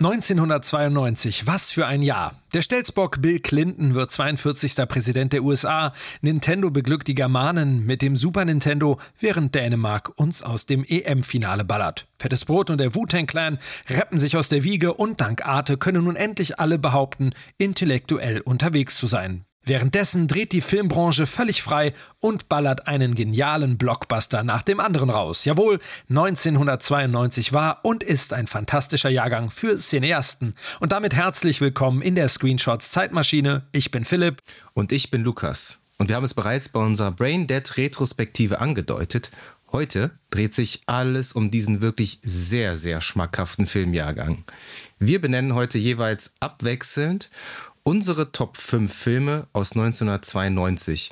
1992, 0.00 1.46
was 1.46 1.70
für 1.70 1.86
ein 1.86 2.00
Jahr. 2.00 2.34
Der 2.54 2.62
Stelzbock 2.62 3.20
Bill 3.20 3.38
Clinton 3.38 3.94
wird 3.94 4.10
42. 4.10 4.76
Präsident 4.88 5.34
der 5.34 5.42
USA. 5.42 5.92
Nintendo 6.22 6.70
beglückt 6.70 7.06
die 7.06 7.14
Germanen 7.14 7.84
mit 7.84 8.00
dem 8.00 8.16
Super 8.16 8.46
Nintendo, 8.46 8.98
während 9.18 9.54
Dänemark 9.54 10.18
uns 10.18 10.42
aus 10.42 10.64
dem 10.64 10.84
EM-Finale 10.88 11.66
ballert. 11.66 12.06
Fettes 12.18 12.46
Brot 12.46 12.70
und 12.70 12.78
der 12.78 12.94
Wu-Tang 12.94 13.26
Clan 13.26 13.58
reppen 13.90 14.18
sich 14.18 14.38
aus 14.38 14.48
der 14.48 14.64
Wiege 14.64 14.94
und 14.94 15.20
dank 15.20 15.46
Arte 15.46 15.76
können 15.76 16.04
nun 16.04 16.16
endlich 16.16 16.58
alle 16.58 16.78
behaupten, 16.78 17.34
intellektuell 17.58 18.40
unterwegs 18.40 18.96
zu 18.96 19.06
sein. 19.06 19.44
Währenddessen 19.64 20.26
dreht 20.26 20.52
die 20.52 20.62
Filmbranche 20.62 21.26
völlig 21.26 21.62
frei 21.62 21.92
und 22.18 22.48
ballert 22.48 22.88
einen 22.88 23.14
genialen 23.14 23.76
Blockbuster 23.76 24.42
nach 24.42 24.62
dem 24.62 24.80
anderen 24.80 25.10
raus. 25.10 25.44
Jawohl, 25.44 25.78
1992 26.08 27.52
war 27.52 27.84
und 27.84 28.02
ist 28.02 28.32
ein 28.32 28.46
fantastischer 28.46 29.10
Jahrgang 29.10 29.50
für 29.50 29.76
Cineasten. 29.76 30.54
Und 30.80 30.92
damit 30.92 31.14
herzlich 31.14 31.60
willkommen 31.60 32.00
in 32.00 32.14
der 32.14 32.28
Screenshots 32.28 32.90
Zeitmaschine. 32.90 33.62
Ich 33.72 33.90
bin 33.90 34.06
Philipp. 34.06 34.42
Und 34.72 34.92
ich 34.92 35.10
bin 35.10 35.22
Lukas. 35.22 35.80
Und 35.98 36.08
wir 36.08 36.16
haben 36.16 36.24
es 36.24 36.32
bereits 36.32 36.70
bei 36.70 36.80
unserer 36.80 37.10
Brain 37.10 37.46
Dead 37.46 37.76
Retrospektive 37.76 38.60
angedeutet. 38.60 39.30
Heute 39.72 40.10
dreht 40.30 40.54
sich 40.54 40.80
alles 40.86 41.34
um 41.34 41.50
diesen 41.50 41.82
wirklich 41.82 42.18
sehr, 42.22 42.76
sehr 42.76 43.00
schmackhaften 43.00 43.66
Filmjahrgang. 43.66 44.42
Wir 44.98 45.20
benennen 45.20 45.54
heute 45.54 45.78
jeweils 45.78 46.34
abwechselnd 46.40 47.30
unsere 47.90 48.30
Top 48.30 48.56
5 48.56 48.94
Filme 48.94 49.48
aus 49.52 49.72
1992. 49.72 51.10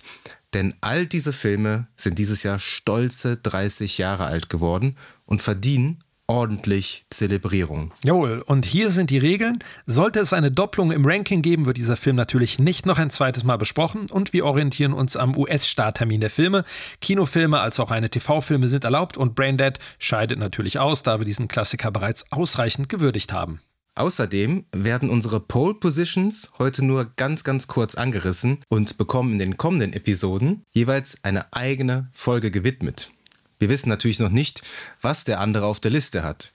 Denn 0.54 0.74
all 0.80 1.06
diese 1.06 1.32
Filme 1.32 1.88
sind 1.96 2.20
dieses 2.20 2.44
Jahr 2.44 2.60
stolze 2.60 3.36
30 3.36 3.98
Jahre 3.98 4.26
alt 4.26 4.48
geworden 4.48 4.96
und 5.26 5.42
verdienen 5.42 6.04
ordentlich 6.28 7.04
Zelebrierung. 7.10 7.90
Jawohl, 8.04 8.44
und 8.46 8.64
hier 8.64 8.90
sind 8.90 9.10
die 9.10 9.18
Regeln. 9.18 9.58
Sollte 9.86 10.20
es 10.20 10.32
eine 10.32 10.52
Doppelung 10.52 10.92
im 10.92 11.04
Ranking 11.04 11.42
geben, 11.42 11.66
wird 11.66 11.78
dieser 11.78 11.96
Film 11.96 12.14
natürlich 12.14 12.60
nicht 12.60 12.86
noch 12.86 12.98
ein 12.98 13.10
zweites 13.10 13.42
Mal 13.42 13.56
besprochen 13.56 14.06
und 14.08 14.32
wir 14.32 14.46
orientieren 14.46 14.92
uns 14.92 15.16
am 15.16 15.36
US-Starttermin 15.36 16.20
der 16.20 16.30
Filme. 16.30 16.64
Kinofilme 17.00 17.58
als 17.58 17.80
auch 17.80 17.90
reine 17.90 18.08
TV-Filme 18.08 18.68
sind 18.68 18.84
erlaubt 18.84 19.16
und 19.16 19.34
Braindead 19.34 19.80
scheidet 19.98 20.38
natürlich 20.38 20.78
aus, 20.78 21.02
da 21.02 21.18
wir 21.18 21.24
diesen 21.24 21.48
Klassiker 21.48 21.90
bereits 21.90 22.30
ausreichend 22.30 22.88
gewürdigt 22.88 23.32
haben. 23.32 23.60
Außerdem 23.98 24.64
werden 24.70 25.10
unsere 25.10 25.40
Pole 25.40 25.74
Positions 25.74 26.52
heute 26.60 26.84
nur 26.84 27.04
ganz, 27.16 27.42
ganz 27.42 27.66
kurz 27.66 27.96
angerissen 27.96 28.58
und 28.68 28.96
bekommen 28.96 29.32
in 29.32 29.38
den 29.40 29.56
kommenden 29.56 29.92
Episoden 29.92 30.62
jeweils 30.72 31.24
eine 31.24 31.52
eigene 31.52 32.08
Folge 32.12 32.52
gewidmet. 32.52 33.10
Wir 33.58 33.68
wissen 33.68 33.88
natürlich 33.88 34.20
noch 34.20 34.28
nicht, 34.28 34.62
was 35.00 35.24
der 35.24 35.40
andere 35.40 35.66
auf 35.66 35.80
der 35.80 35.90
Liste 35.90 36.22
hat. 36.22 36.52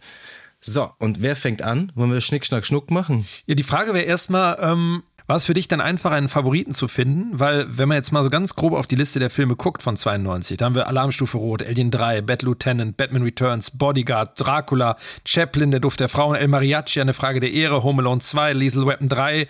So, 0.62 0.90
und 1.00 1.22
wer 1.22 1.36
fängt 1.36 1.62
an? 1.62 1.92
Wollen 1.96 2.14
wir 2.14 2.22
Schnick, 2.22 2.46
Schnack, 2.46 2.66
Schnuck 2.66 2.90
machen? 2.90 3.28
Ja, 3.46 3.56
die 3.56 3.64
Frage 3.64 3.94
wäre 3.94 4.06
erstmal, 4.06 4.58
ähm, 4.62 5.04
war 5.26 5.38
es 5.38 5.46
für 5.46 5.54
dich 5.54 5.68
dann 5.68 5.82
einfach, 5.82 6.12
einen 6.12 6.28
Favoriten 6.28 6.74
zu 6.74 6.88
finden? 6.88 7.40
Weil, 7.40 7.66
wenn 7.78 7.88
man 7.88 7.96
jetzt 7.96 8.12
mal 8.12 8.24
so 8.24 8.30
ganz 8.30 8.56
grob 8.56 8.74
auf 8.74 8.88
die 8.88 8.96
Liste 8.96 9.20
der 9.20 9.30
Filme 9.30 9.56
guckt 9.56 9.82
von 9.82 9.96
92, 9.96 10.58
da 10.58 10.66
haben 10.66 10.76
wir 10.76 10.88
Alarmstufe 10.88 11.38
Rot, 11.38 11.64
Alien 11.64 11.92
3, 11.92 12.22
Bad 12.22 12.44
Lieutenant, 12.44 12.98
Batman 12.98 13.24
Returns, 13.24 13.72
Bodyguard, 13.72 14.40
Dracula, 14.40 14.98
Chaplin, 15.26 15.72
Der 15.72 15.80
Duft 15.80 16.00
der 16.00 16.10
Frauen, 16.10 16.36
El 16.36 16.50
Mariachi, 16.50 17.00
Eine 17.00 17.14
Frage 17.14 17.40
der 17.40 17.52
Ehre, 17.52 17.84
Home 17.84 18.02
Alone 18.02 18.22
2, 18.22 18.54
Lethal 18.54 18.86
Weapon 18.86 19.08
3, 19.08 19.48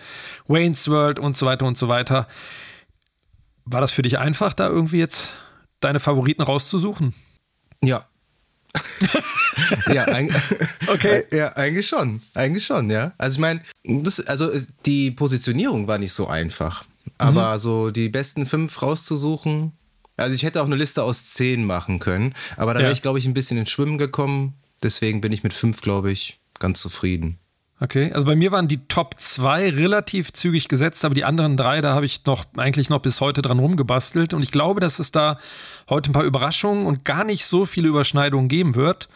Wayne's 0.47 0.88
World 0.89 1.19
und 1.19 1.35
so 1.35 1.45
weiter 1.45 1.66
und 1.66 1.78
so 1.78 1.88
weiter. 1.88 2.28
War 3.66 3.81
das 3.81 3.91
für 3.91 4.01
dich 4.01 4.19
einfach, 4.19 4.53
da 4.53 4.67
irgendwie 4.67 5.00
jetzt 5.00 5.33
deine 5.79 6.00
Favoriten 6.00 6.41
rauszusuchen? 6.41 7.13
Ja, 7.83 8.06
ja, 9.94 10.06
ein, 10.06 10.34
okay. 10.88 11.23
ja, 11.31 11.53
eigentlich 11.53 11.88
schon. 11.88 12.22
Eigentlich 12.34 12.66
schon, 12.66 12.89
ja. 12.89 13.11
Also 13.17 13.35
ich 13.35 13.39
meine, 13.39 13.61
also 14.25 14.51
die 14.85 15.11
Positionierung 15.11 15.88
war 15.88 15.97
nicht 15.97 16.13
so 16.13 16.28
einfach. 16.28 16.85
Aber 17.17 17.53
mhm. 17.53 17.59
so 17.59 17.91
die 17.91 18.09
besten 18.09 18.45
fünf 18.45 18.81
rauszusuchen. 18.81 19.73
Also 20.17 20.35
ich 20.35 20.44
hätte 20.44 20.62
auch 20.62 20.66
eine 20.66 20.75
Liste 20.75 21.03
aus 21.03 21.31
zehn 21.31 21.66
machen 21.66 22.00
können, 22.00 22.35
aber 22.56 22.73
da 22.73 22.79
ja. 22.79 22.83
wäre 22.85 22.94
ich, 22.94 23.01
glaube 23.01 23.19
ich, 23.19 23.25
ein 23.25 23.33
bisschen 23.33 23.57
ins 23.57 23.72
Schwimmen 23.72 23.97
gekommen. 23.97 24.53
Deswegen 24.83 25.22
bin 25.22 25.31
ich 25.31 25.44
mit 25.44 25.53
fünf, 25.53 25.81
glaube 25.81 26.12
ich, 26.12 26.38
ganz 26.59 26.81
zufrieden. 26.81 27.39
Okay, 27.83 28.13
also 28.13 28.25
bei 28.25 28.38
mir 28.38 28.53
waren 28.53 28.69
die 28.69 28.88
Top 28.88 29.19
2 29.19 29.71
relativ 29.71 30.31
zügig 30.31 30.69
gesetzt, 30.69 31.03
aber 31.03 31.13
die 31.13 31.25
anderen 31.25 31.57
drei, 31.57 31.81
da 31.81 31.94
habe 31.94 32.05
ich 32.05 32.23
noch 32.23 32.45
eigentlich 32.55 32.89
noch 32.89 33.01
bis 33.01 33.19
heute 33.19 33.41
dran 33.41 33.59
rumgebastelt. 33.59 34.33
Und 34.33 34.41
ich 34.41 34.51
glaube, 34.51 34.79
dass 34.79 34.99
es 34.99 35.11
da 35.11 35.38
heute 35.89 36.09
ein 36.09 36.13
paar 36.13 36.23
Überraschungen 36.23 36.85
und 36.85 37.03
gar 37.03 37.25
nicht 37.25 37.45
so 37.45 37.66
viele 37.66 37.89
Überschneidungen 37.89 38.47
geben 38.47 38.75
wird. 38.75 39.09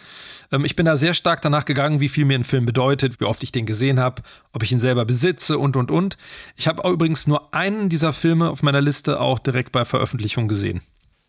Ähm, 0.52 0.66
ich 0.66 0.76
bin 0.76 0.86
da 0.86 0.98
sehr 0.98 1.14
stark 1.14 1.42
danach 1.42 1.64
gegangen, 1.64 2.02
wie 2.02 2.10
viel 2.10 2.26
mir 2.26 2.38
ein 2.38 2.44
Film 2.44 2.66
bedeutet, 2.66 3.22
wie 3.22 3.24
oft 3.24 3.42
ich 3.42 3.54
den 3.54 3.66
gesehen 3.66 4.02
habe, 4.02 4.22
ob 4.52 4.64
ich 4.64 4.74
ihn 4.74 4.80
selber 4.80 5.06
besitze 5.06 5.58
und 5.58 5.78
und 5.78 5.90
und. 5.90 6.18
Ich 6.58 6.68
habe 6.68 6.86
übrigens 6.92 7.26
nur 7.26 7.54
einen 7.54 7.88
dieser 7.88 8.12
Filme 8.12 8.50
auf 8.50 8.64
meiner 8.64 8.82
Liste 8.82 9.22
auch 9.22 9.40
direkt 9.40 9.72
bei 9.72 9.86
Veröffentlichung 9.86 10.50
gesehen. 10.50 10.82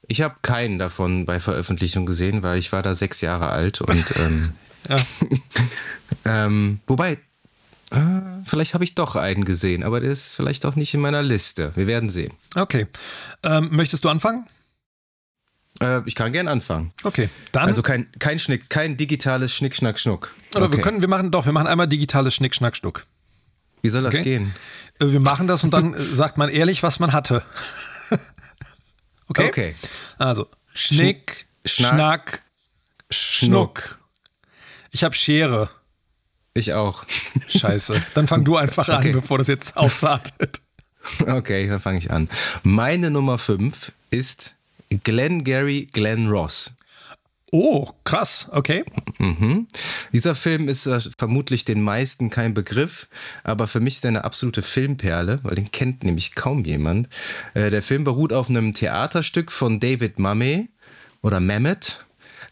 Ich 0.08 0.22
habe 0.22 0.34
keinen 0.42 0.80
davon 0.80 1.24
bei 1.24 1.38
Veröffentlichung 1.38 2.04
gesehen, 2.04 2.42
weil 2.42 2.58
ich 2.58 2.72
war 2.72 2.82
da 2.82 2.96
sechs 2.96 3.20
Jahre 3.20 3.50
alt 3.50 3.80
und 3.80 4.12
ähm, 4.26 4.54
ja. 4.88 4.96
ähm, 6.46 6.80
wobei 6.88 7.18
äh, 7.90 7.98
vielleicht 8.44 8.74
habe 8.74 8.84
ich 8.84 8.94
doch 8.94 9.16
einen 9.16 9.44
gesehen, 9.44 9.82
aber 9.82 10.00
der 10.00 10.10
ist 10.10 10.34
vielleicht 10.34 10.66
auch 10.66 10.76
nicht 10.76 10.92
in 10.94 11.00
meiner 11.00 11.22
Liste. 11.22 11.72
Wir 11.74 11.86
werden 11.86 12.10
sehen. 12.10 12.32
Okay. 12.54 12.86
Ähm, 13.42 13.68
möchtest 13.72 14.04
du 14.04 14.08
anfangen? 14.08 14.46
Äh, 15.80 16.02
ich 16.06 16.14
kann 16.14 16.32
gern 16.32 16.48
anfangen. 16.48 16.92
Okay, 17.04 17.28
dann. 17.52 17.66
Also 17.66 17.82
kein, 17.82 18.08
kein 18.18 18.38
Schnick, 18.38 18.68
kein 18.68 18.96
digitales 18.96 19.54
Schnick, 19.54 19.76
Schnack, 19.76 19.98
Schnuck. 19.98 20.34
Oder 20.54 20.66
okay. 20.66 20.76
wir 20.76 20.82
können, 20.82 21.00
wir 21.00 21.08
machen 21.08 21.30
doch, 21.30 21.46
wir 21.46 21.52
machen 21.52 21.66
einmal 21.66 21.86
digitales 21.86 22.34
Schnick, 22.34 22.54
Schnack, 22.54 22.76
Schnuck. 22.76 23.06
Wie 23.82 23.88
soll 23.88 24.02
das 24.02 24.14
okay? 24.14 24.24
gehen? 24.24 24.54
Äh, 24.98 25.12
wir 25.12 25.20
machen 25.20 25.46
das 25.46 25.64
und 25.64 25.72
dann 25.72 25.94
sagt 25.98 26.36
man 26.36 26.48
ehrlich, 26.48 26.82
was 26.82 26.98
man 26.98 27.12
hatte. 27.12 27.44
okay? 29.28 29.48
Okay. 29.48 29.74
Also, 30.18 30.48
Schnick, 30.74 31.46
Schnack, 31.64 31.92
Schnack 31.92 32.42
Schnuck. 33.10 33.80
Schnuck. 33.80 33.98
Ich 34.90 35.04
habe 35.04 35.14
Schere. 35.14 35.70
Ich 36.58 36.72
auch. 36.72 37.04
Scheiße. 37.48 38.02
Dann 38.14 38.26
fang 38.26 38.44
du 38.44 38.56
einfach 38.56 38.88
okay. 38.88 39.10
an, 39.10 39.20
bevor 39.20 39.38
das 39.38 39.46
jetzt 39.46 39.76
ausartet. 39.76 40.60
Okay, 41.26 41.68
dann 41.68 41.80
fange 41.80 41.98
ich 41.98 42.10
an. 42.10 42.28
Meine 42.64 43.10
Nummer 43.10 43.38
5 43.38 43.92
ist 44.10 44.56
Glenn 45.04 45.42
Gary 45.42 45.88
Glenn 45.90 46.28
Ross. 46.28 46.74
Oh, 47.50 47.88
krass, 48.04 48.48
okay. 48.52 48.84
Mhm. 49.18 49.68
Dieser 50.12 50.34
Film 50.34 50.68
ist 50.68 50.86
äh, 50.86 51.00
vermutlich 51.16 51.64
den 51.64 51.80
meisten 51.80 52.28
kein 52.28 52.52
Begriff, 52.52 53.08
aber 53.42 53.66
für 53.66 53.80
mich 53.80 53.94
ist 53.94 54.04
er 54.04 54.08
eine 54.08 54.24
absolute 54.24 54.60
Filmperle, 54.60 55.40
weil 55.44 55.54
den 55.54 55.70
kennt 55.70 56.04
nämlich 56.04 56.34
kaum 56.34 56.64
jemand. 56.64 57.08
Äh, 57.54 57.70
der 57.70 57.82
Film 57.82 58.04
beruht 58.04 58.34
auf 58.34 58.50
einem 58.50 58.74
Theaterstück 58.74 59.50
von 59.50 59.80
David 59.80 60.18
Mamet 60.18 60.68
oder 61.22 61.40
Mamet 61.40 62.04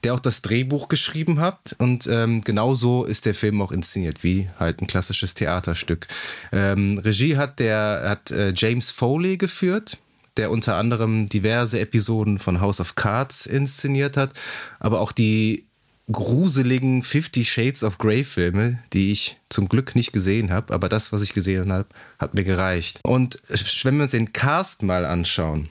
der 0.05 0.15
auch 0.15 0.21
das 0.21 0.43
Drehbuch 0.43 0.89
geschrieben 0.89 1.41
hat. 1.41 1.75
Und 1.79 2.07
ähm, 2.07 2.43
genau 2.43 2.75
so 2.75 3.05
ist 3.05 3.27
der 3.27 3.35
Film 3.35 3.61
auch 3.63 3.73
inszeniert, 3.73 4.23
wie 4.25 4.49
halt 4.59 4.81
ein 4.81 4.87
klassisches 4.87 5.35
Theaterstück. 5.35 6.07
Ähm, 6.53 6.99
Regie 6.99 7.37
hat 7.37 7.59
der 7.59 8.03
hat 8.05 8.31
äh, 8.31 8.53
James 8.55 8.91
Foley 8.91 9.37
geführt, 9.37 9.99
der 10.37 10.51
unter 10.51 10.77
anderem 10.77 11.27
diverse 11.27 11.81
Episoden 11.81 12.39
von 12.39 12.61
House 12.61 12.81
of 12.81 12.95
Cards 12.95 13.47
inszeniert 13.47 14.17
hat, 14.17 14.33
aber 14.79 15.01
auch 15.01 15.13
die 15.13 15.65
gruseligen 16.11 17.03
Fifty 17.03 17.45
Shades 17.45 17.83
of 17.83 17.99
Grey 17.99 18.23
Filme, 18.23 18.79
die 18.93 19.11
ich 19.11 19.37
zum 19.49 19.69
Glück 19.69 19.97
nicht 19.97 20.13
gesehen 20.13 20.53
habe, 20.53 20.73
aber 20.73 20.89
das, 20.89 21.13
was 21.13 21.23
ich 21.23 21.35
gesehen 21.35 21.73
habe, 21.73 21.89
hat 22.19 22.35
mir 22.35 22.45
gereicht. 22.45 23.01
Und 23.03 23.41
wenn 23.83 23.97
wir 23.97 24.03
uns 24.03 24.13
den 24.13 24.33
Cast 24.33 24.83
mal 24.83 25.05
anschauen, 25.05 25.69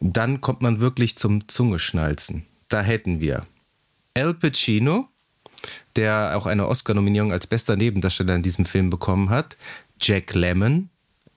dann 0.00 0.40
kommt 0.40 0.62
man 0.62 0.80
wirklich 0.80 1.16
zum 1.16 1.48
Zungeschnalzen. 1.48 2.44
Da 2.68 2.82
hätten 2.82 3.20
wir 3.20 3.42
Al 4.14 4.34
Pacino, 4.34 5.08
der 5.96 6.36
auch 6.36 6.46
eine 6.46 6.68
Oscar-Nominierung 6.68 7.32
als 7.32 7.46
bester 7.46 7.76
Nebendarsteller 7.76 8.34
in 8.34 8.42
diesem 8.42 8.64
Film 8.64 8.90
bekommen 8.90 9.30
hat, 9.30 9.56
Jack 10.00 10.34
Lemmon, 10.34 10.90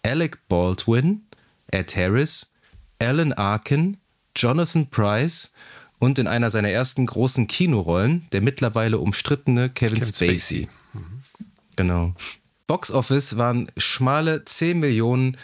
Alec 0.04 0.40
Baldwin, 0.48 1.24
Ed 1.72 1.96
Harris, 1.96 2.52
Alan 3.00 3.34
Arkin, 3.34 3.98
Jonathan 4.36 4.90
Price 4.90 5.54
und 6.00 6.18
in 6.20 6.28
einer 6.28 6.50
seiner 6.50 6.70
ersten 6.70 7.06
großen 7.06 7.48
Kinorollen 7.48 8.28
der 8.32 8.42
mittlerweile 8.42 9.00
umstrittene 9.00 9.70
Kevin, 9.70 10.00
Kevin 10.00 10.14
Spacey. 10.14 10.38
Spacey. 10.38 10.70
Mhm. 10.94 11.24
Genau. 11.76 12.16
Box 12.68 12.92
Office 12.92 13.38
waren 13.38 13.70
schmale 13.78 14.44
10 14.44 14.80
Millionen 14.80 15.38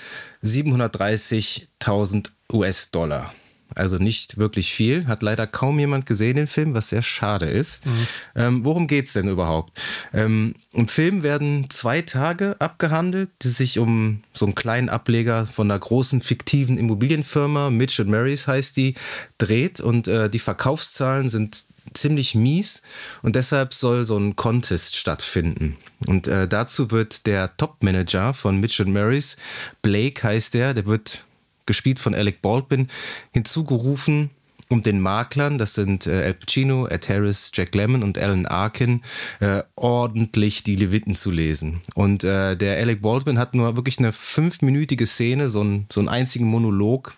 730.000 0.44 2.30
US-Dollar. 2.54 3.34
Also 3.76 3.98
nicht 3.98 4.38
wirklich 4.38 4.74
viel. 4.74 5.08
Hat 5.08 5.22
leider 5.22 5.48
kaum 5.48 5.80
jemand 5.80 6.06
gesehen, 6.06 6.36
den 6.36 6.48
Film, 6.48 6.74
was 6.74 6.90
sehr 6.90 7.02
schade 7.02 7.46
ist. 7.46 7.86
Mhm. 7.86 8.08
Ähm, 8.36 8.66
worum 8.66 8.88
geht 8.88 9.08
es 9.08 9.14
denn 9.14 9.28
überhaupt? 9.28 9.80
Ähm, 10.14 10.56
Im 10.74 10.88
Film 10.88 11.24
werden 11.24 11.70
zwei 11.70 12.02
Tage 12.02 12.56
abgehandelt, 12.60 13.30
die 13.42 13.50
sich 13.50 13.80
um 13.80 14.24
so 14.34 14.46
einen 14.46 14.56
kleinen 14.56 14.90
Ableger 14.90 15.46
von 15.46 15.70
einer 15.70 15.80
großen 15.80 16.22
fiktiven 16.22 16.78
Immobilienfirma, 16.78 17.70
Mitch 17.70 18.04
Marys 18.04 18.48
heißt 18.48 18.78
die, 18.78 18.96
dreht. 19.38 19.80
Und 19.80 20.08
äh, 20.08 20.30
die 20.30 20.40
Verkaufszahlen 20.40 21.30
sind 21.30 21.66
ziemlich 21.94 22.36
mies 22.36 22.84
und 23.22 23.36
deshalb 23.36 23.74
soll 23.74 24.06
so 24.06 24.18
ein 24.18 24.36
Contest 24.36 24.96
stattfinden. 24.96 25.78
Und 26.06 26.28
äh, 26.28 26.48
dazu 26.48 26.92
wird 26.92 27.26
der 27.26 27.56
Top-Manager 27.58 28.34
von 28.34 28.60
Mitch 28.60 28.84
Marys, 28.86 29.38
Blake 29.82 30.22
heißt 30.24 30.54
der, 30.54 30.74
der 30.74 30.86
wird 30.86 31.27
gespielt 31.68 32.00
von 32.00 32.16
Alec 32.16 32.42
Baldwin, 32.42 32.88
hinzugerufen, 33.32 34.32
um 34.70 34.82
den 34.82 35.00
Maklern, 35.00 35.58
das 35.58 35.76
sind 35.76 36.08
äh, 36.08 36.26
Al 36.26 36.34
Pacino, 36.34 36.88
Ed 36.88 37.08
Harris, 37.08 37.52
Jack 37.54 37.74
Lemmon 37.74 38.04
und 38.04 38.18
Alan 38.18 38.46
Arkin, 38.46 39.02
äh, 39.40 39.64
ordentlich 39.76 40.64
die 40.64 40.76
Leviten 40.76 41.16
zu 41.16 41.32
lesen. 41.32 41.82
Und 41.96 42.24
äh, 42.24 42.58
der 42.58 42.78
Alec 42.78 43.02
Baldwin 43.02 43.40
hat 43.40 43.56
nur 43.56 43.76
wirklich 43.76 44.00
eine 44.00 44.12
fünfminütige 44.12 45.06
Szene, 45.06 45.48
so, 45.50 45.64
ein, 45.64 45.86
so 45.90 46.02
einen 46.02 46.10
einzigen 46.10 46.48
Monolog, 46.48 47.16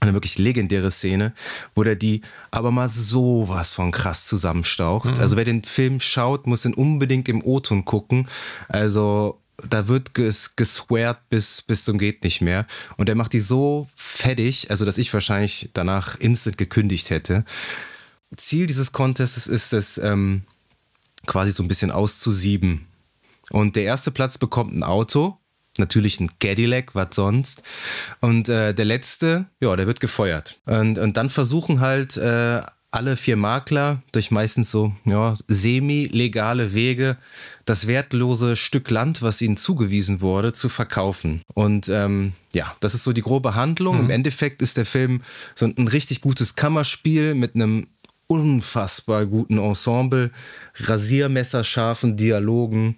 eine 0.00 0.14
wirklich 0.14 0.38
legendäre 0.38 0.90
Szene, 0.90 1.32
wo 1.74 1.82
der 1.82 1.96
die 1.96 2.22
aber 2.50 2.70
mal 2.70 2.88
sowas 2.88 3.72
von 3.72 3.90
krass 3.90 4.26
zusammenstaucht. 4.26 5.16
Mhm. 5.16 5.22
Also 5.22 5.36
wer 5.36 5.44
den 5.44 5.64
Film 5.64 6.00
schaut, 6.00 6.46
muss 6.46 6.64
ihn 6.64 6.74
unbedingt 6.74 7.28
im 7.28 7.44
O-Ton 7.44 7.84
gucken. 7.84 8.28
Also 8.68 9.38
da 9.56 9.88
wird 9.88 10.14
ges 10.14 10.56
gesweart 10.56 11.28
bis, 11.28 11.62
bis 11.62 11.84
zum 11.84 11.98
geht 11.98 12.24
nicht 12.24 12.40
mehr. 12.40 12.66
Und 12.96 13.08
er 13.08 13.14
macht 13.14 13.32
die 13.32 13.40
so 13.40 13.86
fettig, 13.96 14.70
also 14.70 14.84
dass 14.84 14.98
ich 14.98 15.12
wahrscheinlich 15.12 15.70
danach 15.72 16.18
instant 16.18 16.58
gekündigt 16.58 17.10
hätte. 17.10 17.44
Ziel 18.36 18.66
dieses 18.66 18.92
Contests 18.92 19.46
ist 19.46 19.72
es, 19.72 19.98
ähm, 19.98 20.42
quasi 21.26 21.52
so 21.52 21.62
ein 21.62 21.68
bisschen 21.68 21.90
auszusieben. 21.90 22.86
Und 23.50 23.76
der 23.76 23.84
erste 23.84 24.10
Platz 24.10 24.38
bekommt 24.38 24.74
ein 24.74 24.82
Auto, 24.82 25.38
natürlich 25.78 26.20
ein 26.20 26.30
Cadillac, 26.38 26.94
was 26.94 27.08
sonst. 27.12 27.62
Und 28.20 28.48
äh, 28.48 28.74
der 28.74 28.84
letzte, 28.84 29.46
ja, 29.60 29.74
der 29.76 29.86
wird 29.86 30.00
gefeuert. 30.00 30.56
Und, 30.66 30.98
und 30.98 31.16
dann 31.16 31.28
versuchen 31.28 31.80
halt 31.80 32.16
äh, 32.16 32.62
alle 32.94 33.16
vier 33.16 33.36
Makler 33.36 34.02
durch 34.12 34.30
meistens 34.30 34.70
so 34.70 34.94
ja, 35.04 35.34
semi-legale 35.48 36.74
Wege 36.74 37.16
das 37.64 37.86
wertlose 37.86 38.56
Stück 38.56 38.90
Land, 38.90 39.20
was 39.20 39.42
ihnen 39.42 39.56
zugewiesen 39.56 40.20
wurde, 40.20 40.52
zu 40.52 40.68
verkaufen. 40.68 41.42
Und 41.54 41.88
ähm, 41.88 42.34
ja, 42.52 42.74
das 42.80 42.94
ist 42.94 43.04
so 43.04 43.12
die 43.12 43.22
grobe 43.22 43.54
Handlung. 43.54 43.96
Mhm. 43.96 44.04
Im 44.04 44.10
Endeffekt 44.10 44.62
ist 44.62 44.76
der 44.76 44.86
Film 44.86 45.22
so 45.54 45.66
ein 45.66 45.88
richtig 45.88 46.20
gutes 46.20 46.54
Kammerspiel 46.54 47.34
mit 47.34 47.54
einem 47.54 47.88
unfassbar 48.26 49.26
guten 49.26 49.58
Ensemble, 49.58 50.30
rasiermesserscharfen 50.76 52.16
Dialogen. 52.16 52.96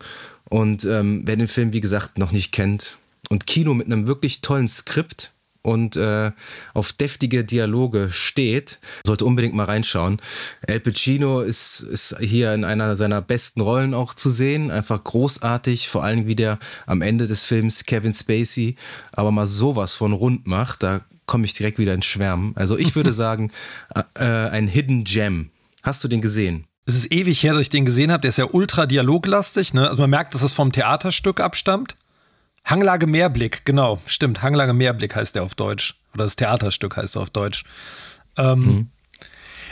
Und 0.49 0.85
ähm, 0.85 1.23
wer 1.25 1.37
den 1.37 1.49
Film, 1.49 1.73
wie 1.73 1.81
gesagt, 1.81 2.19
noch 2.19 2.33
nicht 2.33 2.53
kennt 2.53 2.99
und 3.29 3.47
Kino 3.47 3.75
mit 3.75 3.87
einem 3.87 4.07
wirklich 4.07 4.41
tollen 4.41 4.69
Skript, 4.69 5.33
und 5.67 5.97
äh, 5.97 6.31
auf 6.75 6.93
deftige 6.93 7.45
Dialoge 7.45 8.09
steht, 8.13 8.79
sollte 9.05 9.25
unbedingt 9.25 9.55
mal 9.55 9.65
reinschauen. 9.65 10.19
El 10.63 10.79
Pacino 10.79 11.41
ist, 11.41 11.81
ist 11.81 12.17
hier 12.21 12.55
in 12.55 12.65
einer 12.65 12.97
seiner 12.97 13.21
besten 13.21 13.61
Rollen 13.61 13.93
auch 13.93 14.15
zu 14.15 14.31
sehen, 14.31 14.71
einfach 14.71 15.03
großartig, 15.03 15.89
vor 15.89 16.05
allem 16.05 16.29
wie 16.29 16.37
der 16.37 16.61
am 16.87 17.03
Ende 17.03 17.27
des 17.27 17.43
Films 17.43 17.85
Kevin 17.85 18.15
Spacey 18.15 18.77
aber 19.13 19.33
mal 19.33 19.47
sowas 19.47 19.95
von 19.95 20.13
rund 20.13 20.47
macht, 20.47 20.85
da 20.85 21.01
komme 21.27 21.45
ich 21.45 21.55
direkt 21.55 21.79
wieder 21.81 21.95
ins 21.95 22.07
Schwärmen. 22.07 22.53
Also 22.55 22.79
ich 22.79 22.95
würde 22.95 23.13
sagen, 23.25 23.51
äh, 24.15 24.25
ein 24.25 24.69
Hidden 24.69 25.03
Gem. 25.03 25.51
Hast 25.83 26.05
du 26.05 26.09
den 26.09 26.21
gesehen? 26.21 26.67
Es 26.85 26.95
ist 26.95 27.13
ewig 27.13 27.43
her, 27.43 27.55
dass 27.55 27.63
ich 27.63 27.71
den 27.71 27.85
gesehen 27.85 28.13
habe. 28.13 28.21
Der 28.21 28.29
ist 28.29 28.39
ja 28.39 28.47
ultra 28.49 28.87
dialoglastig. 28.87 29.75
Ne? 29.75 29.89
Also 29.89 30.03
man 30.03 30.11
merkt, 30.11 30.35
dass 30.35 30.43
es 30.43 30.53
vom 30.53 30.71
Theaterstück 30.71 31.41
abstammt. 31.41 31.97
Hanglage 32.67 33.07
Meerblick, 33.07 33.65
genau, 33.65 34.01
stimmt. 34.07 34.43
Hanglage 34.43 34.75
Meerblick 34.75 35.15
heißt 35.15 35.37
der 35.37 35.45
auf 35.45 35.55
Deutsch. 35.55 35.95
Oder 36.15 36.25
das 36.25 36.37
Theaterstück 36.37 36.97
heißt 36.97 37.17
er 37.17 37.23
auf 37.23 37.31
Deutsch. 37.31 37.65
Ähm, 38.37 38.59
mhm. 38.59 38.91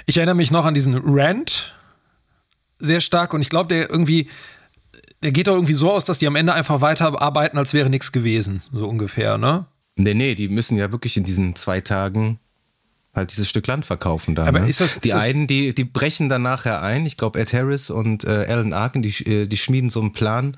Ich 0.07 0.17
erinnere 0.17 0.37
mich 0.37 0.51
noch 0.51 0.65
an 0.65 0.75
diesen 0.75 1.01
Rant 1.05 1.75
sehr 2.79 3.01
stark 3.01 3.35
und 3.35 3.41
ich 3.41 3.51
glaube, 3.51 3.69
der 3.69 3.91
irgendwie, 3.91 4.29
der 5.23 5.33
geht 5.33 5.49
doch 5.49 5.55
irgendwie 5.55 5.73
so 5.73 5.91
aus, 5.91 6.05
dass 6.05 6.19
die 6.19 6.27
am 6.27 6.37
Ende 6.37 6.55
einfach 6.55 6.81
weiterarbeiten, 6.81 7.59
als 7.59 7.75
wäre 7.75 7.91
nichts 7.91 8.13
gewesen, 8.13 8.63
so 8.73 8.89
ungefähr, 8.89 9.39
ne? 9.39 9.67
Nee, 9.97 10.15
nee, 10.15 10.35
die 10.35 10.49
müssen 10.49 10.77
ja 10.77 10.93
wirklich 10.93 11.17
in 11.17 11.25
diesen 11.25 11.55
zwei 11.55 11.81
Tagen 11.81 12.39
halt 13.15 13.31
dieses 13.31 13.49
Stück 13.49 13.67
Land 13.67 13.87
verkaufen 13.87 14.35
da. 14.35 14.45
Aber 14.45 14.61
ne? 14.61 14.69
ist 14.69 14.81
das, 14.81 15.01
die 15.01 15.09
ist 15.09 15.15
einen, 15.15 15.47
die, 15.47 15.75
die 15.75 15.85
brechen 15.85 16.29
dann 16.29 16.43
nachher 16.43 16.83
ein. 16.83 17.07
Ich 17.07 17.17
glaube, 17.17 17.39
Ed 17.39 17.53
Harris 17.53 17.91
und 17.91 18.25
äh, 18.25 18.47
Alan 18.49 18.73
Arkin, 18.73 19.03
die, 19.03 19.11
äh, 19.25 19.47
die 19.47 19.57
schmieden 19.57 19.89
so 19.89 20.01
einen 20.01 20.13
Plan, 20.13 20.57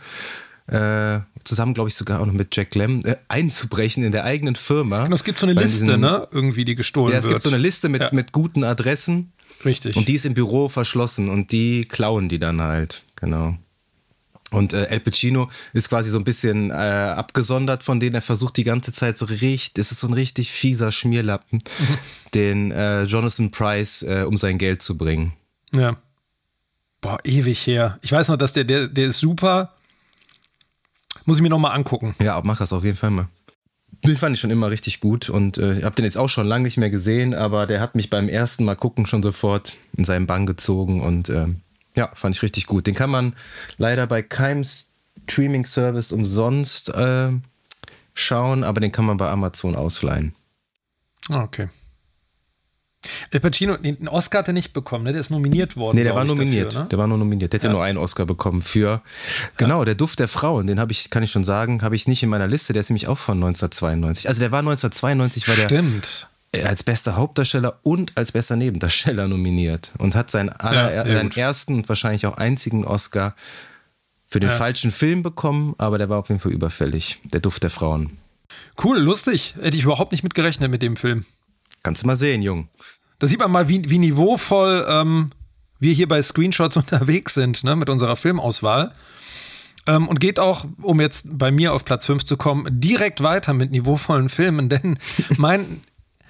äh, 0.68 1.20
zusammen, 1.44 1.74
glaube 1.74 1.88
ich, 1.88 1.94
sogar 1.94 2.20
auch 2.20 2.26
noch 2.26 2.32
mit 2.32 2.54
Jack 2.56 2.74
Lem, 2.74 3.04
äh, 3.04 3.16
einzubrechen 3.28 4.02
in 4.04 4.12
der 4.12 4.24
eigenen 4.24 4.56
Firma. 4.56 5.04
Genau, 5.04 5.14
es 5.14 5.24
gibt 5.24 5.38
so 5.38 5.46
eine 5.46 5.60
Liste, 5.60 5.84
diesen, 5.84 6.00
ne? 6.00 6.26
Irgendwie, 6.32 6.64
die 6.64 6.74
gestohlen 6.74 7.12
wird. 7.12 7.14
Ja, 7.14 7.18
es 7.18 7.24
wird. 7.24 7.34
gibt 7.34 7.42
so 7.42 7.48
eine 7.50 7.58
Liste 7.58 7.88
mit, 7.88 8.00
ja. 8.00 8.08
mit 8.12 8.32
guten 8.32 8.64
Adressen. 8.64 9.32
Richtig. 9.64 9.96
Und 9.96 10.08
die 10.08 10.14
ist 10.14 10.26
im 10.26 10.34
Büro 10.34 10.68
verschlossen 10.68 11.30
und 11.30 11.52
die 11.52 11.84
klauen 11.84 12.28
die 12.28 12.38
dann 12.38 12.60
halt. 12.60 13.02
Genau. 13.16 13.56
Und 14.50 14.72
äh, 14.72 14.84
El 14.84 15.00
Pacino 15.00 15.50
ist 15.72 15.88
quasi 15.88 16.10
so 16.10 16.18
ein 16.18 16.24
bisschen 16.24 16.70
äh, 16.70 16.74
abgesondert 16.74 17.82
von 17.82 17.98
denen. 17.98 18.14
Er 18.14 18.22
versucht 18.22 18.56
die 18.56 18.64
ganze 18.64 18.92
Zeit 18.92 19.18
so 19.18 19.26
richtig, 19.26 19.72
es 19.76 19.90
ist 19.90 20.00
so 20.00 20.06
ein 20.06 20.12
richtig 20.12 20.50
fieser 20.50 20.92
Schmierlappen, 20.92 21.62
mhm. 21.78 21.98
den 22.34 22.70
äh, 22.70 23.04
Jonathan 23.04 23.50
Price 23.50 24.02
äh, 24.02 24.24
um 24.26 24.36
sein 24.36 24.58
Geld 24.58 24.82
zu 24.82 24.96
bringen. 24.96 25.32
Ja. 25.72 25.96
Boah, 27.00 27.18
ewig 27.24 27.66
her. 27.66 27.98
Ich 28.02 28.12
weiß 28.12 28.28
noch, 28.28 28.36
dass 28.36 28.52
der, 28.52 28.64
der, 28.64 28.88
der 28.88 29.06
ist 29.08 29.18
super. 29.18 29.74
Muss 31.26 31.38
ich 31.38 31.42
mir 31.42 31.50
nochmal 31.50 31.72
angucken. 31.72 32.14
Ja, 32.22 32.40
mach 32.44 32.58
das 32.58 32.72
auf 32.72 32.84
jeden 32.84 32.96
Fall 32.96 33.10
mal. 33.10 33.28
Den 34.04 34.16
fand 34.16 34.34
ich 34.34 34.40
schon 34.40 34.50
immer 34.50 34.70
richtig 34.70 35.00
gut 35.00 35.28
und 35.28 35.58
äh, 35.58 35.78
ich 35.78 35.84
habe 35.84 35.94
den 35.94 36.04
jetzt 36.04 36.18
auch 36.18 36.28
schon 36.28 36.46
lange 36.46 36.64
nicht 36.64 36.76
mehr 36.76 36.90
gesehen, 36.90 37.34
aber 37.34 37.66
der 37.66 37.80
hat 37.80 37.94
mich 37.94 38.10
beim 38.10 38.28
ersten 38.28 38.64
Mal 38.64 38.76
gucken 38.76 39.06
schon 39.06 39.22
sofort 39.22 39.76
in 39.96 40.04
seinen 40.04 40.26
Bann 40.26 40.46
gezogen 40.46 41.00
und 41.00 41.28
äh, 41.28 41.46
ja, 41.96 42.10
fand 42.14 42.36
ich 42.36 42.42
richtig 42.42 42.66
gut. 42.66 42.86
Den 42.86 42.94
kann 42.94 43.10
man 43.10 43.34
leider 43.78 44.06
bei 44.06 44.22
keinem 44.22 44.62
Streaming-Service 44.64 46.12
umsonst 46.12 46.90
äh, 46.90 47.30
schauen, 48.14 48.64
aber 48.64 48.80
den 48.80 48.92
kann 48.92 49.06
man 49.06 49.16
bei 49.16 49.28
Amazon 49.30 49.74
ausleihen. 49.74 50.34
Ah, 51.28 51.42
okay. 51.42 51.68
El 53.30 53.40
Pacino, 53.40 53.76
den 53.76 54.08
Oscar 54.08 54.40
hat 54.40 54.48
er 54.48 54.52
nicht 54.52 54.72
bekommen, 54.72 55.04
ne? 55.04 55.12
der 55.12 55.20
ist 55.20 55.30
nominiert 55.30 55.76
worden. 55.76 55.96
Nee, 55.96 56.04
der 56.04 56.14
war 56.14 56.24
nominiert. 56.24 56.66
Dafür, 56.66 56.82
ne? 56.82 56.88
Der 56.88 56.98
war 56.98 57.06
nur 57.06 57.18
nominiert. 57.18 57.52
Der 57.52 57.60
hat 57.60 57.64
ja. 57.64 57.70
nur 57.70 57.82
einen 57.82 57.98
Oscar 57.98 58.26
bekommen 58.26 58.62
für, 58.62 59.02
genau, 59.56 59.80
ja. 59.80 59.86
der 59.86 59.94
Duft 59.94 60.20
der 60.20 60.28
Frauen. 60.28 60.66
Den 60.66 60.80
habe 60.80 60.92
ich, 60.92 61.10
kann 61.10 61.22
ich 61.22 61.30
schon 61.30 61.44
sagen, 61.44 61.82
habe 61.82 61.96
ich 61.96 62.08
nicht 62.08 62.22
in 62.22 62.28
meiner 62.28 62.46
Liste. 62.46 62.72
Der 62.72 62.80
ist 62.80 62.90
nämlich 62.90 63.08
auch 63.08 63.18
von 63.18 63.36
1992. 63.36 64.28
Also 64.28 64.40
der 64.40 64.50
war 64.50 64.60
1992, 64.60 65.48
war 65.48 65.56
der. 65.56 65.68
Stimmt 65.68 66.28
als 66.64 66.84
bester 66.84 67.16
Hauptdarsteller 67.16 67.80
und 67.82 68.16
als 68.16 68.32
bester 68.32 68.56
Nebendarsteller 68.56 69.28
nominiert 69.28 69.92
und 69.98 70.14
hat 70.14 70.30
seinen, 70.30 70.48
aller, 70.48 70.94
ja, 70.94 71.04
seinen 71.04 71.30
ersten 71.30 71.74
und 71.74 71.88
wahrscheinlich 71.88 72.24
auch 72.24 72.38
einzigen 72.38 72.84
Oscar 72.86 73.34
für 74.26 74.40
den 74.40 74.50
ja. 74.50 74.56
falschen 74.56 74.90
Film 74.90 75.22
bekommen, 75.22 75.74
aber 75.78 75.98
der 75.98 76.08
war 76.08 76.18
auf 76.18 76.28
jeden 76.28 76.40
Fall 76.40 76.52
überfällig. 76.52 77.20
Der 77.24 77.40
Duft 77.40 77.62
der 77.62 77.70
Frauen. 77.70 78.16
Cool, 78.82 78.98
lustig. 78.98 79.54
Hätte 79.60 79.76
ich 79.76 79.84
überhaupt 79.84 80.12
nicht 80.12 80.22
mitgerechnet 80.22 80.70
mit 80.70 80.82
dem 80.82 80.96
Film. 80.96 81.24
Kannst 81.82 82.02
du 82.02 82.06
mal 82.06 82.16
sehen, 82.16 82.42
Jung. 82.42 82.68
Da 83.18 83.26
sieht 83.26 83.38
man 83.38 83.50
mal, 83.50 83.68
wie, 83.68 83.88
wie 83.88 83.98
niveauvoll 83.98 84.86
ähm, 84.88 85.30
wir 85.78 85.92
hier 85.92 86.08
bei 86.08 86.22
Screenshots 86.22 86.76
unterwegs 86.76 87.34
sind, 87.34 87.64
ne, 87.64 87.76
mit 87.76 87.88
unserer 87.88 88.16
Filmauswahl. 88.16 88.92
Ähm, 89.86 90.08
und 90.08 90.20
geht 90.20 90.38
auch, 90.38 90.66
um 90.82 91.00
jetzt 91.00 91.38
bei 91.38 91.50
mir 91.50 91.72
auf 91.72 91.84
Platz 91.84 92.06
5 92.06 92.24
zu 92.24 92.36
kommen, 92.36 92.66
direkt 92.70 93.22
weiter 93.22 93.52
mit 93.52 93.70
niveauvollen 93.70 94.28
Filmen, 94.28 94.68
denn 94.70 94.98
mein, 95.36 95.80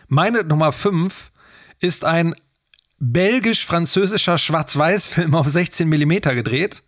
meine 0.09 0.45
Nummer 0.45 0.73
5 0.73 1.31
ist 1.81 2.05
ein 2.05 2.35
belgisch-französischer 2.99 4.39
Schwarz-Weiß-Film 4.39 5.35
auf 5.35 5.49
16 5.49 5.89
mm 5.89 6.13
gedreht. 6.35 6.83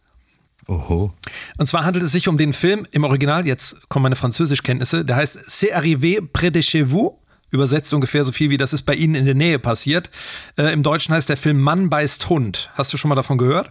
Oho. 0.66 1.12
Und 1.56 1.66
zwar 1.66 1.84
handelt 1.84 2.04
es 2.04 2.12
sich 2.12 2.28
um 2.28 2.36
den 2.36 2.52
Film 2.52 2.86
im 2.90 3.04
Original, 3.04 3.46
jetzt 3.46 3.88
kommen 3.88 4.04
meine 4.04 4.16
Französischkenntnisse, 4.16 5.04
der 5.04 5.16
heißt 5.16 5.38
C'est 5.48 5.72
arrivé 5.72 6.20
près 6.20 6.50
de 6.50 6.62
chez 6.62 6.90
vous 6.90 7.17
Übersetzt 7.50 7.92
ungefähr 7.94 8.24
so 8.24 8.32
viel 8.32 8.50
wie 8.50 8.56
das 8.56 8.72
ist 8.72 8.82
bei 8.82 8.94
Ihnen 8.94 9.14
in 9.14 9.24
der 9.24 9.34
Nähe 9.34 9.58
passiert. 9.58 10.10
Äh, 10.56 10.72
Im 10.72 10.82
Deutschen 10.82 11.14
heißt 11.14 11.28
der 11.28 11.36
Film 11.36 11.60
Mann 11.60 11.88
beißt 11.88 12.28
Hund. 12.28 12.70
Hast 12.74 12.92
du 12.92 12.96
schon 12.96 13.08
mal 13.08 13.14
davon 13.14 13.38
gehört? 13.38 13.70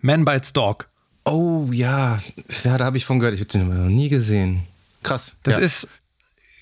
Man 0.00 0.24
bites 0.24 0.52
Dog. 0.52 0.88
Oh 1.24 1.66
ja, 1.72 2.18
ja 2.62 2.78
da 2.78 2.84
habe 2.84 2.96
ich 2.96 3.04
von 3.04 3.18
gehört. 3.18 3.34
Ich 3.34 3.40
habe 3.40 3.50
den 3.50 3.68
noch 3.68 3.90
nie 3.90 4.08
gesehen. 4.08 4.62
Krass. 5.02 5.38
Das 5.42 5.56
ja. 5.56 5.62
ist, 5.62 5.88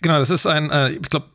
genau, 0.01 0.19
das 0.19 0.31
ist 0.31 0.47
ein, 0.47 0.71
äh, 0.71 0.93
ich 0.93 1.03
glaube, 1.03 1.27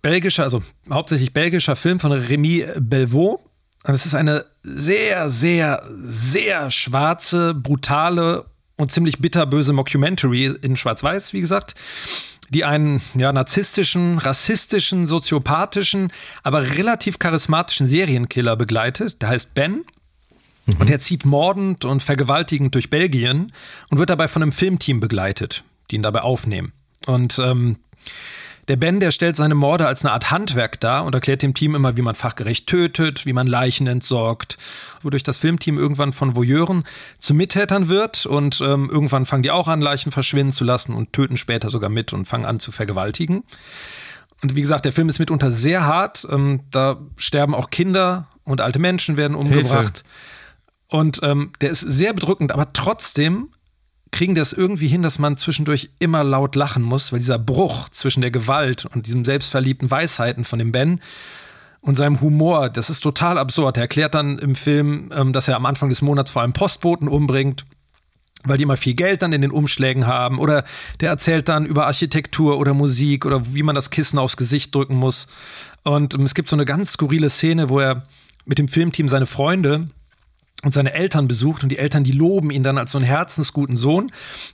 belgischer, 0.00 0.44
also 0.44 0.62
hauptsächlich 0.90 1.32
belgischer 1.32 1.76
Film 1.76 2.00
von 2.00 2.12
Remy 2.12 2.66
Belvaux. 2.78 3.42
Und 3.84 3.94
es 3.94 4.06
ist 4.06 4.14
eine 4.14 4.44
sehr, 4.62 5.30
sehr, 5.30 5.88
sehr 6.02 6.70
schwarze, 6.70 7.54
brutale 7.54 8.46
und 8.76 8.92
ziemlich 8.92 9.18
bitterböse 9.18 9.72
Mockumentary 9.72 10.46
in 10.62 10.76
Schwarz-Weiß, 10.76 11.32
wie 11.32 11.40
gesagt, 11.40 11.74
die 12.50 12.64
einen 12.64 13.00
ja, 13.14 13.32
narzisstischen, 13.32 14.18
rassistischen, 14.18 15.06
soziopathischen, 15.06 16.12
aber 16.42 16.76
relativ 16.76 17.18
charismatischen 17.18 17.86
Serienkiller 17.86 18.56
begleitet. 18.56 19.20
Der 19.22 19.28
heißt 19.28 19.54
Ben. 19.54 19.84
Mhm. 20.66 20.76
Und 20.78 20.90
er 20.90 21.00
zieht 21.00 21.24
mordend 21.24 21.84
und 21.84 22.02
vergewaltigend 22.02 22.74
durch 22.74 22.90
Belgien 22.90 23.52
und 23.90 23.98
wird 23.98 24.10
dabei 24.10 24.28
von 24.28 24.42
einem 24.42 24.52
Filmteam 24.52 25.00
begleitet, 25.00 25.64
die 25.90 25.96
ihn 25.96 26.02
dabei 26.02 26.22
aufnehmen. 26.22 26.72
Und 27.06 27.38
ähm, 27.38 27.78
der 28.68 28.76
Ben, 28.76 29.00
der 29.00 29.10
stellt 29.10 29.34
seine 29.34 29.54
Morde 29.54 29.86
als 29.86 30.04
eine 30.04 30.12
Art 30.12 30.30
Handwerk 30.30 30.78
dar 30.80 31.04
und 31.04 31.14
erklärt 31.14 31.42
dem 31.42 31.54
Team 31.54 31.74
immer, 31.74 31.96
wie 31.96 32.02
man 32.02 32.14
fachgerecht 32.14 32.66
tötet, 32.66 33.24
wie 33.24 33.32
man 33.32 33.46
Leichen 33.46 33.86
entsorgt, 33.86 34.58
wodurch 35.02 35.22
das 35.22 35.38
Filmteam 35.38 35.78
irgendwann 35.78 36.12
von 36.12 36.36
Voyeuren 36.36 36.84
zu 37.18 37.32
Mittätern 37.34 37.88
wird 37.88 38.26
und 38.26 38.60
ähm, 38.60 38.90
irgendwann 38.92 39.26
fangen 39.26 39.42
die 39.42 39.50
auch 39.50 39.68
an, 39.68 39.80
Leichen 39.80 40.12
verschwinden 40.12 40.52
zu 40.52 40.64
lassen 40.64 40.94
und 40.94 41.12
töten 41.12 41.36
später 41.36 41.70
sogar 41.70 41.90
mit 41.90 42.12
und 42.12 42.26
fangen 42.26 42.44
an 42.44 42.60
zu 42.60 42.70
vergewaltigen. 42.70 43.42
Und 44.42 44.54
wie 44.54 44.60
gesagt, 44.60 44.84
der 44.84 44.92
Film 44.92 45.08
ist 45.08 45.18
mitunter 45.18 45.50
sehr 45.50 45.84
hart. 45.84 46.26
Ähm, 46.30 46.60
da 46.70 46.98
sterben 47.16 47.54
auch 47.54 47.70
Kinder 47.70 48.28
und 48.44 48.60
alte 48.60 48.78
Menschen 48.78 49.16
werden 49.16 49.34
umgebracht. 49.34 50.04
Hilfe. 50.04 50.88
Und 50.90 51.20
ähm, 51.22 51.52
der 51.60 51.70
ist 51.70 51.80
sehr 51.80 52.12
bedrückend, 52.12 52.52
aber 52.52 52.72
trotzdem 52.72 53.48
kriegen 54.10 54.34
das 54.34 54.52
irgendwie 54.52 54.88
hin, 54.88 55.02
dass 55.02 55.18
man 55.18 55.36
zwischendurch 55.36 55.90
immer 55.98 56.24
laut 56.24 56.56
lachen 56.56 56.82
muss, 56.82 57.12
weil 57.12 57.18
dieser 57.18 57.38
Bruch 57.38 57.88
zwischen 57.90 58.20
der 58.20 58.30
Gewalt 58.30 58.86
und 58.86 59.06
diesem 59.06 59.24
selbstverliebten 59.24 59.90
Weisheiten 59.90 60.44
von 60.44 60.58
dem 60.58 60.72
Ben 60.72 61.00
und 61.80 61.96
seinem 61.96 62.20
Humor, 62.20 62.70
das 62.70 62.90
ist 62.90 63.00
total 63.00 63.38
absurd. 63.38 63.76
Er 63.76 63.82
erklärt 63.82 64.14
dann 64.14 64.38
im 64.38 64.54
Film, 64.54 65.10
ähm, 65.14 65.32
dass 65.32 65.48
er 65.48 65.56
am 65.56 65.66
Anfang 65.66 65.88
des 65.88 66.02
Monats 66.02 66.30
vor 66.30 66.42
allem 66.42 66.52
Postboten 66.52 67.08
umbringt, 67.08 67.66
weil 68.44 68.56
die 68.56 68.64
immer 68.64 68.76
viel 68.76 68.94
Geld 68.94 69.22
dann 69.22 69.32
in 69.32 69.42
den 69.42 69.50
Umschlägen 69.50 70.06
haben. 70.06 70.38
Oder 70.38 70.64
der 71.00 71.10
erzählt 71.10 71.48
dann 71.48 71.66
über 71.66 71.86
Architektur 71.86 72.58
oder 72.58 72.74
Musik 72.74 73.26
oder 73.26 73.54
wie 73.54 73.62
man 73.62 73.74
das 73.74 73.90
Kissen 73.90 74.18
aufs 74.18 74.36
Gesicht 74.36 74.74
drücken 74.74 74.96
muss. 74.96 75.28
Und 75.84 76.14
ähm, 76.14 76.22
es 76.22 76.34
gibt 76.34 76.48
so 76.48 76.56
eine 76.56 76.64
ganz 76.64 76.92
skurrile 76.92 77.30
Szene, 77.30 77.68
wo 77.68 77.80
er 77.80 78.02
mit 78.44 78.58
dem 78.58 78.68
Filmteam 78.68 79.08
seine 79.08 79.26
Freunde 79.26 79.88
und 80.64 80.74
seine 80.74 80.92
Eltern 80.92 81.28
besucht 81.28 81.62
und 81.62 81.68
die 81.68 81.78
Eltern, 81.78 82.04
die 82.04 82.12
loben 82.12 82.50
ihn 82.50 82.62
dann 82.62 82.78
als 82.78 82.92
so 82.92 82.98
einen 82.98 83.06
herzensguten 83.06 83.76
Sohn. 83.76 84.04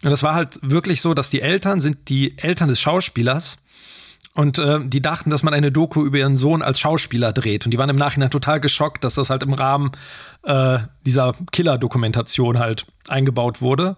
Und 0.04 0.11
das 0.11 0.23
war 0.23 0.34
halt 0.34 0.58
wirklich 0.62 1.00
so, 1.00 1.14
dass 1.14 1.30
die 1.30 1.40
Eltern 1.40 1.80
sind 1.80 2.08
die 2.08 2.37
Eltern 2.38 2.68
des 2.68 2.80
Schauspielers 2.80 3.58
und 4.34 4.58
äh, 4.58 4.80
die 4.84 5.00
dachten, 5.00 5.30
dass 5.30 5.42
man 5.42 5.54
eine 5.54 5.73
Doku 5.73 6.04
über 6.04 6.18
ihren 6.18 6.37
Sohn 6.37 6.61
als 6.61 6.80
Schauspieler 6.80 7.32
dreht. 7.32 7.64
Und 7.64 7.70
die 7.70 7.78
waren 7.78 7.88
im 7.88 7.96
Nachhinein 7.96 8.30
total 8.30 8.61
geschockt, 8.61 9.04
dass 9.04 9.14
das 9.14 9.30
halt 9.30 9.42
im 9.44 9.54
Rahmen 9.54 9.92
äh, 10.42 10.78
dieser 11.06 11.34
Killer-Dokumentation 11.52 12.58
halt 12.58 12.87
eingebaut 13.08 13.62
wurde. 13.62 13.96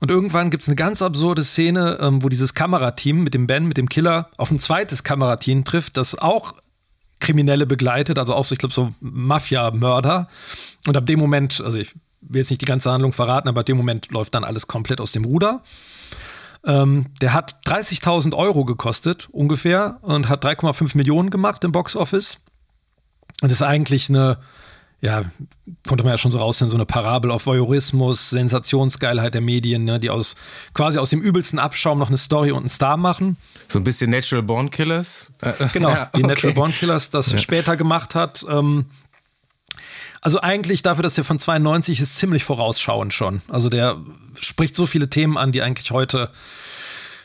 Und 0.00 0.10
irgendwann 0.10 0.50
gibt 0.50 0.62
es 0.62 0.68
eine 0.68 0.76
ganz 0.76 1.02
absurde 1.02 1.44
Szene, 1.44 1.98
ähm, 2.00 2.22
wo 2.22 2.28
dieses 2.28 2.54
Kamerateam 2.54 3.22
mit 3.22 3.34
dem 3.34 3.46
Ben, 3.46 3.66
mit 3.66 3.76
dem 3.76 3.88
Killer, 3.88 4.30
auf 4.36 4.50
ein 4.50 4.58
zweites 4.58 5.04
Kamerateam 5.04 5.64
trifft, 5.64 5.96
das 5.96 6.18
auch 6.18 6.54
Kriminelle 7.20 7.66
begleitet, 7.66 8.18
also 8.18 8.34
auch 8.34 8.44
so, 8.44 8.54
ich 8.54 8.58
glaube, 8.58 8.74
so 8.74 8.92
Mafia-Mörder. 9.00 10.28
Und 10.86 10.96
ab 10.96 11.06
dem 11.06 11.18
Moment, 11.18 11.60
also 11.60 11.78
ich 11.78 11.94
will 12.20 12.40
jetzt 12.40 12.50
nicht 12.50 12.62
die 12.62 12.66
ganze 12.66 12.90
Handlung 12.90 13.12
verraten, 13.12 13.48
aber 13.48 13.60
ab 13.60 13.66
dem 13.66 13.76
Moment 13.76 14.10
läuft 14.10 14.34
dann 14.34 14.44
alles 14.44 14.66
komplett 14.66 15.00
aus 15.00 15.12
dem 15.12 15.24
Ruder. 15.24 15.62
Ähm, 16.64 17.06
der 17.20 17.32
hat 17.32 17.56
30.000 17.66 18.34
Euro 18.34 18.64
gekostet, 18.64 19.28
ungefähr, 19.32 19.98
und 20.02 20.28
hat 20.28 20.44
3,5 20.44 20.96
Millionen 20.96 21.30
gemacht 21.30 21.64
im 21.64 21.72
Boxoffice. 21.72 22.44
Und 23.40 23.50
ist 23.50 23.62
eigentlich 23.62 24.10
eine, 24.10 24.38
ja, 25.00 25.22
konnte 25.88 26.04
man 26.04 26.12
ja 26.12 26.18
schon 26.18 26.30
so 26.30 26.38
raussehen, 26.38 26.68
so 26.68 26.76
eine 26.76 26.84
Parabel 26.84 27.30
auf 27.30 27.46
Voyeurismus, 27.46 28.30
Sensationsgeilheit 28.30 29.32
der 29.32 29.40
Medien, 29.40 29.84
ne, 29.84 29.98
die 29.98 30.10
aus 30.10 30.36
quasi 30.74 30.98
aus 30.98 31.10
dem 31.10 31.22
übelsten 31.22 31.58
Abschaum 31.58 31.98
noch 31.98 32.08
eine 32.08 32.18
Story 32.18 32.50
und 32.50 32.58
einen 32.58 32.68
Star 32.68 32.98
machen. 32.98 33.36
So 33.68 33.78
ein 33.78 33.84
bisschen 33.84 34.10
Natural 34.10 34.42
Born 34.42 34.70
Killers. 34.70 35.32
Genau, 35.72 35.88
ja, 35.90 36.10
die 36.14 36.22
Natural 36.22 36.54
Born 36.54 36.72
Killers 36.72 37.08
das 37.08 37.32
ja. 37.32 37.38
später 37.38 37.78
gemacht 37.78 38.14
hat. 38.14 38.44
Ähm, 38.48 38.86
also 40.20 40.40
eigentlich 40.42 40.82
dafür, 40.82 41.02
dass 41.02 41.14
der 41.14 41.24
von 41.24 41.38
92 41.38 42.00
ist, 42.00 42.16
ziemlich 42.16 42.44
vorausschauend 42.44 43.14
schon. 43.14 43.40
Also 43.48 43.70
der 43.70 43.96
spricht 44.38 44.74
so 44.74 44.84
viele 44.84 45.08
Themen 45.08 45.38
an, 45.38 45.50
die 45.50 45.62
eigentlich 45.62 45.92
heute, 45.92 46.30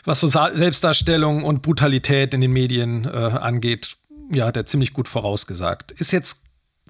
was 0.05 0.21
so 0.21 0.27
Selbstdarstellung 0.27 1.43
und 1.43 1.61
Brutalität 1.61 2.33
in 2.33 2.39
den 2.39 2.51
Medien 2.51 3.05
äh, 3.05 3.09
angeht, 3.09 3.97
ja, 4.31 4.45
hat 4.45 4.55
er 4.55 4.65
ziemlich 4.65 4.93
gut 4.93 5.09
vorausgesagt. 5.09 5.91
Ist 5.91 6.13
jetzt 6.13 6.44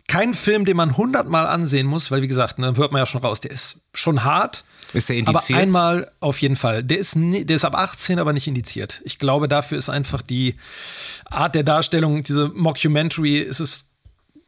kein 0.07 0.33
Film, 0.33 0.65
den 0.65 0.77
man 0.77 0.97
hundertmal 0.97 1.47
ansehen 1.47 1.87
muss, 1.87 2.11
weil 2.11 2.21
wie 2.21 2.27
gesagt, 2.27 2.59
ne, 2.59 2.73
hört 2.75 2.91
man 2.91 2.99
ja 2.99 3.05
schon 3.05 3.21
raus, 3.21 3.41
der 3.41 3.51
ist 3.51 3.81
schon 3.93 4.23
hart. 4.23 4.63
Ist 4.93 5.09
er 5.09 5.17
indiziert? 5.17 5.57
Aber 5.57 5.61
einmal 5.61 6.11
auf 6.19 6.39
jeden 6.39 6.55
Fall. 6.55 6.83
Der 6.83 6.99
ist, 6.99 7.15
der 7.17 7.55
ist 7.55 7.65
ab 7.65 7.75
18, 7.75 8.19
aber 8.19 8.31
nicht 8.31 8.47
indiziert. 8.47 9.01
Ich 9.03 9.19
glaube, 9.19 9.47
dafür 9.47 9.77
ist 9.77 9.89
einfach 9.89 10.21
die 10.21 10.55
Art 11.25 11.55
der 11.55 11.63
Darstellung, 11.63 12.23
diese 12.23 12.49
Mockumentary, 12.49 13.39
ist 13.39 13.59
es, 13.59 13.89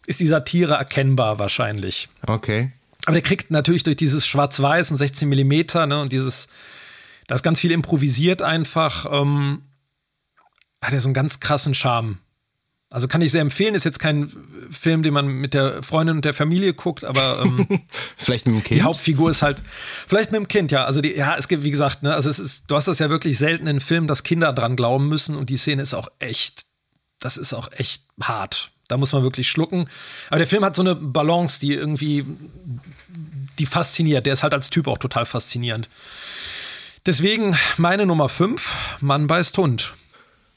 ist 0.06 0.20
die 0.20 0.28
Satire 0.28 0.76
erkennbar 0.76 1.40
wahrscheinlich. 1.40 2.08
Okay. 2.26 2.72
Aber 3.06 3.14
der 3.14 3.24
kriegt 3.24 3.52
natürlich 3.52 3.84
durch 3.84 3.98
dieses 3.98 4.28
Schwarz-Weiß 4.28 4.92
und 4.92 4.98
16 4.98 5.28
Millimeter 5.28 5.88
ne, 5.88 6.00
und 6.00 6.14
dieses, 6.14 6.50
da 7.26 7.36
ist 7.36 7.44
ganz 7.44 7.60
viel 7.62 7.72
improvisiert 7.72 8.42
einfach, 8.42 9.06
ähm, 9.12 9.64
hat 10.82 10.94
er 10.94 11.00
so 11.00 11.08
einen 11.08 11.14
ganz 11.14 11.40
krassen 11.40 11.74
Charme. 11.74 12.20
Also 12.90 13.10
kann 13.10 13.22
ich 13.22 13.34
sehr 13.34 13.42
empfehlen. 13.42 13.76
Ist 13.76 13.84
jetzt 13.84 14.00
kein 14.00 14.32
Film, 14.72 15.04
den 15.04 15.14
man 15.14 15.28
mit 15.28 15.54
der 15.54 15.84
Freundin 15.84 16.18
und 16.18 16.26
der 16.26 16.34
Familie 16.34 16.74
guckt, 16.74 17.04
aber 17.04 17.42
ähm, 17.42 17.68
vielleicht 18.18 18.48
mit 18.48 18.56
dem 18.56 18.64
Kind. 18.64 18.80
Die 18.80 18.84
Hauptfigur 18.84 19.30
ist 19.30 19.42
halt 19.42 19.62
vielleicht 20.08 20.32
mit 20.32 20.40
dem 20.40 20.48
Kind, 20.48 20.72
ja. 20.72 20.86
Also 20.86 21.02
die, 21.02 21.14
ja, 21.14 21.36
es 21.36 21.50
gibt 21.50 21.64
wie 21.64 21.72
gesagt, 21.72 22.04
ne, 22.04 22.14
also 22.14 22.30
es 22.30 22.40
ist, 22.40 22.66
du 22.68 22.76
hast 22.76 22.88
das 22.88 23.00
ja 23.00 23.10
wirklich 23.10 23.38
selten 23.38 23.68
in 23.68 23.82
Filmen, 23.82 24.08
dass 24.08 24.24
Kinder 24.24 24.54
dran 24.54 24.78
glauben 24.78 25.10
müssen 25.10 25.36
und 25.36 25.50
die 25.50 25.58
Szene 25.58 25.82
ist 25.82 25.94
auch 25.94 26.08
echt, 26.20 26.66
das 27.20 27.36
ist 27.36 27.54
auch 27.54 27.72
echt 27.74 28.04
hart. 28.22 28.72
Da 28.88 28.96
muss 28.96 29.12
man 29.12 29.22
wirklich 29.22 29.50
schlucken. 29.50 29.90
Aber 30.30 30.38
der 30.38 30.48
Film 30.48 30.64
hat 30.64 30.76
so 30.76 30.82
eine 30.82 30.96
Balance, 30.96 31.60
die 31.60 31.74
irgendwie, 31.74 32.26
die 33.60 33.66
fasziniert. 33.66 34.26
Der 34.26 34.32
ist 34.32 34.44
halt 34.44 34.54
als 34.54 34.70
Typ 34.70 34.88
auch 34.88 34.98
total 34.98 35.26
faszinierend. 35.26 35.90
Deswegen 37.06 37.58
meine 37.76 38.06
Nummer 38.06 38.30
5, 38.30 38.98
Mann 39.02 39.28
beißt 39.28 39.58
Hund. 39.58 39.94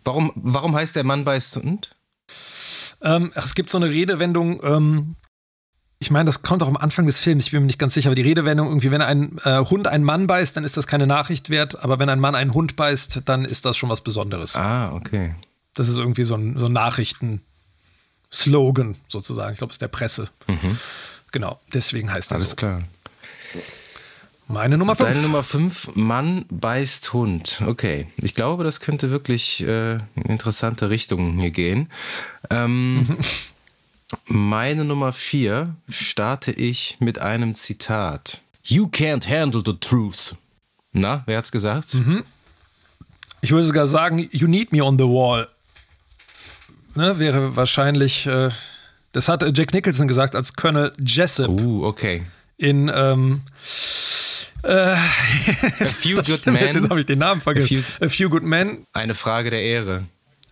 Warum, 0.04 0.30
warum 0.36 0.76
heißt 0.76 0.94
der 0.94 1.02
Mann 1.02 1.24
beißt 1.24 1.56
Hund? 1.56 1.90
Ähm, 3.02 3.32
es 3.34 3.54
gibt 3.54 3.70
so 3.70 3.78
eine 3.78 3.88
Redewendung, 3.88 4.62
ähm, 4.62 5.16
ich 5.98 6.10
meine, 6.10 6.24
das 6.24 6.42
kommt 6.42 6.62
auch 6.62 6.68
am 6.68 6.78
Anfang 6.78 7.06
des 7.06 7.20
Films, 7.20 7.44
ich 7.44 7.52
bin 7.52 7.60
mir 7.60 7.66
nicht 7.66 7.78
ganz 7.78 7.92
sicher, 7.94 8.08
aber 8.08 8.14
die 8.14 8.22
Redewendung 8.22 8.68
irgendwie, 8.68 8.90
wenn 8.90 9.02
ein 9.02 9.36
äh, 9.44 9.58
Hund 9.66 9.86
einen 9.86 10.04
Mann 10.04 10.26
beißt, 10.26 10.56
dann 10.56 10.64
ist 10.64 10.78
das 10.78 10.86
keine 10.86 11.06
Nachricht 11.06 11.50
wert, 11.50 11.84
aber 11.84 11.98
wenn 11.98 12.08
ein 12.08 12.20
Mann 12.20 12.34
einen 12.34 12.54
Hund 12.54 12.76
beißt, 12.76 13.20
dann 13.26 13.44
ist 13.44 13.66
das 13.66 13.76
schon 13.76 13.90
was 13.90 14.00
Besonderes. 14.00 14.56
Ah, 14.56 14.92
okay. 14.92 15.34
Das 15.74 15.88
ist 15.88 15.98
irgendwie 15.98 16.24
so 16.24 16.36
ein, 16.36 16.58
so 16.58 16.66
ein 16.66 16.72
Nachrichten-Slogan 16.72 18.96
sozusagen, 19.08 19.52
ich 19.52 19.58
glaube, 19.58 19.72
es 19.72 19.74
ist 19.74 19.82
der 19.82 19.88
Presse. 19.88 20.30
Mhm. 20.48 20.78
Genau, 21.32 21.60
deswegen 21.72 22.12
heißt 22.12 22.30
das. 22.30 22.36
Alles 22.36 22.50
so. 22.50 22.56
klar. 22.56 22.82
Meine 24.52 24.76
Nummer 24.76 24.96
5. 24.96 25.08
Deine 25.08 25.22
Nummer 25.22 25.44
5, 25.44 25.92
Mann 25.94 26.44
beißt 26.50 27.12
Hund. 27.12 27.62
Okay. 27.66 28.08
Ich 28.16 28.34
glaube, 28.34 28.64
das 28.64 28.80
könnte 28.80 29.10
wirklich 29.10 29.62
äh, 29.62 29.92
in 29.92 30.22
interessante 30.26 30.90
Richtungen 30.90 31.38
hier 31.38 31.52
gehen. 31.52 31.88
Ähm, 32.50 32.96
mhm. 32.96 33.18
Meine 34.26 34.84
Nummer 34.84 35.12
4 35.12 35.76
starte 35.88 36.50
ich 36.50 36.96
mit 36.98 37.20
einem 37.20 37.54
Zitat. 37.54 38.40
You 38.64 38.88
can't 38.88 39.28
handle 39.28 39.62
the 39.64 39.74
truth. 39.78 40.34
Na, 40.92 41.22
wer 41.26 41.38
hat's 41.38 41.52
gesagt? 41.52 41.94
Mhm. 41.94 42.24
Ich 43.42 43.52
würde 43.52 43.66
sogar 43.66 43.86
sagen, 43.86 44.28
you 44.32 44.48
need 44.48 44.72
me 44.72 44.82
on 44.82 44.98
the 44.98 45.04
wall. 45.04 45.48
Ne, 46.96 47.20
wäre 47.20 47.54
wahrscheinlich, 47.54 48.26
äh, 48.26 48.50
das 49.12 49.28
hat 49.28 49.44
Jack 49.56 49.72
Nicholson 49.72 50.08
gesagt 50.08 50.34
als 50.34 50.54
Colonel 50.54 50.92
Jessup. 50.98 51.48
Uh, 51.48 51.84
okay. 51.84 52.24
In 52.56 52.90
ähm, 52.92 53.42
äh, 53.62 54.19
A 54.64 54.96
Few 55.84 56.16
Good 56.16 56.46
Men. 56.46 56.74
Jetzt 56.74 56.90
habe 56.90 57.00
ich 57.00 57.06
den 57.06 57.18
Namen 57.18 57.40
vergessen. 57.40 57.78
A 57.78 57.82
few, 57.82 58.06
A 58.06 58.08
few, 58.08 58.28
Good 58.28 58.42
Men. 58.42 58.86
Eine 58.92 59.14
Frage 59.14 59.50
der 59.50 59.62
Ehre. 59.62 60.04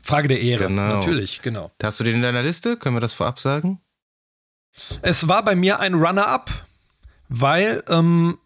Frage 0.02 0.28
der 0.28 0.40
Ehre, 0.40 0.68
genau. 0.68 0.94
natürlich, 0.96 1.42
genau. 1.42 1.70
Hast 1.82 2.00
du 2.00 2.04
den 2.04 2.16
in 2.16 2.22
deiner 2.22 2.42
Liste? 2.42 2.76
Können 2.78 2.96
wir 2.96 3.00
das 3.00 3.12
vorab 3.12 3.38
sagen? 3.38 3.80
Es 5.02 5.28
war 5.28 5.44
bei 5.44 5.54
mir 5.54 5.80
ein 5.80 5.94
Runner-up, 5.94 6.50
weil 7.28 7.82
ähm, 7.88 8.38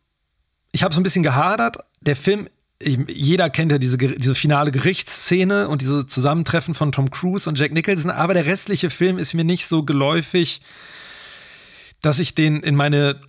ich 0.72 0.82
habe 0.82 0.92
so 0.92 1.00
ein 1.00 1.04
bisschen 1.04 1.22
gehadert. 1.22 1.76
Der 2.00 2.16
Film, 2.16 2.48
ich, 2.80 2.98
jeder 3.08 3.48
kennt 3.50 3.70
ja 3.70 3.78
diese, 3.78 3.96
diese 3.96 4.34
finale 4.34 4.72
Gerichtsszene 4.72 5.68
und 5.68 5.82
diese 5.82 6.06
Zusammentreffen 6.06 6.74
von 6.74 6.90
Tom 6.90 7.10
Cruise 7.10 7.48
und 7.48 7.58
Jack 7.58 7.72
Nicholson, 7.72 8.10
aber 8.10 8.34
der 8.34 8.46
restliche 8.46 8.90
Film 8.90 9.18
ist 9.18 9.34
mir 9.34 9.44
nicht 9.44 9.66
so 9.66 9.84
geläufig, 9.84 10.62
dass 12.00 12.18
ich 12.18 12.34
den 12.34 12.60
in 12.62 12.74
meine 12.74 13.20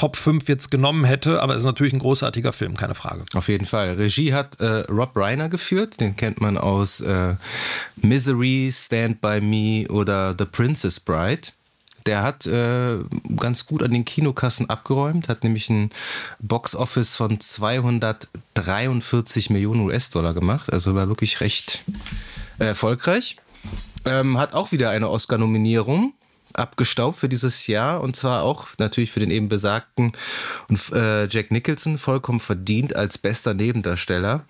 Top 0.00 0.16
5 0.16 0.48
jetzt 0.48 0.70
genommen 0.70 1.04
hätte, 1.04 1.42
aber 1.42 1.54
es 1.54 1.60
ist 1.60 1.66
natürlich 1.66 1.92
ein 1.92 1.98
großartiger 1.98 2.54
Film, 2.54 2.74
keine 2.74 2.94
Frage. 2.94 3.26
Auf 3.34 3.48
jeden 3.48 3.66
Fall. 3.66 3.96
Regie 3.96 4.32
hat 4.32 4.58
äh, 4.58 4.86
Rob 4.88 5.14
Reiner 5.14 5.50
geführt, 5.50 6.00
den 6.00 6.16
kennt 6.16 6.40
man 6.40 6.56
aus 6.56 7.02
äh, 7.02 7.34
Misery, 8.00 8.70
Stand 8.72 9.20
By 9.20 9.42
Me 9.42 9.86
oder 9.92 10.34
The 10.38 10.46
Princess 10.46 11.00
Bride. 11.00 11.48
Der 12.06 12.22
hat 12.22 12.46
äh, 12.46 12.96
ganz 13.36 13.66
gut 13.66 13.82
an 13.82 13.90
den 13.90 14.06
Kinokassen 14.06 14.70
abgeräumt, 14.70 15.28
hat 15.28 15.44
nämlich 15.44 15.68
ein 15.68 15.90
Box-Office 16.38 17.18
von 17.18 17.38
243 17.38 19.50
Millionen 19.50 19.82
US-Dollar 19.82 20.32
gemacht, 20.32 20.72
also 20.72 20.94
war 20.94 21.08
wirklich 21.08 21.42
recht 21.42 21.84
erfolgreich. 22.58 23.36
Ähm, 24.06 24.38
hat 24.38 24.54
auch 24.54 24.72
wieder 24.72 24.88
eine 24.88 25.10
Oscar-Nominierung 25.10 26.14
abgestaubt 26.54 27.18
für 27.18 27.28
dieses 27.28 27.66
Jahr 27.66 28.00
und 28.00 28.16
zwar 28.16 28.42
auch 28.42 28.68
natürlich 28.78 29.12
für 29.12 29.20
den 29.20 29.30
eben 29.30 29.48
besagten 29.48 30.12
äh, 30.92 31.26
Jack 31.28 31.50
Nicholson 31.50 31.98
vollkommen 31.98 32.40
verdient 32.40 32.94
als 32.96 33.18
bester 33.18 33.54
Nebendarsteller. 33.54 34.44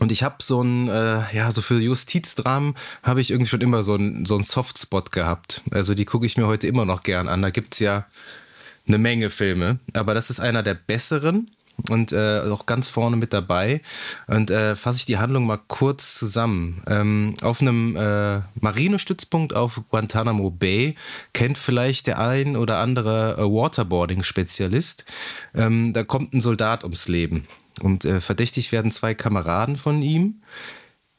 Und 0.00 0.10
ich 0.10 0.24
habe 0.24 0.36
so 0.42 0.60
ein, 0.60 0.88
äh, 0.88 1.22
ja, 1.32 1.50
so 1.52 1.62
für 1.62 1.78
Justizdramen 1.78 2.74
habe 3.04 3.20
ich 3.20 3.30
irgendwie 3.30 3.48
schon 3.48 3.60
immer 3.60 3.84
so 3.84 3.94
ein, 3.94 4.26
so 4.26 4.36
ein 4.36 4.42
Softspot 4.42 5.12
gehabt. 5.12 5.62
Also 5.70 5.94
die 5.94 6.04
gucke 6.04 6.26
ich 6.26 6.36
mir 6.36 6.48
heute 6.48 6.66
immer 6.66 6.84
noch 6.84 7.02
gern 7.02 7.28
an. 7.28 7.42
Da 7.42 7.50
gibt 7.50 7.74
es 7.74 7.80
ja 7.80 8.06
eine 8.88 8.98
Menge 8.98 9.30
Filme. 9.30 9.78
Aber 9.92 10.12
das 10.14 10.30
ist 10.30 10.40
einer 10.40 10.64
der 10.64 10.74
besseren 10.74 11.53
und 11.88 12.12
äh, 12.12 12.40
auch 12.50 12.66
ganz 12.66 12.88
vorne 12.88 13.16
mit 13.16 13.32
dabei. 13.32 13.80
Und 14.26 14.50
äh, 14.50 14.76
fasse 14.76 14.98
ich 14.98 15.06
die 15.06 15.18
Handlung 15.18 15.46
mal 15.46 15.60
kurz 15.68 16.18
zusammen. 16.18 16.82
Ähm, 16.86 17.34
auf 17.42 17.60
einem 17.60 17.96
äh, 17.96 18.40
Marinestützpunkt 18.60 19.54
auf 19.54 19.80
Guantanamo 19.90 20.50
Bay 20.50 20.94
kennt 21.32 21.58
vielleicht 21.58 22.06
der 22.06 22.20
ein 22.20 22.56
oder 22.56 22.78
andere 22.78 23.36
äh, 23.38 23.42
Waterboarding-Spezialist. 23.42 25.04
Ähm, 25.54 25.92
da 25.92 26.04
kommt 26.04 26.32
ein 26.32 26.40
Soldat 26.40 26.84
ums 26.84 27.08
Leben. 27.08 27.46
Und 27.80 28.04
äh, 28.04 28.20
verdächtig 28.20 28.72
werden 28.72 28.92
zwei 28.92 29.14
Kameraden 29.14 29.76
von 29.76 30.00
ihm, 30.02 30.42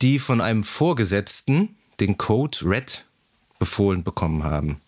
die 0.02 0.20
von 0.20 0.42
einem 0.42 0.64
Vorgesetzten 0.64 1.76
den 2.00 2.18
Code 2.18 2.58
Red 2.64 3.06
befohlen 3.60 4.04
bekommen 4.04 4.44
haben. 4.44 4.82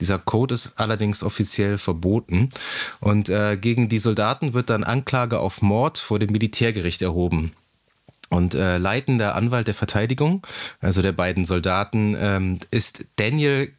Dieser 0.00 0.18
Code 0.18 0.54
ist 0.54 0.74
allerdings 0.76 1.22
offiziell 1.22 1.78
verboten. 1.78 2.50
Und 3.00 3.28
äh, 3.28 3.56
gegen 3.56 3.88
die 3.88 3.98
Soldaten 3.98 4.54
wird 4.54 4.70
dann 4.70 4.84
Anklage 4.84 5.38
auf 5.38 5.62
Mord 5.62 5.98
vor 5.98 6.18
dem 6.18 6.32
Militärgericht 6.32 7.02
erhoben. 7.02 7.52
Und 8.28 8.54
äh, 8.54 8.78
leitender 8.78 9.36
Anwalt 9.36 9.68
der 9.68 9.74
Verteidigung, 9.74 10.44
also 10.80 11.00
der 11.00 11.12
beiden 11.12 11.44
Soldaten, 11.44 12.16
ähm, 12.18 12.58
ist 12.70 13.04
Daniel 13.16 13.72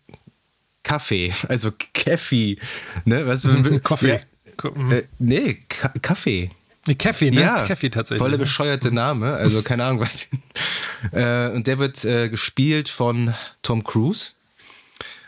Kaffee, 0.84 1.34
also 1.50 1.72
Kaffee. 1.94 2.58
Ne? 3.06 3.28
Was, 3.28 3.48
Kaffee. 3.84 4.22
Ja, 4.64 4.72
äh, 4.92 5.04
nee, 5.20 5.60
Ka 5.70 5.94
Kaffee. 6.02 6.50
Kaffee, 6.98 7.32
ne? 7.32 7.42
Ja, 7.42 7.66
Kaffee 7.66 7.90
tatsächlich. 7.90 8.24
Volle 8.24 8.38
bescheuerte 8.38 8.92
Name, 8.92 9.34
also 9.34 9.62
keine 9.62 9.84
Ahnung 9.84 10.00
was. 10.00 10.30
äh, 11.12 11.50
und 11.50 11.68
der 11.68 11.80
wird 11.80 12.04
äh, 12.06 12.30
gespielt 12.30 12.90
von 12.90 13.34
Tom 13.62 13.84
Cruise. 13.84 14.32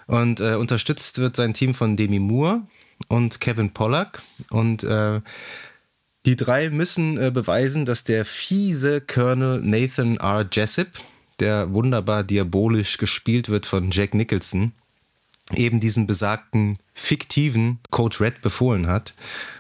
Und 0.09 0.39
äh, 0.39 0.55
unterstützt 0.55 1.19
wird 1.19 1.35
sein 1.35 1.53
Team 1.53 1.75
von 1.75 1.95
Demi 1.95 2.17
Moore 2.17 2.63
und 3.09 3.39
Kevin 3.39 3.73
Pollack. 3.73 4.23
Und 4.49 4.83
äh, 4.83 5.21
die 6.25 6.35
drei 6.35 6.71
müssen 6.71 7.19
äh, 7.19 7.29
beweisen, 7.29 7.85
dass 7.85 8.05
der 8.05 8.25
fiese 8.25 9.01
Colonel 9.01 9.61
Nathan 9.61 10.17
R. 10.17 10.47
Jessup, 10.51 10.87
der 11.39 11.75
wunderbar 11.75 12.23
diabolisch 12.23 12.97
gespielt 12.97 13.49
wird 13.49 13.67
von 13.67 13.91
Jack 13.91 14.15
Nicholson, 14.15 14.71
eben 15.53 15.79
diesen 15.79 16.07
besagten 16.07 16.79
fiktiven 16.95 17.77
Code 17.91 18.19
Red 18.19 18.41
befohlen 18.41 18.87
hat. 18.87 19.13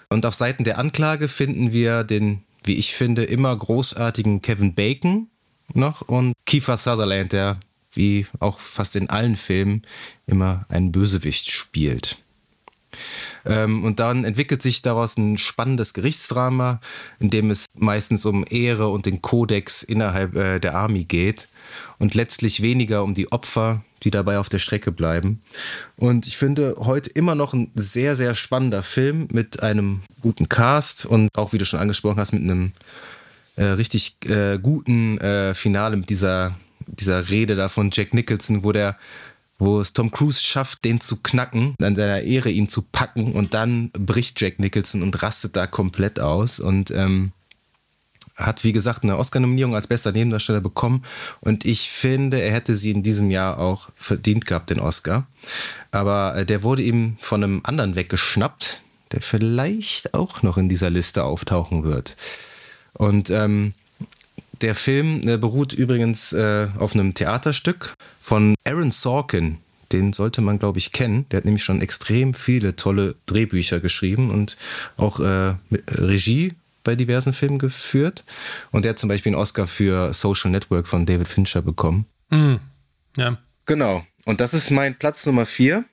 Und 0.09 0.25
auf 0.25 0.33
Seiten 0.33 0.63
der 0.63 0.79
Anklage 0.79 1.27
finden 1.27 1.73
wir 1.73 2.03
den, 2.03 2.41
wie 2.63 2.73
ich 2.73 2.95
finde, 2.95 3.23
immer 3.23 3.55
großartigen 3.55 4.41
Kevin 4.41 4.73
Bacon 4.73 5.27
noch 5.75 6.01
und 6.01 6.33
Kiefer 6.47 6.77
Sutherland, 6.77 7.33
der 7.33 7.59
wie 7.93 8.27
auch 8.39 8.59
fast 8.59 8.95
in 8.95 9.09
allen 9.09 9.35
Filmen 9.35 9.81
immer 10.27 10.65
einen 10.69 10.91
Bösewicht 10.91 11.49
spielt. 11.51 12.17
Ähm, 13.45 13.83
und 13.83 13.99
dann 13.99 14.25
entwickelt 14.25 14.61
sich 14.61 14.81
daraus 14.81 15.17
ein 15.17 15.37
spannendes 15.37 15.93
Gerichtsdrama, 15.93 16.79
in 17.19 17.29
dem 17.29 17.51
es 17.51 17.65
meistens 17.75 18.25
um 18.25 18.45
Ehre 18.49 18.89
und 18.89 19.05
den 19.05 19.21
Kodex 19.21 19.83
innerhalb 19.83 20.35
äh, 20.35 20.59
der 20.59 20.75
Army 20.75 21.05
geht 21.05 21.47
und 21.97 22.15
letztlich 22.15 22.61
weniger 22.61 23.03
um 23.03 23.13
die 23.13 23.31
Opfer, 23.31 23.83
die 24.03 24.11
dabei 24.11 24.39
auf 24.39 24.49
der 24.49 24.59
Strecke 24.59 24.91
bleiben. 24.91 25.41
Und 25.97 26.27
ich 26.27 26.37
finde 26.37 26.75
heute 26.79 27.09
immer 27.11 27.35
noch 27.35 27.53
ein 27.53 27.71
sehr, 27.75 28.15
sehr 28.15 28.33
spannender 28.33 28.83
Film 28.83 29.27
mit 29.31 29.61
einem 29.61 30.01
guten 30.21 30.49
Cast 30.49 31.05
und 31.05 31.29
auch, 31.35 31.53
wie 31.53 31.57
du 31.57 31.65
schon 31.65 31.79
angesprochen 31.79 32.19
hast, 32.19 32.33
mit 32.33 32.43
einem 32.43 32.71
äh, 33.55 33.63
richtig 33.63 34.15
äh, 34.25 34.57
guten 34.57 35.17
äh, 35.19 35.53
Finale 35.53 35.97
mit 35.97 36.09
dieser, 36.09 36.55
dieser 36.91 37.29
Rede 37.29 37.55
da 37.55 37.69
von 37.69 37.89
Jack 37.91 38.13
Nicholson, 38.13 38.63
wo 38.63 38.71
der 38.71 38.97
wo 39.61 39.81
es 39.81 39.91
Tom 39.91 40.09
Cruise 40.09 40.41
schafft, 40.41 40.85
den 40.85 41.01
zu 41.01 41.17
knacken, 41.17 41.75
an 41.81 41.95
seiner 41.95 42.21
Ehre 42.21 42.49
ihn 42.49 42.69
zu 42.69 42.81
packen 42.81 43.33
und 43.33 43.53
dann 43.53 43.91
bricht 43.91 44.39
Jack 44.39 44.57
Nicholson 44.57 45.03
und 45.03 45.21
rastet 45.21 45.57
da 45.57 45.67
komplett 45.67 46.19
aus 46.19 46.61
und 46.61 46.91
ähm, 46.91 47.33
hat, 48.37 48.63
wie 48.63 48.71
gesagt, 48.71 49.03
eine 49.03 49.17
Oscar-Nominierung 49.17 49.75
als 49.75 49.87
bester 49.87 50.13
Nebendarsteller 50.13 50.61
bekommen. 50.61 51.03
Und 51.41 51.65
ich 51.65 51.89
finde, 51.89 52.41
er 52.41 52.53
hätte 52.53 52.75
sie 52.75 52.91
in 52.91 53.03
diesem 53.03 53.29
Jahr 53.31 53.59
auch 53.59 53.89
verdient 53.97 54.45
gehabt, 54.45 54.69
den 54.69 54.79
Oscar. 54.79 55.27
Aber 55.91 56.35
äh, 56.37 56.45
der 56.45 56.63
wurde 56.63 56.81
ihm 56.81 57.17
von 57.19 57.43
einem 57.43 57.59
anderen 57.63 57.95
weggeschnappt, 57.95 58.81
der 59.11 59.21
vielleicht 59.21 60.13
auch 60.13 60.41
noch 60.41 60.57
in 60.57 60.69
dieser 60.69 60.89
Liste 60.89 61.25
auftauchen 61.25 61.83
wird. 61.83 62.15
Und 62.93 63.29
ähm, 63.29 63.73
der 64.61 64.75
Film 64.75 65.27
äh, 65.27 65.37
beruht 65.37 65.73
übrigens 65.73 66.33
äh, 66.33 66.67
auf 66.77 66.93
einem 66.93 67.13
Theaterstück 67.13 67.93
von 68.21 68.55
Aaron 68.65 68.91
Sorkin. 68.91 69.57
Den 69.91 70.13
sollte 70.13 70.41
man, 70.41 70.59
glaube 70.59 70.77
ich, 70.77 70.91
kennen. 70.91 71.25
Der 71.29 71.37
hat 71.37 71.45
nämlich 71.45 71.63
schon 71.63 71.81
extrem 71.81 72.33
viele 72.33 72.75
tolle 72.75 73.15
Drehbücher 73.25 73.79
geschrieben 73.79 74.29
und 74.29 74.55
auch 74.97 75.19
äh, 75.19 75.55
Regie 75.87 76.53
bei 76.83 76.95
diversen 76.95 77.33
Filmen 77.33 77.57
geführt. 77.57 78.23
Und 78.71 78.85
der 78.85 78.91
hat 78.91 78.99
zum 78.99 79.09
Beispiel 79.09 79.31
einen 79.31 79.41
Oscar 79.41 79.65
für 79.65 80.13
Social 80.13 80.51
Network 80.51 80.87
von 80.87 81.05
David 81.05 81.27
Fincher 81.27 81.61
bekommen. 81.61 82.05
Mhm. 82.29 82.59
Ja. 83.17 83.37
Genau. 83.65 84.05
Und 84.25 84.41
das 84.41 84.53
ist 84.53 84.69
mein 84.69 84.95
Platz 84.95 85.25
Nummer 85.25 85.45
vier. 85.45 85.85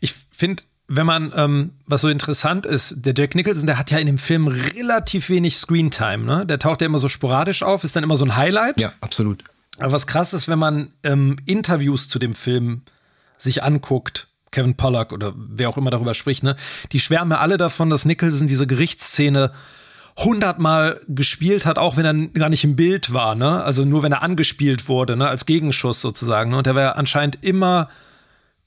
Ich 0.00 0.14
finde, 0.30 0.62
wenn 0.88 1.06
man, 1.06 1.32
ähm, 1.36 1.72
was 1.86 2.02
so 2.02 2.08
interessant 2.08 2.66
ist, 2.66 3.06
der 3.06 3.14
Jack 3.16 3.34
Nicholson, 3.34 3.66
der 3.66 3.78
hat 3.78 3.90
ja 3.90 3.98
in 3.98 4.06
dem 4.06 4.18
Film 4.18 4.48
relativ 4.48 5.30
wenig 5.30 5.56
Screentime, 5.56 6.24
ne? 6.24 6.46
Der 6.46 6.58
taucht 6.58 6.80
ja 6.80 6.86
immer 6.86 6.98
so 6.98 7.08
sporadisch 7.08 7.62
auf, 7.62 7.84
ist 7.84 7.96
dann 7.96 8.04
immer 8.04 8.16
so 8.16 8.24
ein 8.24 8.36
Highlight. 8.36 8.80
Ja, 8.80 8.92
absolut. 9.00 9.44
Aber 9.78 9.92
was 9.92 10.06
krass 10.06 10.34
ist, 10.34 10.48
wenn 10.48 10.58
man 10.58 10.92
ähm, 11.02 11.36
Interviews 11.46 12.08
zu 12.08 12.18
dem 12.18 12.34
Film 12.34 12.82
sich 13.38 13.62
anguckt, 13.62 14.28
Kevin 14.50 14.76
Pollack 14.76 15.12
oder 15.12 15.32
wer 15.34 15.70
auch 15.70 15.78
immer 15.78 15.90
darüber 15.90 16.14
spricht, 16.14 16.42
ne? 16.42 16.56
Die 16.92 17.00
schwärmen 17.00 17.30
ja 17.32 17.38
alle 17.38 17.56
davon, 17.56 17.88
dass 17.88 18.04
Nicholson 18.04 18.46
diese 18.46 18.66
Gerichtsszene 18.66 19.52
hundertmal 20.18 21.00
gespielt 21.08 21.64
hat, 21.64 21.78
auch 21.78 21.96
wenn 21.96 22.04
er 22.04 22.28
gar 22.28 22.50
nicht 22.50 22.64
im 22.64 22.76
Bild 22.76 23.14
war, 23.14 23.34
ne? 23.34 23.64
Also 23.64 23.84
nur 23.86 24.02
wenn 24.02 24.12
er 24.12 24.22
angespielt 24.22 24.88
wurde, 24.88 25.16
ne? 25.16 25.26
Als 25.28 25.46
Gegenschuss 25.46 26.00
sozusagen. 26.02 26.50
Ne? 26.50 26.58
Und 26.58 26.66
er 26.66 26.74
war 26.74 26.96
anscheinend 26.96 27.38
immer 27.42 27.88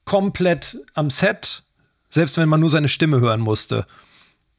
komplett 0.06 0.78
am 0.96 1.12
Set, 1.12 1.64
selbst 2.16 2.38
wenn 2.38 2.50
man 2.50 2.60
nur 2.60 2.70
seine 2.70 2.88
Stimme 2.88 3.20
hören 3.20 3.42
musste. 3.42 3.86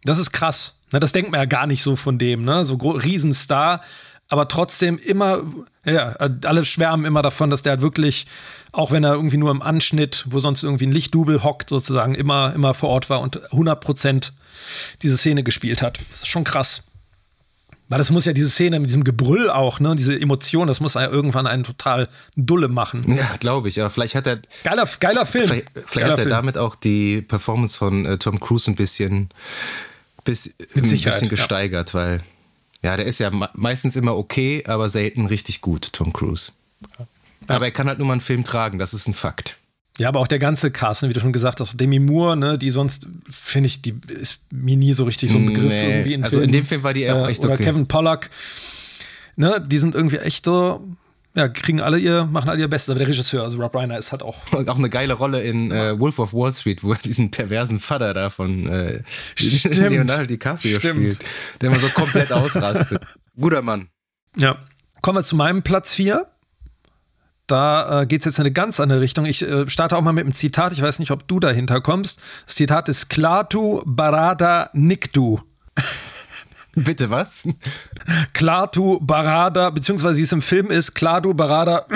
Das 0.04 0.18
ist 0.18 0.30
krass. 0.30 0.82
Ne? 0.92 1.00
Das 1.00 1.12
denkt 1.12 1.32
man 1.32 1.40
ja 1.40 1.46
gar 1.46 1.66
nicht 1.66 1.82
so 1.82 1.96
von 1.96 2.18
dem, 2.18 2.42
ne? 2.42 2.64
So 2.64 2.74
Riesenstar, 2.74 3.82
aber 4.28 4.48
trotzdem 4.48 4.98
immer, 4.98 5.42
ja, 5.84 6.10
alle 6.44 6.64
schwärmen 6.64 7.06
immer 7.06 7.22
davon, 7.22 7.50
dass 7.50 7.62
der 7.62 7.72
halt 7.72 7.80
wirklich, 7.80 8.26
auch 8.72 8.90
wenn 8.90 9.04
er 9.04 9.14
irgendwie 9.14 9.36
nur 9.36 9.50
im 9.50 9.62
Anschnitt, 9.62 10.26
wo 10.28 10.38
sonst 10.38 10.62
irgendwie 10.62 10.86
ein 10.86 10.92
Lichtdubel 10.92 11.42
hockt, 11.42 11.70
sozusagen, 11.70 12.14
immer, 12.14 12.52
immer 12.54 12.74
vor 12.74 12.90
Ort 12.90 13.08
war 13.08 13.20
und 13.20 13.52
100 13.52 13.80
Prozent 13.80 14.32
diese 15.02 15.16
Szene 15.16 15.42
gespielt 15.42 15.80
hat. 15.80 16.00
Das 16.10 16.22
ist 16.22 16.28
schon 16.28 16.44
krass. 16.44 16.84
Weil 17.88 17.98
das 17.98 18.10
muss 18.10 18.24
ja 18.24 18.32
diese 18.32 18.50
Szene 18.50 18.80
mit 18.80 18.88
diesem 18.88 19.04
Gebrüll 19.04 19.48
auch, 19.48 19.78
ne, 19.78 19.94
diese 19.94 20.18
Emotion, 20.18 20.66
das 20.66 20.80
muss 20.80 20.94
ja 20.94 21.08
irgendwann 21.08 21.46
einen 21.46 21.62
total 21.62 22.08
Dulle 22.34 22.68
machen. 22.68 23.04
Ja, 23.14 23.36
glaube 23.38 23.68
ich. 23.68 23.80
Aber 23.80 23.90
vielleicht 23.90 24.16
hat 24.16 24.26
er. 24.26 24.40
Geiler, 24.64 24.88
geiler 24.98 25.24
Film. 25.24 25.46
Vielleicht, 25.46 25.70
vielleicht 25.72 25.92
geiler 25.94 26.10
hat 26.10 26.18
er 26.18 26.22
Film. 26.22 26.30
damit 26.30 26.58
auch 26.58 26.74
die 26.74 27.22
Performance 27.22 27.78
von 27.78 28.04
äh, 28.04 28.18
Tom 28.18 28.40
Cruise 28.40 28.68
ein 28.68 28.74
bisschen, 28.74 29.30
bis, 30.24 30.56
ein 30.74 30.82
bisschen 30.82 31.28
gesteigert, 31.28 31.90
ja. 31.90 31.94
weil 31.94 32.20
ja, 32.82 32.96
der 32.96 33.06
ist 33.06 33.20
ja 33.20 33.30
meistens 33.54 33.96
immer 33.96 34.16
okay, 34.16 34.62
aber 34.66 34.88
selten 34.88 35.26
richtig 35.26 35.60
gut, 35.60 35.92
Tom 35.92 36.12
Cruise. 36.12 36.52
Ja. 36.98 37.06
Aber 37.56 37.66
er 37.66 37.70
kann 37.70 37.88
halt 37.88 37.98
nur 37.98 38.06
mal 38.06 38.14
einen 38.14 38.20
Film 38.20 38.44
tragen, 38.44 38.78
das 38.78 38.94
ist 38.94 39.06
ein 39.06 39.14
Fakt. 39.14 39.56
Ja, 39.98 40.08
aber 40.08 40.20
auch 40.20 40.26
der 40.26 40.38
ganze 40.38 40.70
Cast, 40.70 41.02
ne, 41.02 41.08
wie 41.08 41.14
du 41.14 41.20
schon 41.20 41.32
gesagt 41.32 41.60
hast, 41.60 41.80
Demi 41.80 41.98
Moore, 41.98 42.36
ne, 42.36 42.58
die 42.58 42.70
sonst, 42.70 43.06
finde 43.30 43.68
ich, 43.68 43.80
die 43.80 43.94
ist 44.08 44.40
mir 44.50 44.76
nie 44.76 44.92
so 44.92 45.04
richtig 45.04 45.30
so 45.30 45.38
ein 45.38 45.46
Begriff 45.46 45.70
nee. 45.70 45.90
irgendwie 45.90 46.12
in 46.14 46.22
Also 46.24 46.38
Filmen. 46.38 46.48
in 46.48 46.52
dem 46.52 46.64
Film 46.64 46.82
war 46.82 46.92
die 46.92 47.10
auch 47.10 47.28
echt 47.28 47.42
oder 47.44 47.54
okay. 47.54 47.64
Kevin 47.64 47.86
Pollack, 47.86 48.28
ne, 49.36 49.64
die 49.66 49.78
sind 49.78 49.94
irgendwie 49.94 50.18
echt 50.18 50.44
so, 50.44 50.86
ja, 51.36 51.48
kriegen 51.48 51.80
alle 51.80 51.98
ihr, 51.98 52.24
machen 52.24 52.48
alle 52.48 52.60
ihr 52.60 52.68
Bestes. 52.68 52.90
Aber 52.90 52.98
der 52.98 53.08
Regisseur, 53.08 53.42
also 53.42 53.58
Rob 53.58 53.74
Reiner, 53.74 53.98
ist 53.98 54.10
halt 54.10 54.22
auch. 54.22 54.38
Und 54.52 54.68
auch 54.70 54.78
eine 54.78 54.88
geile 54.88 55.12
Rolle 55.12 55.42
in 55.42 55.70
äh, 55.70 55.98
Wolf 55.98 56.18
of 56.18 56.32
Wall 56.32 56.52
Street, 56.52 56.82
wo 56.82 56.92
er 56.92 56.98
diesen 56.98 57.30
perversen 57.30 57.78
Vater 57.78 58.14
da 58.14 58.30
von 58.30 58.66
äh. 58.66 59.02
Leonardo 59.68 60.24
DiCaprio 60.26 60.78
Stimmt. 60.78 60.96
spielt, 60.96 61.18
der 61.60 61.70
immer 61.70 61.78
so 61.78 61.88
komplett 61.88 62.32
ausrastet. 62.32 63.02
Guter 63.38 63.60
Mann. 63.62 63.88
Ja. 64.38 64.58
Kommen 65.02 65.18
wir 65.18 65.24
zu 65.24 65.36
meinem 65.36 65.62
Platz 65.62 65.94
4. 65.94 66.26
Da 67.46 68.02
äh, 68.02 68.06
geht 68.06 68.22
es 68.22 68.24
jetzt 68.26 68.38
in 68.38 68.42
eine 68.42 68.52
ganz 68.52 68.80
andere 68.80 69.00
Richtung. 69.00 69.24
Ich 69.24 69.42
äh, 69.42 69.68
starte 69.68 69.96
auch 69.96 70.02
mal 70.02 70.12
mit 70.12 70.24
einem 70.24 70.32
Zitat. 70.32 70.72
Ich 70.72 70.82
weiß 70.82 70.98
nicht, 70.98 71.10
ob 71.12 71.28
du 71.28 71.38
dahinter 71.38 71.80
kommst. 71.80 72.20
Das 72.46 72.56
Zitat 72.56 72.88
ist 72.88 73.08
Klatu 73.08 73.82
Barada 73.84 74.70
Nikdu. 74.72 75.40
Bitte 76.74 77.08
was? 77.08 77.48
Klatu 78.34 78.98
Barada, 79.00 79.70
beziehungsweise 79.70 80.18
wie 80.18 80.22
es 80.22 80.32
im 80.32 80.42
Film 80.42 80.70
ist, 80.70 80.94
Klatu 80.94 81.32
Barada. 81.32 81.86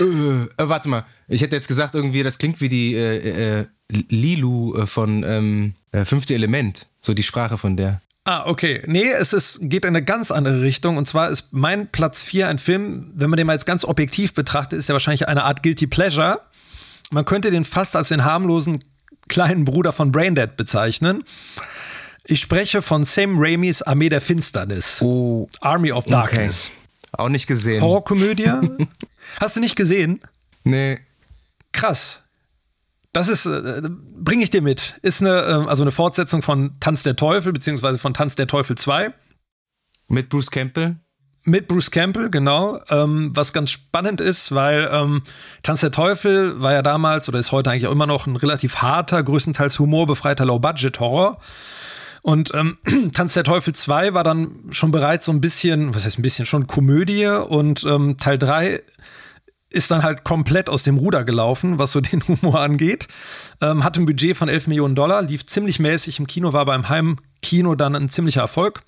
äh, 0.00 0.04
äh, 0.04 0.46
warte 0.56 0.88
mal, 0.88 1.04
ich 1.28 1.42
hätte 1.42 1.56
jetzt 1.56 1.68
gesagt, 1.68 1.94
irgendwie, 1.94 2.22
das 2.22 2.38
klingt 2.38 2.60
wie 2.62 2.68
die 2.68 2.94
äh, 2.94 3.60
äh, 3.60 3.66
Lilu 3.90 4.86
von 4.86 5.22
ähm, 5.22 5.74
äh, 5.92 6.04
Fünfte 6.06 6.34
Element, 6.34 6.86
so 7.00 7.12
die 7.12 7.22
Sprache 7.22 7.58
von 7.58 7.76
der. 7.76 8.00
Ah, 8.24 8.44
okay. 8.46 8.82
Nee, 8.86 9.10
es 9.10 9.32
ist, 9.32 9.60
geht 9.62 9.84
in 9.84 9.88
eine 9.88 10.04
ganz 10.04 10.30
andere 10.30 10.62
Richtung. 10.62 10.96
Und 10.96 11.06
zwar 11.06 11.30
ist 11.30 11.52
mein 11.52 11.88
Platz 11.88 12.22
4 12.24 12.48
ein 12.48 12.58
Film, 12.58 13.10
wenn 13.14 13.30
man 13.30 13.36
den 13.36 13.46
mal 13.46 13.54
jetzt 13.54 13.66
ganz 13.66 13.84
objektiv 13.84 14.34
betrachtet, 14.34 14.78
ist 14.78 14.88
ja 14.88 14.92
wahrscheinlich 14.92 15.26
eine 15.26 15.44
Art 15.44 15.62
Guilty 15.62 15.86
Pleasure. 15.86 16.40
Man 17.10 17.24
könnte 17.24 17.50
den 17.50 17.64
fast 17.64 17.96
als 17.96 18.08
den 18.08 18.24
harmlosen 18.24 18.78
kleinen 19.28 19.64
Bruder 19.64 19.92
von 19.92 20.12
Braindead 20.12 20.56
bezeichnen. 20.56 21.24
Ich 22.24 22.40
spreche 22.40 22.82
von 22.82 23.04
Sam 23.04 23.36
Raimis 23.38 23.82
Armee 23.82 24.08
der 24.08 24.20
Finsternis. 24.20 25.00
Oh. 25.00 25.48
Army 25.60 25.90
of 25.90 26.04
Darkness. 26.04 26.70
Okay. 27.12 27.22
Auch 27.22 27.28
nicht 27.28 27.46
gesehen. 27.46 27.82
Horrorkomödie? 27.82 28.50
Hast 29.40 29.56
du 29.56 29.60
nicht 29.60 29.76
gesehen? 29.76 30.20
Nee. 30.64 30.98
Krass. 31.72 32.22
Das 33.12 33.28
ist, 33.28 33.46
äh, 33.46 33.82
bringe 33.82 34.42
ich 34.42 34.50
dir 34.50 34.62
mit. 34.62 34.98
Ist 35.02 35.20
eine, 35.20 35.40
äh, 35.40 35.68
also 35.68 35.82
eine 35.82 35.90
Fortsetzung 35.90 36.42
von 36.42 36.78
Tanz 36.80 37.02
der 37.02 37.16
Teufel, 37.16 37.52
beziehungsweise 37.52 37.98
von 37.98 38.14
Tanz 38.14 38.36
der 38.36 38.46
Teufel 38.46 38.76
2. 38.76 39.12
Mit 40.08 40.28
Bruce 40.28 40.50
Campbell? 40.50 40.96
Mit 41.42 41.68
Bruce 41.68 41.90
Campbell, 41.90 42.30
genau. 42.30 42.80
Ähm, 42.90 43.30
was 43.34 43.52
ganz 43.52 43.70
spannend 43.70 44.20
ist, 44.20 44.54
weil 44.54 44.88
ähm, 44.92 45.22
Tanz 45.62 45.80
der 45.80 45.90
Teufel 45.90 46.60
war 46.60 46.72
ja 46.72 46.82
damals 46.82 47.28
oder 47.28 47.38
ist 47.38 47.50
heute 47.50 47.70
eigentlich 47.70 47.86
auch 47.86 47.92
immer 47.92 48.06
noch 48.06 48.26
ein 48.26 48.36
relativ 48.36 48.76
harter, 48.76 49.22
größtenteils 49.22 49.78
humorbefreiter 49.78 50.44
Low-Budget-Horror. 50.44 51.40
Und 52.22 52.52
ähm, 52.54 52.78
Tanz 53.14 53.34
der 53.34 53.44
Teufel 53.44 53.74
2 53.74 54.14
war 54.14 54.22
dann 54.22 54.66
schon 54.70 54.90
bereits 54.90 55.26
so 55.26 55.32
ein 55.32 55.40
bisschen, 55.40 55.94
was 55.94 56.04
heißt 56.04 56.18
ein 56.18 56.22
bisschen, 56.22 56.46
schon 56.46 56.66
Komödie 56.66 57.26
und 57.26 57.84
ähm, 57.84 58.18
Teil 58.18 58.38
3 58.38 58.82
ist 59.70 59.90
dann 59.90 60.02
halt 60.02 60.24
komplett 60.24 60.68
aus 60.68 60.82
dem 60.82 60.98
Ruder 60.98 61.24
gelaufen, 61.24 61.78
was 61.78 61.92
so 61.92 62.00
den 62.00 62.26
Humor 62.26 62.60
angeht. 62.60 63.08
Ähm, 63.60 63.84
hatte 63.84 64.02
ein 64.02 64.06
Budget 64.06 64.36
von 64.36 64.48
11 64.48 64.66
Millionen 64.66 64.94
Dollar, 64.94 65.22
lief 65.22 65.46
ziemlich 65.46 65.78
mäßig 65.78 66.18
im 66.18 66.26
Kino, 66.26 66.52
war 66.52 66.64
beim 66.64 66.88
Heimkino 66.88 67.74
dann 67.74 67.96
ein 67.96 68.08
ziemlicher 68.08 68.42
Erfolg. 68.42 68.82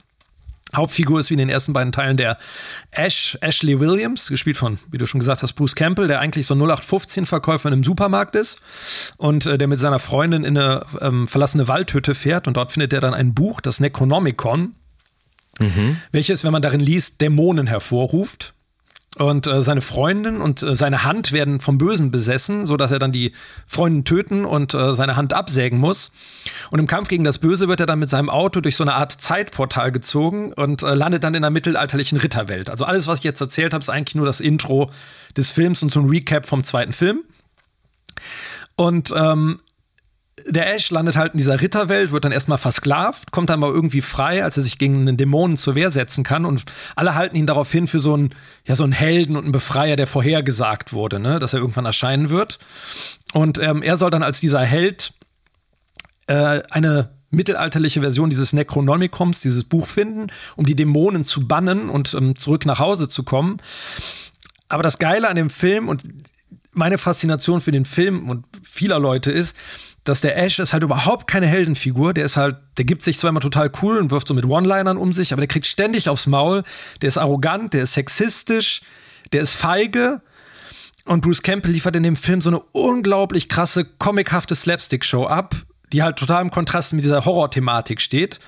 Hauptfigur 0.74 1.20
ist 1.20 1.28
wie 1.28 1.34
in 1.34 1.38
den 1.38 1.50
ersten 1.50 1.74
beiden 1.74 1.92
Teilen 1.92 2.16
der 2.16 2.38
Ash, 2.90 3.36
Ashley 3.42 3.78
Williams, 3.78 4.28
gespielt 4.28 4.56
von, 4.56 4.78
wie 4.90 4.96
du 4.96 5.06
schon 5.06 5.20
gesagt 5.20 5.42
hast, 5.42 5.52
Bruce 5.52 5.74
Campbell, 5.74 6.06
der 6.06 6.20
eigentlich 6.20 6.46
so 6.46 6.54
0815-Verkäufer 6.54 7.68
in 7.68 7.74
einem 7.74 7.84
Supermarkt 7.84 8.36
ist 8.36 8.58
und 9.18 9.46
äh, 9.46 9.58
der 9.58 9.68
mit 9.68 9.78
seiner 9.78 9.98
Freundin 9.98 10.44
in 10.44 10.56
eine 10.56 10.86
ähm, 11.00 11.28
verlassene 11.28 11.68
Waldhütte 11.68 12.14
fährt 12.14 12.48
und 12.48 12.56
dort 12.56 12.72
findet 12.72 12.92
er 12.94 13.00
dann 13.00 13.12
ein 13.12 13.34
Buch, 13.34 13.60
das 13.60 13.80
Necronomicon, 13.80 14.74
mhm. 15.58 15.98
welches, 16.10 16.42
wenn 16.42 16.52
man 16.52 16.62
darin 16.62 16.80
liest, 16.80 17.20
Dämonen 17.20 17.66
hervorruft. 17.66 18.54
Und 19.18 19.46
äh, 19.46 19.61
seine 19.61 19.83
Freundin 19.83 20.40
und 20.40 20.62
äh, 20.62 20.75
seine 20.75 21.05
Hand 21.05 21.33
werden 21.33 21.61
vom 21.61 21.77
Bösen 21.77 22.11
besessen, 22.11 22.64
sodass 22.64 22.90
er 22.90 22.98
dann 22.98 23.12
die 23.12 23.33
Freundin 23.66 24.05
töten 24.07 24.46
und 24.46 24.72
äh, 24.72 24.94
seine 24.94 25.16
Hand 25.16 25.35
absägen 25.35 25.79
muss. 25.79 26.12
Und 26.70 26.79
im 26.79 26.87
Kampf 26.87 27.09
gegen 27.09 27.22
das 27.22 27.37
Böse 27.37 27.68
wird 27.68 27.81
er 27.81 27.87
dann 27.87 27.98
mit 27.98 28.09
seinem 28.09 28.31
Auto 28.31 28.62
durch 28.62 28.75
so 28.75 28.85
eine 28.85 28.94
Art 28.94 29.12
Zeitportal 29.12 29.92
gezogen 29.92 30.55
und 30.55 30.83
äh, 30.83 30.94
landet 30.94 31.25
dann 31.25 31.35
in 31.35 31.42
der 31.42 31.51
mittelalterlichen 31.51 32.18
Ritterwelt. 32.18 32.70
Also 32.70 32.87
alles, 32.87 33.07
was 33.07 33.18
ich 33.18 33.25
jetzt 33.25 33.40
erzählt 33.40 33.75
habe, 33.75 33.83
ist 33.83 33.90
eigentlich 33.90 34.14
nur 34.14 34.27
das 34.27 34.40
Intro 34.40 34.90
des 35.37 35.51
Films 35.51 35.83
und 35.83 35.92
so 35.92 36.01
ein 36.01 36.09
Recap 36.09 36.46
vom 36.46 36.64
zweiten 36.64 36.94
Film. 36.94 37.20
Und 38.77 39.12
ähm, 39.14 39.61
der 40.46 40.74
Ash 40.74 40.90
landet 40.90 41.16
halt 41.16 41.33
in 41.33 41.38
dieser 41.38 41.61
Ritterwelt, 41.61 42.12
wird 42.12 42.24
dann 42.24 42.33
erstmal 42.33 42.59
versklavt, 42.59 43.33
kommt 43.33 43.50
dann 43.50 43.61
mal 43.61 43.70
irgendwie 43.70 44.00
frei, 44.00 44.44
als 44.44 44.57
er 44.57 44.62
sich 44.62 44.78
gegen 44.78 44.96
einen 44.96 45.16
Dämonen 45.16 45.57
zur 45.57 45.74
Wehr 45.74 45.90
setzen 45.90 46.24
kann. 46.24 46.44
Und 46.44 46.64
alle 46.96 47.14
halten 47.14 47.37
ihn 47.37 47.46
darauf 47.46 47.70
hin 47.70 47.87
für 47.87 48.00
so 48.00 48.14
einen, 48.14 48.31
ja, 48.66 48.74
so 48.74 48.85
einen 48.85 48.92
Helden 48.92 49.37
und 49.37 49.44
einen 49.44 49.52
Befreier, 49.52 49.96
der 49.96 50.07
vorhergesagt 50.07 50.92
wurde, 50.92 51.20
ne? 51.20 51.38
dass 51.38 51.52
er 51.52 51.61
irgendwann 51.61 51.87
erscheinen 51.87 52.31
wird. 52.31 52.59
Und 53.33 53.59
ähm, 53.59 53.83
er 53.83 53.96
soll 53.96 54.11
dann 54.11 54.22
als 54.22 54.40
dieser 54.40 54.61
Held 54.61 55.14
äh, 56.26 56.62
eine 56.70 57.11
mittelalterliche 57.31 58.00
Version 58.00 58.31
dieses 58.31 58.52
Necronomicons, 58.52 59.40
dieses 59.40 59.64
Buch 59.64 59.87
finden, 59.87 60.26
um 60.57 60.66
die 60.66 60.76
Dämonen 60.76 61.24
zu 61.24 61.48
bannen 61.48 61.88
und 61.88 62.14
ähm, 62.14 62.37
zurück 62.37 62.66
nach 62.66 62.78
Hause 62.78 63.09
zu 63.09 63.22
kommen. 63.22 63.57
Aber 64.68 64.83
das 64.83 64.98
Geile 64.98 65.28
an 65.28 65.37
dem 65.37 65.50
Film 65.50 65.88
und 65.88 66.02
meine 66.72 66.98
Faszination 66.98 67.61
für 67.61 67.72
den 67.72 67.85
Film 67.85 68.28
und 68.28 68.44
vieler 68.62 68.98
Leute 68.98 69.31
ist, 69.31 69.57
dass 70.04 70.20
der 70.20 70.36
Ash 70.36 70.58
ist 70.58 70.72
halt 70.72 70.82
überhaupt 70.82 71.26
keine 71.26 71.46
Heldenfigur. 71.46 72.12
Der 72.12 72.24
ist 72.24 72.36
halt, 72.36 72.56
der 72.76 72.84
gibt 72.84 73.02
sich 73.02 73.18
zwar 73.18 73.30
immer 73.30 73.40
total 73.40 73.70
cool 73.82 73.98
und 73.98 74.10
wirft 74.10 74.26
so 74.26 74.34
mit 74.34 74.44
One-Linern 74.44 74.96
um 74.96 75.12
sich, 75.12 75.32
aber 75.32 75.40
der 75.40 75.48
kriegt 75.48 75.66
ständig 75.66 76.08
aufs 76.08 76.26
Maul. 76.26 76.64
Der 77.00 77.08
ist 77.08 77.18
arrogant, 77.18 77.72
der 77.72 77.84
ist 77.84 77.94
sexistisch, 77.94 78.82
der 79.32 79.42
ist 79.42 79.52
feige. 79.52 80.20
Und 81.04 81.22
Bruce 81.22 81.42
Campbell 81.42 81.72
liefert 81.72 81.96
in 81.96 82.02
dem 82.02 82.16
Film 82.16 82.40
so 82.40 82.50
eine 82.50 82.60
unglaublich 82.60 83.48
krasse, 83.48 83.84
comichafte 83.84 84.54
Slapstick-Show 84.54 85.26
ab, 85.26 85.54
die 85.92 86.02
halt 86.02 86.16
total 86.16 86.42
im 86.42 86.50
Kontrast 86.50 86.92
mit 86.92 87.04
dieser 87.04 87.24
Horror-Thematik 87.24 88.00
steht. 88.00 88.38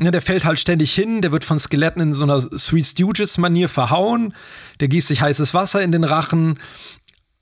Ja, 0.00 0.10
der 0.12 0.22
fällt 0.22 0.44
halt 0.44 0.60
ständig 0.60 0.94
hin, 0.94 1.22
der 1.22 1.32
wird 1.32 1.44
von 1.44 1.58
Skeletten 1.58 2.00
in 2.00 2.14
so 2.14 2.24
einer 2.24 2.40
Sweet 2.40 2.86
Stooges-Manier 2.86 3.68
verhauen, 3.68 4.32
der 4.78 4.86
gießt 4.86 5.08
sich 5.08 5.22
heißes 5.22 5.54
Wasser 5.54 5.82
in 5.82 5.90
den 5.90 6.04
Rachen 6.04 6.60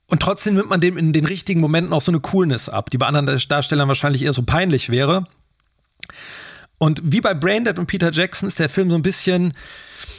und 0.09 0.21
trotzdem 0.21 0.55
nimmt 0.55 0.69
man 0.69 0.79
dem 0.79 0.97
in 0.97 1.11
den 1.13 1.25
richtigen 1.25 1.59
Momenten 1.59 1.93
auch 1.93 2.01
so 2.01 2.11
eine 2.11 2.21
Coolness 2.21 2.69
ab, 2.69 2.89
die 2.89 2.97
bei 2.97 3.07
anderen 3.07 3.25
Darstellern 3.49 3.87
wahrscheinlich 3.87 4.23
eher 4.23 4.33
so 4.33 4.43
peinlich 4.43 4.89
wäre. 4.89 5.25
Und 6.79 7.01
wie 7.03 7.21
bei 7.21 7.33
Braindead 7.33 7.79
und 7.79 7.87
Peter 7.87 8.11
Jackson 8.11 8.47
ist 8.47 8.59
der 8.59 8.69
Film 8.69 8.89
so 8.89 8.95
ein 8.95 9.01
bisschen, 9.01 9.53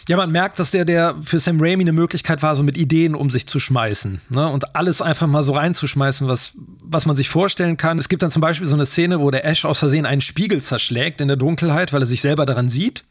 ja, 0.08 0.16
man 0.16 0.32
merkt, 0.32 0.58
dass 0.58 0.72
der, 0.72 0.84
der 0.84 1.14
für 1.22 1.38
Sam 1.38 1.58
Raimi 1.60 1.84
eine 1.84 1.92
Möglichkeit 1.92 2.42
war, 2.42 2.56
so 2.56 2.64
mit 2.64 2.76
Ideen 2.76 3.14
um 3.14 3.30
sich 3.30 3.46
zu 3.46 3.60
schmeißen. 3.60 4.20
Ne? 4.28 4.48
Und 4.48 4.74
alles 4.74 5.00
einfach 5.00 5.28
mal 5.28 5.42
so 5.42 5.52
reinzuschmeißen, 5.52 6.26
was, 6.26 6.54
was 6.82 7.06
man 7.06 7.14
sich 7.14 7.28
vorstellen 7.28 7.76
kann. 7.76 7.98
Es 7.98 8.08
gibt 8.08 8.22
dann 8.22 8.32
zum 8.32 8.42
Beispiel 8.42 8.66
so 8.66 8.74
eine 8.74 8.86
Szene, 8.86 9.20
wo 9.20 9.30
der 9.30 9.46
Ash 9.46 9.64
aus 9.64 9.78
Versehen 9.78 10.04
einen 10.04 10.20
Spiegel 10.20 10.60
zerschlägt 10.60 11.20
in 11.20 11.28
der 11.28 11.36
Dunkelheit, 11.36 11.92
weil 11.92 12.02
er 12.02 12.06
sich 12.06 12.20
selber 12.20 12.44
daran 12.44 12.68
sieht. 12.68 13.04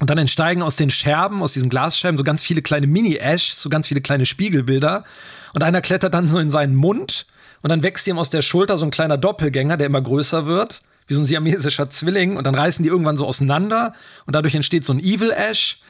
Und 0.00 0.10
dann 0.10 0.18
entsteigen 0.18 0.62
aus 0.62 0.76
den 0.76 0.90
Scherben, 0.90 1.42
aus 1.42 1.52
diesen 1.52 1.70
Glasscherben, 1.70 2.18
so 2.18 2.24
ganz 2.24 2.42
viele 2.42 2.62
kleine 2.62 2.86
Mini-Ash, 2.86 3.52
so 3.52 3.68
ganz 3.68 3.88
viele 3.88 4.00
kleine 4.00 4.26
Spiegelbilder. 4.26 5.04
Und 5.54 5.62
einer 5.62 5.80
klettert 5.80 6.14
dann 6.14 6.26
so 6.26 6.38
in 6.38 6.50
seinen 6.50 6.74
Mund 6.74 7.26
und 7.62 7.70
dann 7.70 7.82
wächst 7.82 8.06
ihm 8.06 8.18
aus 8.18 8.28
der 8.28 8.42
Schulter 8.42 8.76
so 8.76 8.84
ein 8.84 8.90
kleiner 8.90 9.16
Doppelgänger, 9.16 9.76
der 9.76 9.86
immer 9.86 10.02
größer 10.02 10.46
wird, 10.46 10.82
wie 11.06 11.14
so 11.14 11.20
ein 11.20 11.24
siamesischer 11.24 11.88
Zwilling. 11.90 12.36
Und 12.36 12.46
dann 12.46 12.54
reißen 12.54 12.82
die 12.82 12.90
irgendwann 12.90 13.16
so 13.16 13.26
auseinander 13.26 13.94
und 14.26 14.34
dadurch 14.34 14.54
entsteht 14.54 14.84
so 14.84 14.92
ein 14.92 15.00
Evil 15.00 15.30
Ash. 15.30 15.80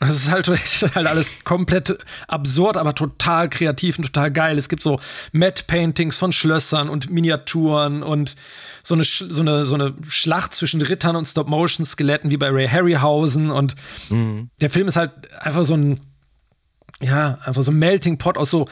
Das 0.00 0.10
ist 0.10 0.30
halt, 0.30 0.48
das 0.48 0.82
ist 0.82 0.94
halt 0.94 1.06
alles 1.06 1.44
komplett 1.44 1.98
absurd, 2.28 2.76
aber 2.76 2.94
total 2.94 3.48
kreativ 3.48 3.98
und 3.98 4.04
total 4.04 4.30
geil. 4.30 4.58
Es 4.58 4.68
gibt 4.68 4.82
so 4.82 5.00
Matte-Paintings 5.32 6.18
von 6.18 6.32
Schlössern 6.32 6.88
und 6.88 7.10
Miniaturen 7.10 8.02
und 8.02 8.36
so 8.82 8.94
eine, 8.94 9.04
so 9.04 9.42
eine, 9.42 9.64
so 9.64 9.74
eine 9.74 9.94
Schlacht 10.08 10.54
zwischen 10.54 10.80
Rittern 10.80 11.16
und 11.16 11.26
Stop-Motion-Skeletten 11.26 12.30
wie 12.30 12.36
bei 12.36 12.48
Ray 12.48 12.68
Harryhausen. 12.68 13.50
Und 13.50 13.74
mhm. 14.08 14.50
der 14.60 14.70
Film 14.70 14.88
ist 14.88 14.96
halt 14.96 15.12
einfach 15.40 15.64
so 15.64 15.76
ein, 15.76 16.00
ja, 17.02 17.38
einfach 17.42 17.62
so 17.62 17.70
ein 17.70 17.78
Melting 17.78 18.18
Pot 18.18 18.38
aus 18.38 18.50
so 18.50 18.66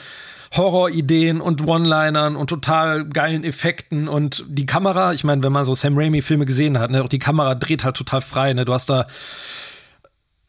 Horrorideen 0.57 1.41
und 1.41 1.67
One-Linern 1.67 2.37
und 2.37 2.49
total 2.49 3.05
geilen 3.05 3.43
Effekten 3.45 4.09
und 4.09 4.45
die 4.49 4.65
Kamera, 4.65 5.13
ich 5.13 5.25
meine, 5.25 5.43
wenn 5.43 5.53
man 5.53 5.65
so 5.65 5.75
Sam 5.75 5.99
Raimi-Filme 5.99 6.45
gesehen 6.45 6.79
hat, 6.79 6.91
ne, 6.91 7.03
auch 7.03 7.09
die 7.09 7.19
Kamera 7.19 7.57
dreht 7.57 7.83
halt 7.83 7.97
total 7.97 8.21
frei, 8.21 8.53
ne? 8.53 8.65
Du 8.65 8.73
hast 8.73 8.89
da 8.89 9.07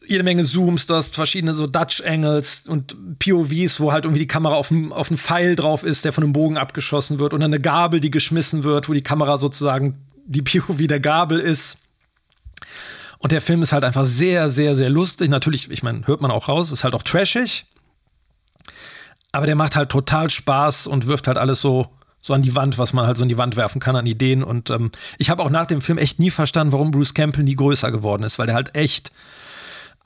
jede 0.10 0.24
Menge 0.24 0.44
Zooms, 0.44 0.88
du 0.88 0.96
hast 0.96 1.16
verschiedene 1.16 1.54
so 1.54 1.68
Dutch 1.68 2.02
Angles 2.06 2.64
und 2.68 2.96
POVs, 3.20 3.80
wo 3.80 3.92
halt 3.92 4.06
irgendwie 4.06 4.22
die 4.22 4.28
Kamera 4.28 4.56
auf 4.56 4.72
einem 4.72 4.94
auf 4.94 5.08
Pfeil 5.08 5.56
drauf 5.56 5.84
ist, 5.84 6.06
der 6.06 6.14
von 6.14 6.24
einem 6.24 6.34
Bogen 6.34 6.58
abgeschossen 6.58 7.20
wird 7.20 7.34
und 7.34 7.44
eine 7.44 7.60
Gabel, 7.60 8.00
die 8.00 8.12
geschmissen 8.12 8.64
wird, 8.64 8.90
wo 8.90 8.94
die 8.94 9.04
Kamera 9.04 9.38
sozusagen 9.38 9.98
die 10.26 10.42
POV 10.44 10.88
der 10.88 11.00
Gabel 11.00 11.40
ist. 11.40 11.78
Und 13.20 13.32
der 13.32 13.42
Film 13.42 13.64
ist 13.64 13.74
halt 13.74 13.84
einfach 13.84 14.06
sehr, 14.06 14.50
sehr, 14.50 14.76
sehr 14.76 14.90
lustig. 14.90 15.30
Natürlich, 15.30 15.72
ich 15.72 15.84
meine, 15.84 16.06
hört 16.06 16.22
man 16.22 16.32
auch 16.32 16.50
raus, 16.50 16.72
ist 16.72 16.84
halt 16.84 16.94
auch 16.94 17.04
trashig. 17.04 17.66
Aber 19.32 19.46
der 19.46 19.56
macht 19.56 19.76
halt 19.76 19.90
total 19.90 20.30
Spaß 20.30 20.88
und 20.88 21.08
wirft 21.08 21.28
halt 21.28 21.38
alles 21.38 21.62
so, 21.62 21.88
so 22.22 22.34
an 22.34 22.42
die 22.42 22.56
Wand, 22.56 22.78
was 22.78 22.94
man 22.94 23.08
halt 23.08 23.18
so 23.18 23.24
in 23.24 23.30
die 23.30 23.38
Wand 23.38 23.56
werfen 23.56 23.82
kann 23.82 23.96
an 23.96 24.06
Ideen. 24.06 24.44
Und 24.44 24.70
ähm, 24.70 24.92
ich 25.18 25.30
habe 25.30 25.44
auch 25.44 25.50
nach 25.50 25.66
dem 25.66 25.82
Film 25.82 25.98
echt 25.98 26.20
nie 26.20 26.32
verstanden, 26.32 26.74
warum 26.74 26.92
Bruce 26.92 27.14
Campbell 27.14 27.44
nie 27.44 27.56
größer 27.56 27.92
geworden 27.92 28.24
ist, 28.24 28.38
weil 28.40 28.48
der 28.48 28.56
halt 28.56 28.76
echt 28.76 29.12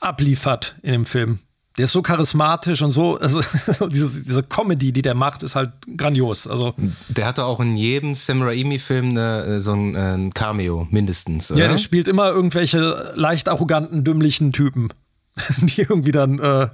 abliefert 0.02 0.76
in 0.82 0.92
dem 0.92 1.04
Film. 1.04 1.38
Der 1.78 1.84
ist 1.84 1.92
so 1.92 2.02
charismatisch 2.02 2.82
und 2.82 2.90
so, 2.90 3.16
also 3.18 3.40
diese, 3.88 4.22
diese 4.24 4.42
Comedy, 4.42 4.92
die 4.92 5.00
der 5.00 5.14
macht, 5.14 5.42
ist 5.42 5.56
halt 5.56 5.70
grandios. 5.96 6.46
Also 6.46 6.74
der 7.08 7.26
hatte 7.26 7.44
auch 7.44 7.60
in 7.60 7.76
jedem 7.76 8.14
Sam 8.14 8.42
Raimi-Film 8.42 9.16
äh, 9.16 9.60
so 9.60 9.72
ein, 9.72 9.94
äh, 9.94 10.14
ein, 10.14 10.34
Cameo 10.34 10.86
mindestens. 10.90 11.50
Oder? 11.50 11.60
Ja, 11.62 11.68
der 11.68 11.78
spielt 11.78 12.08
immer 12.08 12.30
irgendwelche 12.30 13.12
leicht 13.14 13.48
arroganten, 13.48 14.04
dümmlichen 14.04 14.52
Typen, 14.52 14.88
die 15.62 15.80
irgendwie 15.80 16.12
dann 16.12 16.38
äh, 16.38 16.68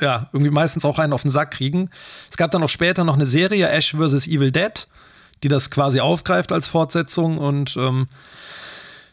ja, 0.00 0.28
irgendwie 0.32 0.50
meistens 0.50 0.84
auch 0.84 0.98
einen 0.98 1.12
auf 1.12 1.22
den 1.22 1.30
Sack 1.30 1.52
kriegen. 1.52 1.90
Es 2.28 2.36
gab 2.36 2.50
dann 2.50 2.62
auch 2.62 2.68
später 2.68 3.04
noch 3.04 3.14
eine 3.14 3.26
Serie, 3.26 3.68
Ash 3.68 3.94
vs. 3.94 4.26
Evil 4.26 4.50
Dead, 4.50 4.88
die 5.44 5.48
das 5.48 5.70
quasi 5.70 6.00
aufgreift 6.00 6.50
als 6.50 6.66
Fortsetzung 6.66 7.38
und 7.38 7.76
ähm, 7.76 8.06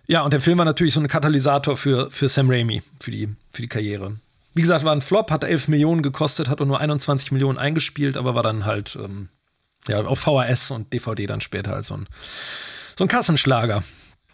ja, 0.08 0.22
und 0.24 0.34
der 0.34 0.42
Film 0.42 0.58
war 0.58 0.66
natürlich 0.66 0.94
so 0.94 1.00
ein 1.00 1.08
Katalysator 1.08 1.78
für, 1.78 2.12
für 2.12 2.28
Sam 2.28 2.50
Raimi, 2.50 2.82
für 3.00 3.12
die, 3.12 3.30
für 3.52 3.62
die 3.62 3.68
Karriere. 3.68 4.18
Wie 4.54 4.62
gesagt, 4.62 4.84
war 4.84 4.94
ein 4.94 5.02
Flop, 5.02 5.32
hat 5.32 5.44
11 5.44 5.70
Millionen 5.70 6.02
gekostet, 6.02 6.50
hat 6.50 6.60
auch 6.62 6.66
nur 6.66 6.80
21 6.80 7.32
Millionen 7.32 7.58
eingespielt, 7.58 8.18
aber 8.18 8.36
war 8.36 8.44
dann 8.44 8.66
halt 8.66 8.98
ähm, 9.02 9.30
ja, 9.88 10.04
auf 10.04 10.20
VHS 10.20 10.72
und 10.72 10.92
DVD 10.92 11.26
dann 11.26 11.42
später 11.42 11.72
halt 11.72 11.86
so 11.86 11.96
ein, 11.96 12.08
so 12.98 13.06
ein 13.06 13.08
Kassenschlager. 13.08 13.84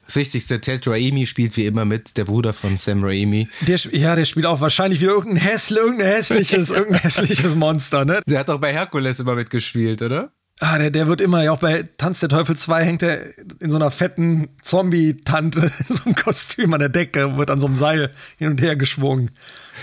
Das 0.06 0.16
Wichtigste, 0.16 0.62
Ted 0.62 0.88
Raimi 0.88 1.26
spielt 1.26 1.58
wie 1.58 1.66
immer 1.66 1.84
mit, 1.84 2.16
der 2.16 2.24
Bruder 2.24 2.54
von 2.54 2.78
Sam 2.78 3.04
Raimi. 3.04 3.50
Der, 3.62 3.78
ja, 3.92 4.16
der 4.16 4.24
spielt 4.24 4.46
auch 4.46 4.62
wahrscheinlich 4.62 5.02
wieder 5.02 5.12
irgendein, 5.12 5.44
hässl 5.44 5.76
irgendein 5.76 6.08
hässliches, 6.08 6.70
irgendein 6.72 7.02
hässliches 7.02 7.56
Monster, 7.56 8.06
ne? 8.06 8.22
Der 8.26 8.40
hat 8.40 8.50
auch 8.50 8.60
bei 8.60 8.72
Herkules 8.72 9.20
immer 9.20 9.36
mitgespielt, 9.36 10.02
oder? 10.02 10.32
Ah, 10.60 10.78
der, 10.80 10.90
der 10.90 11.08
wird 11.08 11.22
immer, 11.22 11.44
ja 11.44 11.52
auch 11.52 11.60
bei 11.60 11.88
Tanz 11.98 12.20
der 12.20 12.30
Teufel 12.30 12.56
2 12.58 12.84
hängt 12.84 13.04
er 13.04 13.20
in 13.60 13.70
so 13.70 13.76
einer 13.76 13.92
fetten 13.92 14.50
Zombie-Tante 14.64 15.72
in 15.90 15.96
so 15.96 16.06
einem 16.06 16.16
Kostüm 16.16 16.74
an 16.74 16.80
der 16.80 16.90
Decke, 16.90 17.38
wird 17.38 17.52
an 17.52 17.60
so 17.60 17.68
einem 17.68 17.76
Seil 17.76 18.12
hin 18.38 18.50
und 18.50 18.62
her 18.62 18.76
geschwungen. 18.76 19.32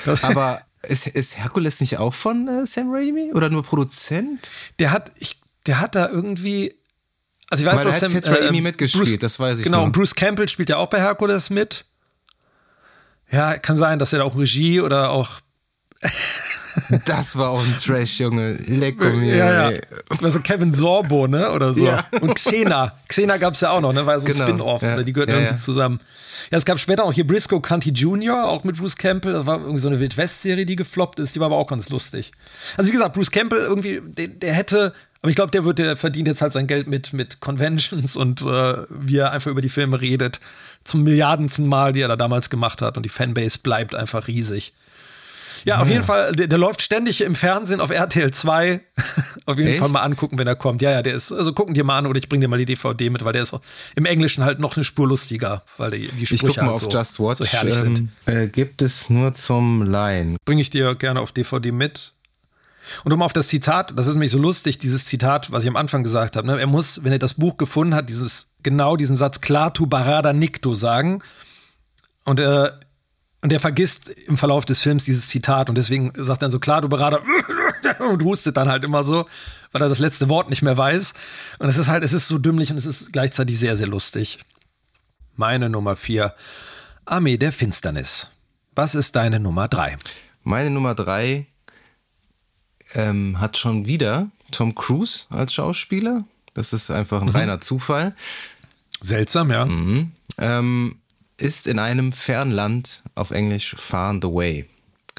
Das 0.04 0.24
Aber 0.24 0.62
ist, 0.88 1.06
ist 1.06 1.38
Herkules 1.38 1.80
nicht 1.80 1.98
auch 1.98 2.12
von 2.12 2.48
äh, 2.48 2.66
Sam 2.66 2.92
Raimi 2.92 3.32
oder 3.32 3.50
nur 3.50 3.62
Produzent? 3.62 4.50
Der 4.80 4.90
hat, 4.90 5.12
ich, 5.16 5.40
der 5.66 5.80
hat 5.80 5.94
da 5.94 6.08
irgendwie 6.08 6.74
also 7.50 7.62
ich 7.62 7.70
weiß, 7.70 7.84
Weil 7.84 7.84
dass 7.84 8.00
Sam 8.00 8.14
hat 8.14 8.26
Raimi 8.28 8.58
äh, 8.58 8.62
mitgespielt, 8.62 9.04
Bruce, 9.04 9.18
das 9.18 9.38
weiß 9.38 9.58
ich 9.58 9.64
Genau, 9.64 9.78
noch. 9.78 9.84
und 9.86 9.92
Bruce 9.92 10.14
Campbell 10.14 10.48
spielt 10.48 10.70
ja 10.70 10.78
auch 10.78 10.88
bei 10.88 11.00
Hercules 11.00 11.50
mit. 11.50 11.84
Ja, 13.30 13.56
kann 13.58 13.76
sein, 13.76 13.98
dass 13.98 14.12
er 14.12 14.20
da 14.20 14.24
auch 14.24 14.36
Regie 14.36 14.80
oder 14.80 15.10
auch 15.10 15.40
das 17.04 17.36
war 17.36 17.50
auch 17.50 17.64
ein 17.64 17.76
Trash, 17.76 18.20
Junge. 18.20 18.54
Lecko 18.54 19.06
mir. 19.06 19.36
Ja, 19.36 19.70
ja. 19.70 19.78
Also 20.22 20.40
Kevin 20.40 20.72
Sorbo, 20.72 21.26
ne? 21.26 21.50
Oder 21.50 21.74
so. 21.74 21.86
Ja. 21.86 22.06
Und 22.20 22.34
Xena. 22.34 22.92
Xena 23.08 23.36
gab 23.36 23.54
es 23.54 23.60
ja 23.60 23.70
auch 23.70 23.80
noch, 23.80 23.92
ne? 23.92 24.04
War 24.06 24.18
so 24.20 24.26
ein 24.26 24.32
genau. 24.32 24.44
Spin-off. 24.44 24.82
Ja. 24.82 25.02
Die 25.02 25.12
gehörten 25.12 25.32
ja, 25.32 25.38
irgendwie 25.40 25.62
zusammen. 25.62 26.00
Ja, 26.50 26.58
es 26.58 26.64
gab 26.64 26.78
später 26.78 27.04
auch 27.04 27.12
hier 27.12 27.26
Briscoe 27.26 27.60
County 27.60 27.90
Jr., 27.90 28.46
auch 28.46 28.64
mit 28.64 28.76
Bruce 28.76 28.96
Campbell. 28.96 29.32
Das 29.32 29.46
war 29.46 29.60
irgendwie 29.60 29.78
so 29.78 29.88
eine 29.88 30.00
Wildwest-Serie, 30.00 30.66
die 30.66 30.76
gefloppt 30.76 31.18
ist. 31.20 31.34
Die 31.34 31.40
war 31.40 31.46
aber 31.46 31.56
auch 31.56 31.66
ganz 31.66 31.88
lustig. 31.88 32.32
Also, 32.76 32.88
wie 32.88 32.92
gesagt, 32.92 33.14
Bruce 33.14 33.30
Campbell 33.30 33.60
irgendwie, 33.60 34.00
der, 34.02 34.28
der 34.28 34.52
hätte. 34.52 34.92
Aber 35.22 35.30
ich 35.30 35.36
glaube, 35.36 35.52
der, 35.52 35.64
wird, 35.64 35.78
der 35.78 35.96
verdient 35.96 36.28
jetzt 36.28 36.42
halt 36.42 36.52
sein 36.52 36.66
Geld 36.66 36.86
mit, 36.86 37.14
mit 37.14 37.40
Conventions 37.40 38.14
und 38.14 38.42
äh, 38.42 38.76
wie 38.90 39.16
er 39.16 39.32
einfach 39.32 39.50
über 39.50 39.62
die 39.62 39.70
Filme 39.70 40.00
redet. 40.00 40.40
Zum 40.84 41.02
milliardensten 41.02 41.66
Mal, 41.66 41.94
die 41.94 42.02
er 42.02 42.08
da 42.08 42.16
damals 42.16 42.50
gemacht 42.50 42.82
hat. 42.82 42.98
Und 42.98 43.04
die 43.04 43.10
Fanbase 43.10 43.58
bleibt 43.62 43.94
einfach 43.94 44.28
riesig. 44.28 44.74
Ja, 45.64 45.80
auf 45.80 45.88
jeden 45.88 46.04
Fall, 46.04 46.32
der, 46.32 46.46
der, 46.46 46.58
läuft 46.58 46.82
ständig 46.82 47.20
im 47.20 47.34
Fernsehen 47.34 47.80
auf 47.80 47.90
RTL 47.90 48.30
2. 48.30 48.80
auf 49.46 49.56
jeden 49.56 49.70
Echt? 49.70 49.78
Fall 49.78 49.88
mal 49.88 50.00
angucken, 50.00 50.38
wenn 50.38 50.46
er 50.46 50.56
kommt. 50.56 50.82
Ja, 50.82 50.90
ja, 50.90 51.02
der 51.02 51.14
ist, 51.14 51.32
also 51.32 51.52
gucken 51.52 51.74
dir 51.74 51.84
mal 51.84 51.98
an 51.98 52.06
oder 52.06 52.18
ich 52.18 52.28
bring 52.28 52.40
dir 52.40 52.48
mal 52.48 52.58
die 52.58 52.66
DVD 52.66 53.10
mit, 53.10 53.24
weil 53.24 53.32
der 53.32 53.42
ist 53.42 53.54
im 53.94 54.06
Englischen 54.06 54.44
halt 54.44 54.58
noch 54.58 54.76
eine 54.76 54.84
Spur 54.84 55.06
lustiger, 55.06 55.62
weil 55.76 55.90
die, 55.90 56.08
die 56.08 56.26
Sprüche 56.26 56.34
ich 56.34 56.42
guck 56.42 56.56
mal 56.56 56.62
halt 56.66 56.74
auf 56.74 56.80
so, 56.82 56.88
Just 56.88 57.20
Watch, 57.20 57.38
so 57.38 57.44
herrlich 57.44 57.76
ähm, 57.82 57.96
sind. 57.96 58.08
Äh, 58.26 58.48
gibt 58.48 58.82
es 58.82 59.10
nur 59.10 59.32
zum 59.32 59.82
Leihen. 59.82 60.36
Bringe 60.44 60.60
ich 60.60 60.70
dir 60.70 60.94
gerne 60.94 61.20
auf 61.20 61.32
DVD 61.32 61.72
mit. 61.72 62.12
Und 63.04 63.12
um 63.12 63.22
auf 63.22 63.32
das 63.32 63.48
Zitat, 63.48 63.96
das 63.96 64.06
ist 64.06 64.14
nämlich 64.14 64.30
so 64.30 64.38
lustig, 64.38 64.78
dieses 64.78 65.06
Zitat, 65.06 65.52
was 65.52 65.62
ich 65.62 65.68
am 65.68 65.76
Anfang 65.76 66.02
gesagt 66.02 66.36
habe. 66.36 66.46
Ne? 66.46 66.58
Er 66.58 66.66
muss, 66.66 67.02
wenn 67.02 67.12
er 67.12 67.18
das 67.18 67.34
Buch 67.34 67.56
gefunden 67.56 67.94
hat, 67.94 68.08
dieses 68.08 68.48
genau 68.62 68.96
diesen 68.96 69.16
Satz 69.16 69.40
klar 69.40 69.72
tu 69.72 69.86
barada 69.86 70.32
nicto 70.32 70.74
sagen. 70.74 71.22
Und 72.24 72.40
äh, 72.40 72.70
und 73.44 73.52
er 73.52 73.60
vergisst 73.60 74.08
im 74.08 74.38
Verlauf 74.38 74.64
des 74.64 74.80
Films 74.80 75.04
dieses 75.04 75.28
Zitat 75.28 75.68
und 75.68 75.74
deswegen 75.74 76.12
sagt 76.16 76.40
er 76.40 76.48
so, 76.48 76.58
klar, 76.58 76.80
du 76.80 76.88
Berater, 76.88 77.20
und 78.10 78.24
hustet 78.24 78.56
dann 78.56 78.70
halt 78.70 78.84
immer 78.84 79.02
so, 79.02 79.26
weil 79.70 79.82
er 79.82 79.90
das 79.90 79.98
letzte 79.98 80.30
Wort 80.30 80.48
nicht 80.48 80.62
mehr 80.62 80.78
weiß. 80.78 81.12
Und 81.58 81.68
es 81.68 81.76
ist 81.76 81.88
halt, 81.88 82.02
es 82.04 82.14
ist 82.14 82.26
so 82.26 82.38
dümmlich 82.38 82.70
und 82.70 82.78
es 82.78 82.86
ist 82.86 83.12
gleichzeitig 83.12 83.58
sehr, 83.58 83.76
sehr 83.76 83.86
lustig. 83.86 84.38
Meine 85.36 85.68
Nummer 85.68 85.94
vier, 85.94 86.34
Armee 87.04 87.36
der 87.36 87.52
Finsternis. 87.52 88.30
Was 88.74 88.94
ist 88.94 89.14
deine 89.14 89.38
Nummer 89.38 89.68
drei? 89.68 89.98
Meine 90.42 90.70
Nummer 90.70 90.94
drei 90.94 91.46
ähm, 92.94 93.40
hat 93.42 93.58
schon 93.58 93.84
wieder 93.84 94.30
Tom 94.52 94.74
Cruise 94.74 95.26
als 95.28 95.52
Schauspieler. 95.52 96.24
Das 96.54 96.72
ist 96.72 96.90
einfach 96.90 97.20
ein 97.20 97.28
mhm. 97.28 97.36
reiner 97.36 97.60
Zufall. 97.60 98.14
Seltsam, 99.02 99.50
ja. 99.50 99.66
Mhm. 99.66 100.12
Ähm, 100.38 100.96
ist 101.36 101.66
in 101.66 101.78
einem 101.78 102.12
Fernland 102.12 103.02
auf 103.14 103.30
Englisch 103.30 103.74
Far 103.76 104.14
the 104.14 104.28
Way. 104.28 104.66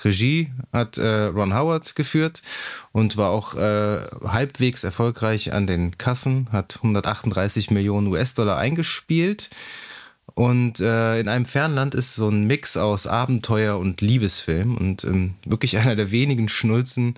Regie 0.04 0.52
hat 0.72 0.98
äh, 0.98 1.26
Ron 1.26 1.54
Howard 1.54 1.96
geführt 1.96 2.42
und 2.92 3.18
war 3.18 3.32
auch 3.32 3.56
äh, 3.56 4.00
halbwegs 4.26 4.84
erfolgreich 4.84 5.54
an 5.54 5.68
den 5.68 5.98
Kassen, 5.98 6.48
hat 6.52 6.78
138 6.78 7.72
Millionen 7.72 8.08
US-Dollar 8.08 8.58
eingespielt. 8.58 9.50
Und 10.34 10.82
äh, 10.82 11.20
in 11.20 11.30
einem 11.30 11.46
Fernland 11.46 11.96
ist 11.96 12.16
so 12.16 12.30
ein 12.30 12.46
Mix 12.46 12.76
aus 12.76 13.08
Abenteuer 13.08 13.80
und 13.80 14.02
Liebesfilm 14.02 14.76
und 14.76 15.04
ähm, 15.06 15.36
wirklich 15.46 15.78
einer 15.80 15.96
der 15.96 16.12
wenigen 16.12 16.50
Schnulzen, 16.50 17.16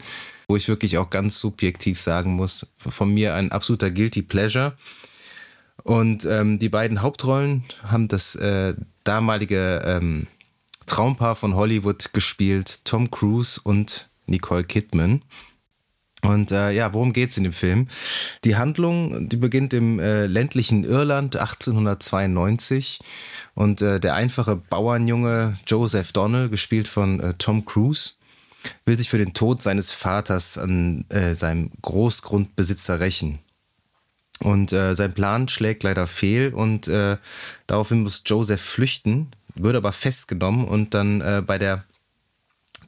wo 0.47 0.55
ich 0.55 0.67
wirklich 0.67 0.97
auch 0.97 1.09
ganz 1.09 1.39
subjektiv 1.39 1.99
sagen 1.99 2.33
muss, 2.33 2.71
von 2.77 3.13
mir 3.13 3.33
ein 3.33 3.51
absoluter 3.51 3.91
Guilty 3.91 4.21
Pleasure. 4.21 4.77
Und 5.87 6.25
ähm, 6.25 6.59
die 6.59 6.67
beiden 6.67 7.01
Hauptrollen 7.01 7.63
haben 7.81 8.09
das 8.09 8.35
äh, 8.35 8.73
damalige 9.05 9.81
ähm, 9.85 10.27
Traumpaar 10.85 11.37
von 11.37 11.55
Hollywood 11.55 12.11
gespielt, 12.11 12.83
Tom 12.83 13.09
Cruise 13.09 13.61
und 13.63 14.09
Nicole 14.25 14.65
Kidman. 14.65 15.21
Und 16.23 16.51
äh, 16.51 16.71
ja, 16.71 16.93
worum 16.93 17.13
geht 17.13 17.29
es 17.29 17.37
in 17.37 17.43
dem 17.43 17.53
Film? 17.53 17.87
Die 18.43 18.57
Handlung, 18.57 19.29
die 19.29 19.37
beginnt 19.37 19.73
im 19.73 19.97
äh, 20.01 20.25
ländlichen 20.25 20.83
Irland 20.83 21.37
1892 21.37 22.99
und 23.55 23.81
äh, 23.81 24.01
der 24.01 24.15
einfache 24.15 24.57
Bauernjunge 24.57 25.57
Joseph 25.67 26.11
Donnell, 26.11 26.49
gespielt 26.49 26.89
von 26.89 27.21
äh, 27.21 27.33
Tom 27.37 27.63
Cruise, 27.63 28.15
will 28.83 28.97
sich 28.97 29.09
für 29.09 29.19
den 29.19 29.33
Tod 29.33 29.61
seines 29.61 29.93
Vaters 29.93 30.57
an 30.57 31.05
äh, 31.07 31.33
seinem 31.33 31.71
Großgrundbesitzer 31.81 32.99
rächen. 32.99 33.39
Und 34.39 34.71
äh, 34.71 34.93
sein 34.93 35.13
Plan 35.13 35.47
schlägt 35.47 35.83
leider 35.83 36.05
fehl 36.05 36.53
und 36.53 36.87
äh, 36.87 37.17
daraufhin 37.65 38.03
muss 38.03 38.21
Joseph 38.25 38.61
flüchten, 38.61 39.31
wird 39.55 39.75
aber 39.75 39.91
festgenommen 39.91 40.67
und 40.67 40.93
dann 40.93 41.21
äh, 41.21 41.41
bei 41.45 41.57
der 41.57 41.85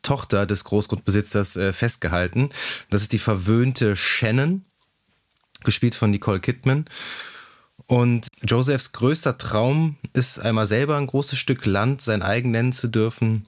Tochter 0.02 0.46
des 0.46 0.64
Großgrundbesitzers 0.64 1.56
äh, 1.58 1.74
festgehalten. 1.74 2.50
Das 2.90 3.02
ist 3.02 3.14
die 3.14 3.20
verwöhnte 3.20 3.96
Shannon, 3.96 4.64
gespielt 5.64 5.96
von 5.96 6.12
Nicole 6.12 6.40
Kidman. 6.40 6.86
Und 7.88 8.28
Josephs 8.44 8.92
größter 8.92 9.38
Traum 9.38 9.98
ist 10.14 10.40
einmal 10.40 10.68
selber 10.68 10.98
ein 10.98 11.08
großes 11.08 11.40
Stück 11.40 11.66
Land 11.66 12.02
sein 12.02 12.22
eigen 12.22 12.52
nennen 12.52 12.72
zu 12.72 12.88
dürfen. 12.88 13.48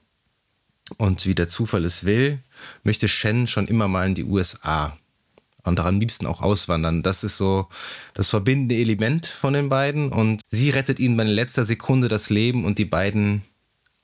Und 0.98 1.24
wie 1.26 1.34
der 1.34 1.48
Zufall 1.48 1.84
es 1.84 2.04
will, 2.04 2.40
möchte 2.82 3.06
Shannon 3.06 3.46
schon 3.46 3.68
immer 3.68 3.86
mal 3.86 4.06
in 4.06 4.14
die 4.16 4.24
USA 4.24 4.96
und 5.64 5.80
am 5.80 6.00
liebsten 6.00 6.26
auch 6.26 6.42
auswandern. 6.42 7.02
Das 7.02 7.24
ist 7.24 7.36
so 7.36 7.68
das 8.14 8.28
verbindende 8.28 8.76
Element 8.76 9.26
von 9.26 9.52
den 9.52 9.68
beiden 9.68 10.10
und 10.10 10.42
sie 10.48 10.70
rettet 10.70 10.98
ihnen 10.98 11.16
bei 11.16 11.24
letzter 11.24 11.64
Sekunde 11.64 12.08
das 12.08 12.30
Leben 12.30 12.64
und 12.64 12.78
die 12.78 12.84
beiden 12.84 13.42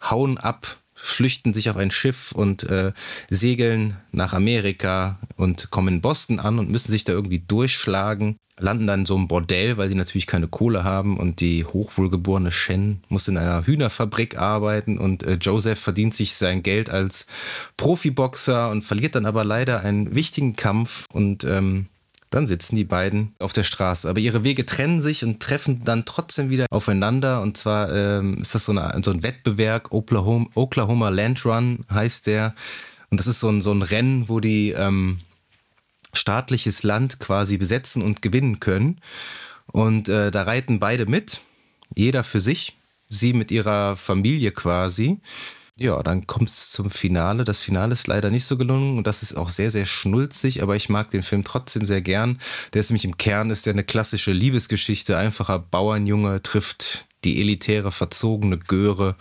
hauen 0.00 0.38
ab, 0.38 0.76
flüchten 1.00 1.54
sich 1.54 1.70
auf 1.70 1.76
ein 1.76 1.90
Schiff 1.90 2.32
und 2.32 2.64
äh, 2.64 2.92
segeln 3.30 3.96
nach 4.12 4.34
Amerika 4.34 5.18
und 5.36 5.70
kommen 5.70 5.94
in 5.94 6.00
Boston 6.00 6.40
an 6.40 6.58
und 6.58 6.70
müssen 6.70 6.90
sich 6.90 7.04
da 7.04 7.12
irgendwie 7.12 7.40
durchschlagen 7.40 8.36
landen 8.60 8.86
dann 8.86 9.00
in 9.00 9.06
so 9.06 9.16
einem 9.16 9.28
Bordell, 9.28 9.76
weil 9.76 9.88
sie 9.88 9.94
natürlich 9.94 10.26
keine 10.26 10.48
Kohle 10.48 10.84
haben 10.84 11.18
und 11.18 11.40
die 11.40 11.64
hochwohlgeborene 11.64 12.52
Shen 12.52 13.02
muss 13.08 13.28
in 13.28 13.38
einer 13.38 13.66
Hühnerfabrik 13.66 14.38
arbeiten 14.38 14.98
und 14.98 15.22
äh, 15.22 15.38
Joseph 15.40 15.78
verdient 15.78 16.14
sich 16.14 16.34
sein 16.34 16.62
Geld 16.62 16.90
als 16.90 17.26
Profiboxer 17.76 18.70
und 18.70 18.84
verliert 18.84 19.14
dann 19.14 19.26
aber 19.26 19.44
leider 19.44 19.80
einen 19.80 20.14
wichtigen 20.14 20.56
Kampf 20.56 21.06
und 21.12 21.44
ähm, 21.44 21.86
dann 22.30 22.46
sitzen 22.46 22.76
die 22.76 22.84
beiden 22.84 23.34
auf 23.38 23.52
der 23.52 23.64
Straße. 23.64 24.08
Aber 24.08 24.20
ihre 24.20 24.44
Wege 24.44 24.66
trennen 24.66 25.00
sich 25.00 25.24
und 25.24 25.40
treffen 25.40 25.84
dann 25.84 26.04
trotzdem 26.04 26.50
wieder 26.50 26.66
aufeinander. 26.70 27.40
Und 27.40 27.56
zwar 27.56 27.90
ähm, 27.94 28.38
ist 28.38 28.54
das 28.54 28.64
so, 28.64 28.72
eine, 28.72 29.00
so 29.02 29.10
ein 29.10 29.22
Wettbewerb, 29.22 29.92
Oklahoma, 29.92 30.46
Oklahoma 30.54 31.08
Land 31.08 31.44
Run 31.46 31.84
heißt 31.90 32.26
der. 32.26 32.54
Und 33.10 33.18
das 33.18 33.26
ist 33.26 33.40
so 33.40 33.48
ein, 33.48 33.62
so 33.62 33.72
ein 33.72 33.82
Rennen, 33.82 34.28
wo 34.28 34.40
die 34.40 34.70
ähm, 34.70 35.20
staatliches 36.12 36.82
Land 36.82 37.18
quasi 37.20 37.56
besetzen 37.56 38.02
und 38.02 38.20
gewinnen 38.20 38.60
können. 38.60 39.00
Und 39.66 40.08
äh, 40.08 40.30
da 40.30 40.42
reiten 40.42 40.78
beide 40.78 41.06
mit, 41.06 41.40
jeder 41.94 42.24
für 42.24 42.40
sich, 42.40 42.76
sie 43.08 43.32
mit 43.32 43.50
ihrer 43.50 43.96
Familie 43.96 44.52
quasi. 44.52 45.18
Ja, 45.80 46.02
dann 46.02 46.26
kommt 46.26 46.48
es 46.48 46.70
zum 46.72 46.90
Finale. 46.90 47.44
Das 47.44 47.60
Finale 47.60 47.92
ist 47.92 48.08
leider 48.08 48.30
nicht 48.30 48.46
so 48.46 48.56
gelungen 48.56 48.98
und 48.98 49.06
das 49.06 49.22
ist 49.22 49.36
auch 49.36 49.48
sehr, 49.48 49.70
sehr 49.70 49.86
schnulzig, 49.86 50.60
aber 50.60 50.74
ich 50.74 50.88
mag 50.88 51.08
den 51.10 51.22
Film 51.22 51.44
trotzdem 51.44 51.86
sehr 51.86 52.02
gern. 52.02 52.40
Der 52.72 52.80
ist 52.80 52.90
nämlich 52.90 53.04
im 53.04 53.16
Kern, 53.16 53.50
ist 53.50 53.64
der 53.64 53.74
eine 53.74 53.84
klassische 53.84 54.32
Liebesgeschichte. 54.32 55.16
Einfacher 55.16 55.60
Bauernjunge 55.60 56.42
trifft 56.42 57.06
die 57.22 57.40
elitäre, 57.40 57.92
verzogene 57.92 58.58
Göre. 58.58 59.14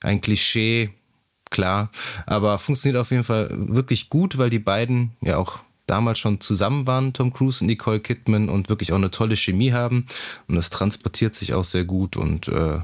Ein 0.00 0.20
Klischee, 0.20 0.90
klar. 1.50 1.90
Aber 2.26 2.58
funktioniert 2.58 3.00
auf 3.00 3.12
jeden 3.12 3.24
Fall 3.24 3.48
wirklich 3.52 4.10
gut, 4.10 4.36
weil 4.36 4.50
die 4.50 4.58
beiden 4.58 5.12
ja 5.20 5.36
auch 5.36 5.60
damals 5.86 6.18
schon 6.18 6.40
zusammen 6.40 6.86
waren, 6.86 7.12
Tom 7.12 7.32
Cruise 7.32 7.62
und 7.62 7.68
Nicole 7.68 8.00
Kidman, 8.00 8.48
und 8.48 8.68
wirklich 8.68 8.92
auch 8.92 8.96
eine 8.96 9.10
tolle 9.10 9.36
Chemie 9.36 9.72
haben. 9.72 10.06
Und 10.48 10.56
das 10.56 10.70
transportiert 10.70 11.34
sich 11.34 11.54
auch 11.54 11.64
sehr 11.64 11.84
gut. 11.84 12.16
Und 12.16 12.48
äh, 12.48 12.78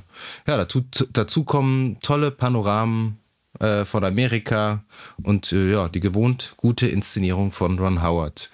ja, 0.47 0.57
dazu, 0.57 0.83
dazu 1.13 1.45
kommen 1.45 1.99
tolle 2.01 2.31
Panoramen 2.31 3.19
äh, 3.59 3.85
von 3.85 4.05
Amerika 4.05 4.85
und 5.23 5.53
äh, 5.53 5.73
ja, 5.73 5.89
die 5.89 6.01
gewohnt 6.01 6.55
gute 6.57 6.87
Inszenierung 6.87 7.53
von 7.53 7.79
Ron 7.79 8.03
Howard. 8.03 8.51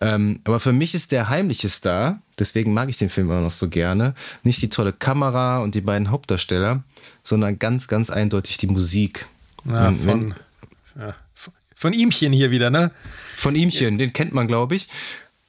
Ähm, 0.00 0.40
aber 0.44 0.60
für 0.60 0.72
mich 0.72 0.94
ist 0.94 1.12
der 1.12 1.28
heimliche 1.28 1.68
Star, 1.68 2.20
deswegen 2.38 2.72
mag 2.72 2.88
ich 2.88 2.98
den 2.98 3.08
Film 3.08 3.30
immer 3.30 3.40
noch 3.40 3.50
so 3.50 3.68
gerne, 3.68 4.14
nicht 4.44 4.62
die 4.62 4.68
tolle 4.68 4.92
Kamera 4.92 5.58
und 5.58 5.74
die 5.74 5.80
beiden 5.80 6.10
Hauptdarsteller, 6.10 6.84
sondern 7.24 7.58
ganz, 7.58 7.88
ganz 7.88 8.10
eindeutig 8.10 8.58
die 8.58 8.68
Musik. 8.68 9.26
Ja, 9.64 9.92
wenn, 10.04 10.04
von, 10.04 10.34
ja, 10.98 11.14
von 11.78 11.92
ihmchen 11.92 12.32
hier 12.32 12.50
wieder, 12.50 12.70
ne? 12.70 12.90
Von 13.36 13.54
ihmchen, 13.54 13.98
den 13.98 14.12
kennt 14.12 14.34
man, 14.34 14.48
glaube 14.48 14.74
ich. 14.74 14.88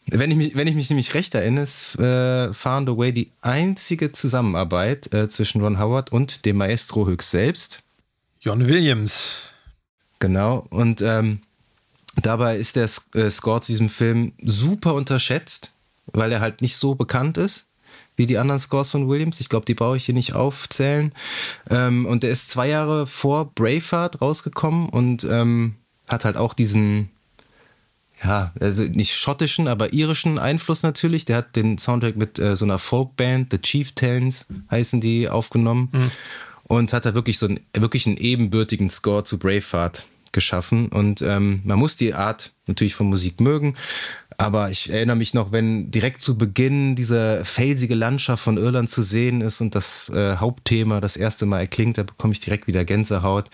Wenn 0.05 0.29
ich, 0.29 0.37
mich, 0.37 0.55
wenn 0.55 0.67
ich 0.67 0.75
mich 0.75 0.89
nämlich 0.89 1.13
recht 1.15 1.33
erinnere, 1.33 1.63
ist 1.63 1.97
äh, 1.99 2.53
Found 2.53 2.87
Away 2.87 3.11
die 3.11 3.31
einzige 3.41 4.11
Zusammenarbeit 4.11 5.11
äh, 5.13 5.27
zwischen 5.27 5.61
Ron 5.61 5.79
Howard 5.79 6.11
und 6.11 6.45
dem 6.45 6.57
Maestro 6.57 7.07
höchst 7.07 7.31
selbst. 7.31 7.81
John 8.39 8.67
Williams. 8.67 9.33
Genau, 10.19 10.67
und 10.69 11.01
ähm, 11.01 11.39
dabei 12.21 12.57
ist 12.57 12.75
der 12.75 12.89
äh, 13.15 13.29
Score 13.29 13.61
zu 13.61 13.71
diesem 13.71 13.89
Film 13.89 14.33
super 14.43 14.93
unterschätzt, 14.93 15.73
weil 16.07 16.31
er 16.31 16.41
halt 16.41 16.61
nicht 16.61 16.77
so 16.77 16.93
bekannt 16.95 17.37
ist 17.37 17.65
wie 18.17 18.25
die 18.25 18.37
anderen 18.37 18.59
Scores 18.59 18.91
von 18.91 19.07
Williams. 19.07 19.39
Ich 19.39 19.47
glaube, 19.47 19.65
die 19.65 19.73
brauche 19.73 19.95
ich 19.95 20.03
hier 20.03 20.13
nicht 20.13 20.33
aufzählen. 20.33 21.13
Ähm, 21.69 22.05
und 22.05 22.23
der 22.23 22.31
ist 22.31 22.49
zwei 22.49 22.67
Jahre 22.67 23.07
vor 23.07 23.45
Braveheart 23.55 24.21
rausgekommen 24.21 24.89
und 24.89 25.23
ähm, 25.23 25.75
hat 26.09 26.25
halt 26.25 26.37
auch 26.37 26.53
diesen, 26.53 27.09
ja, 28.23 28.51
also 28.59 28.83
nicht 28.83 29.15
schottischen, 29.15 29.67
aber 29.67 29.93
irischen 29.93 30.37
Einfluss 30.39 30.83
natürlich. 30.83 31.25
Der 31.25 31.37
hat 31.37 31.55
den 31.55 31.77
Soundtrack 31.77 32.17
mit 32.17 32.39
äh, 32.39 32.55
so 32.55 32.65
einer 32.65 32.79
Folkband, 32.79 33.51
The 33.51 33.59
Chieftains 33.59 34.47
heißen 34.69 34.99
die, 35.01 35.29
aufgenommen. 35.29 35.89
Mhm 35.91 36.11
und 36.69 36.93
hat 36.93 37.05
da 37.05 37.15
wirklich 37.15 37.39
so 37.39 37.47
einen, 37.47 37.59
wirklich 37.73 38.05
einen 38.05 38.17
ebenbürtigen 38.17 38.89
Score 38.89 39.23
zu 39.23 39.39
Braveheart 39.39 40.05
geschaffen. 40.31 40.87
Und 40.89 41.21
ähm, 41.23 41.61
man 41.63 41.79
muss 41.79 41.97
die 41.97 42.13
Art 42.13 42.51
natürlich 42.67 42.93
von 42.93 43.07
Musik 43.07 43.41
mögen. 43.41 43.75
Aber 44.37 44.69
ich 44.69 44.91
erinnere 44.91 45.17
mich 45.17 45.33
noch, 45.33 45.51
wenn 45.51 45.89
direkt 45.89 46.21
zu 46.21 46.37
Beginn 46.37 46.95
diese 46.95 47.43
felsige 47.43 47.95
Landschaft 47.95 48.43
von 48.43 48.57
Irland 48.57 48.89
zu 48.89 49.01
sehen 49.01 49.41
ist 49.41 49.59
und 49.61 49.73
das 49.73 50.09
äh, 50.09 50.37
Hauptthema 50.37 51.01
das 51.01 51.17
erste 51.17 51.47
Mal 51.47 51.61
erklingt, 51.61 51.97
da 51.97 52.03
bekomme 52.03 52.33
ich 52.33 52.39
direkt 52.39 52.67
wieder 52.67 52.85
Gänsehaut. 52.85 53.49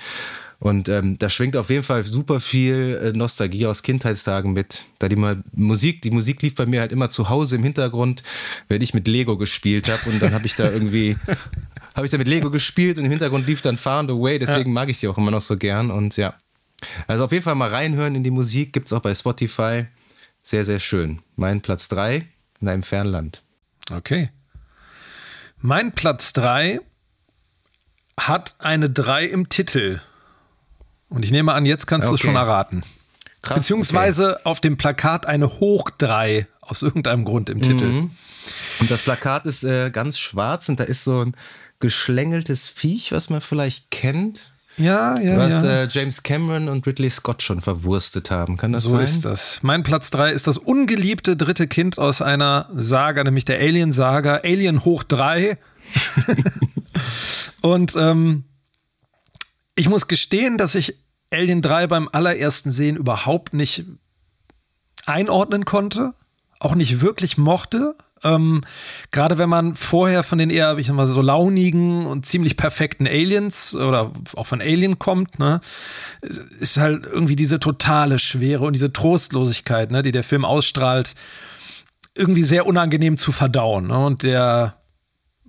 Und 0.60 0.90
ähm, 0.90 1.18
da 1.18 1.30
schwingt 1.30 1.58
auf 1.58 1.70
jeden 1.70 1.84
Fall 1.84 2.04
super 2.04 2.40
viel 2.40 3.00
äh, 3.04 3.18
Nostalgie 3.18 3.68
aus 3.68 3.84
Kindheitstagen 3.84 4.54
mit. 4.54 4.86
Da 5.00 5.10
die 5.10 5.16
mal 5.16 5.44
Musik, 5.54 6.02
die 6.02 6.12
Musik 6.12 6.42
lief 6.42 6.56
bei 6.56 6.66
mir 6.66 6.80
halt 6.82 6.92
immer 6.92 7.10
zu 7.10 7.30
Hause 7.30 7.58
im 7.58 7.64
Hintergrund, 7.64 8.24
wenn 8.70 8.82
ich 8.82 8.94
mit 8.94 9.08
Lego 9.08 9.38
gespielt 9.38 9.90
habe 9.90 10.10
und 10.10 10.22
dann 10.22 10.34
habe 10.34 10.46
ich 10.46 10.56
da 10.56 10.72
irgendwie 10.72 11.18
habe 11.96 12.06
ich 12.06 12.12
da 12.12 12.18
mit 12.18 12.28
Lego 12.28 12.50
gespielt 12.50 12.98
und 12.98 13.06
im 13.06 13.12
Hintergrund 13.12 13.48
lief 13.48 13.62
dann 13.62 13.78
Far 13.78 14.00
and 14.00 14.12
Away, 14.12 14.40
deswegen 14.40 14.70
ja. 14.70 14.74
mag 14.74 14.90
ich 14.90 14.98
sie 14.98 15.08
auch 15.08 15.18
immer 15.18 15.32
noch 15.32 15.42
so 15.42 15.58
gern 15.58 15.92
und 15.92 16.18
ja. 16.18 16.36
Also 17.08 17.26
auf 17.26 17.32
jeden 17.32 17.44
Fall 17.44 17.56
mal 17.56 17.70
reinhören 17.70 18.16
in 18.16 18.24
die 18.24 18.32
Musik, 18.32 18.74
gibt 18.74 18.88
es 18.88 18.94
auch 18.94 19.02
bei 19.02 19.14
Spotify. 19.14 19.86
Sehr, 20.42 20.66
sehr 20.66 20.80
schön. 20.80 21.22
Mein 21.36 21.62
Platz 21.62 21.88
3 21.88 22.28
in 22.62 22.68
einem 22.68 22.84
fernen 22.84 23.12
Land. 23.12 23.44
Okay. 23.92 24.30
Mein 25.60 25.94
Platz 25.94 26.34
3 26.34 26.80
hat 28.20 28.56
eine 28.60 28.90
3 28.90 29.26
im 29.26 29.50
Titel. 29.50 30.02
Und 31.10 31.24
ich 31.24 31.32
nehme 31.32 31.54
an, 31.54 31.66
jetzt 31.66 31.86
kannst 31.88 32.08
okay. 32.08 32.12
du 32.12 32.16
es 32.16 32.22
schon 32.22 32.36
erraten. 32.36 32.84
Krass, 33.42 33.60
Beziehungsweise 33.60 34.36
okay. 34.36 34.42
auf 34.46 34.60
dem 34.60 34.78
Plakat 34.78 35.28
eine 35.28 35.60
Hoch 35.60 35.90
3 35.92 36.48
aus 36.62 36.82
irgendeinem 36.82 37.26
Grund 37.26 37.50
im 37.50 37.62
Titel. 37.62 37.86
Mhm. 37.86 38.12
Und 38.80 38.92
das 38.92 39.04
Plakat 39.04 39.46
ist 39.46 39.64
äh, 39.64 39.92
ganz 39.92 40.18
schwarz 40.20 40.68
und 40.70 40.80
da 40.80 40.84
ist 40.84 41.04
so 41.04 41.24
ein 41.24 41.36
geschlängeltes 41.80 42.70
Viech, 42.70 43.12
was 43.12 43.30
man 43.30 43.42
vielleicht 43.42 43.92
kennt. 43.92 44.48
Ja, 44.78 45.18
ja, 45.22 45.38
was 45.38 45.64
ja. 45.64 45.84
Äh, 45.84 45.88
James 45.90 46.24
Cameron 46.24 46.68
und 46.68 46.86
Ridley 46.86 47.10
Scott 47.10 47.42
schon 47.44 47.62
verwurstet 47.62 48.30
haben. 48.30 48.58
Kann 48.58 48.74
das 48.74 48.84
so 48.84 48.90
sein? 48.90 49.00
So 49.00 49.04
ist 49.04 49.26
das. 49.26 49.60
Mein 49.62 49.84
Platz 49.84 50.12
3 50.12 50.32
ist 50.32 50.48
das 50.48 50.58
ungeliebte 50.58 51.38
dritte 51.38 51.68
Kind 51.68 51.98
aus 51.98 52.22
einer 52.22 52.70
Saga, 52.76 53.24
nämlich 53.24 53.46
der 53.46 53.60
Alien-Saga, 53.60 54.42
Alien 54.44 54.84
hoch 54.84 55.04
3. 55.04 55.58
und 57.62 57.96
ähm, 57.96 58.44
ich 59.76 59.90
muss 59.90 60.08
gestehen, 60.08 60.58
dass 60.58 60.76
ich 60.76 61.00
Alien 61.32 61.62
3 61.62 61.88
beim 61.88 62.10
allerersten 62.12 62.72
Sehen 62.72 62.96
überhaupt 62.96 63.54
nicht 63.54 63.86
einordnen 65.06 65.66
konnte, 65.66 66.14
auch 66.60 66.76
nicht 66.76 67.02
wirklich 67.02 67.38
mochte. 67.38 67.96
Ähm, 68.24 68.62
Gerade 69.12 69.38
wenn 69.38 69.50
man 69.50 69.76
vorher 69.76 70.24
von 70.24 70.38
den 70.38 70.50
eher, 70.50 70.78
ich 70.78 70.88
sag 70.88 70.96
mal, 70.96 71.06
so 71.06 71.22
launigen 71.22 72.06
und 72.06 72.26
ziemlich 72.26 72.56
perfekten 72.58 73.06
Aliens 73.06 73.76
oder 73.76 74.12
auch 74.36 74.48
von 74.48 74.62
Alien 74.62 74.98
kommt, 74.98 75.38
ne, 75.40 75.60
ist 76.60 76.78
halt 76.78 77.04
irgendwie 77.06 77.36
diese 77.36 77.60
totale 77.60 78.18
Schwere 78.18 78.64
und 78.64 78.74
diese 78.74 78.94
Trostlosigkeit, 78.94 79.92
ne, 79.92 80.02
die 80.02 80.14
der 80.14 80.24
Film 80.24 80.46
ausstrahlt, 80.46 81.16
irgendwie 82.16 82.44
sehr 82.44 82.66
unangenehm 82.66 83.18
zu 83.18 83.32
verdauen. 83.34 83.88
Ne? 83.88 83.98
Und 83.98 84.24
der, 84.24 84.76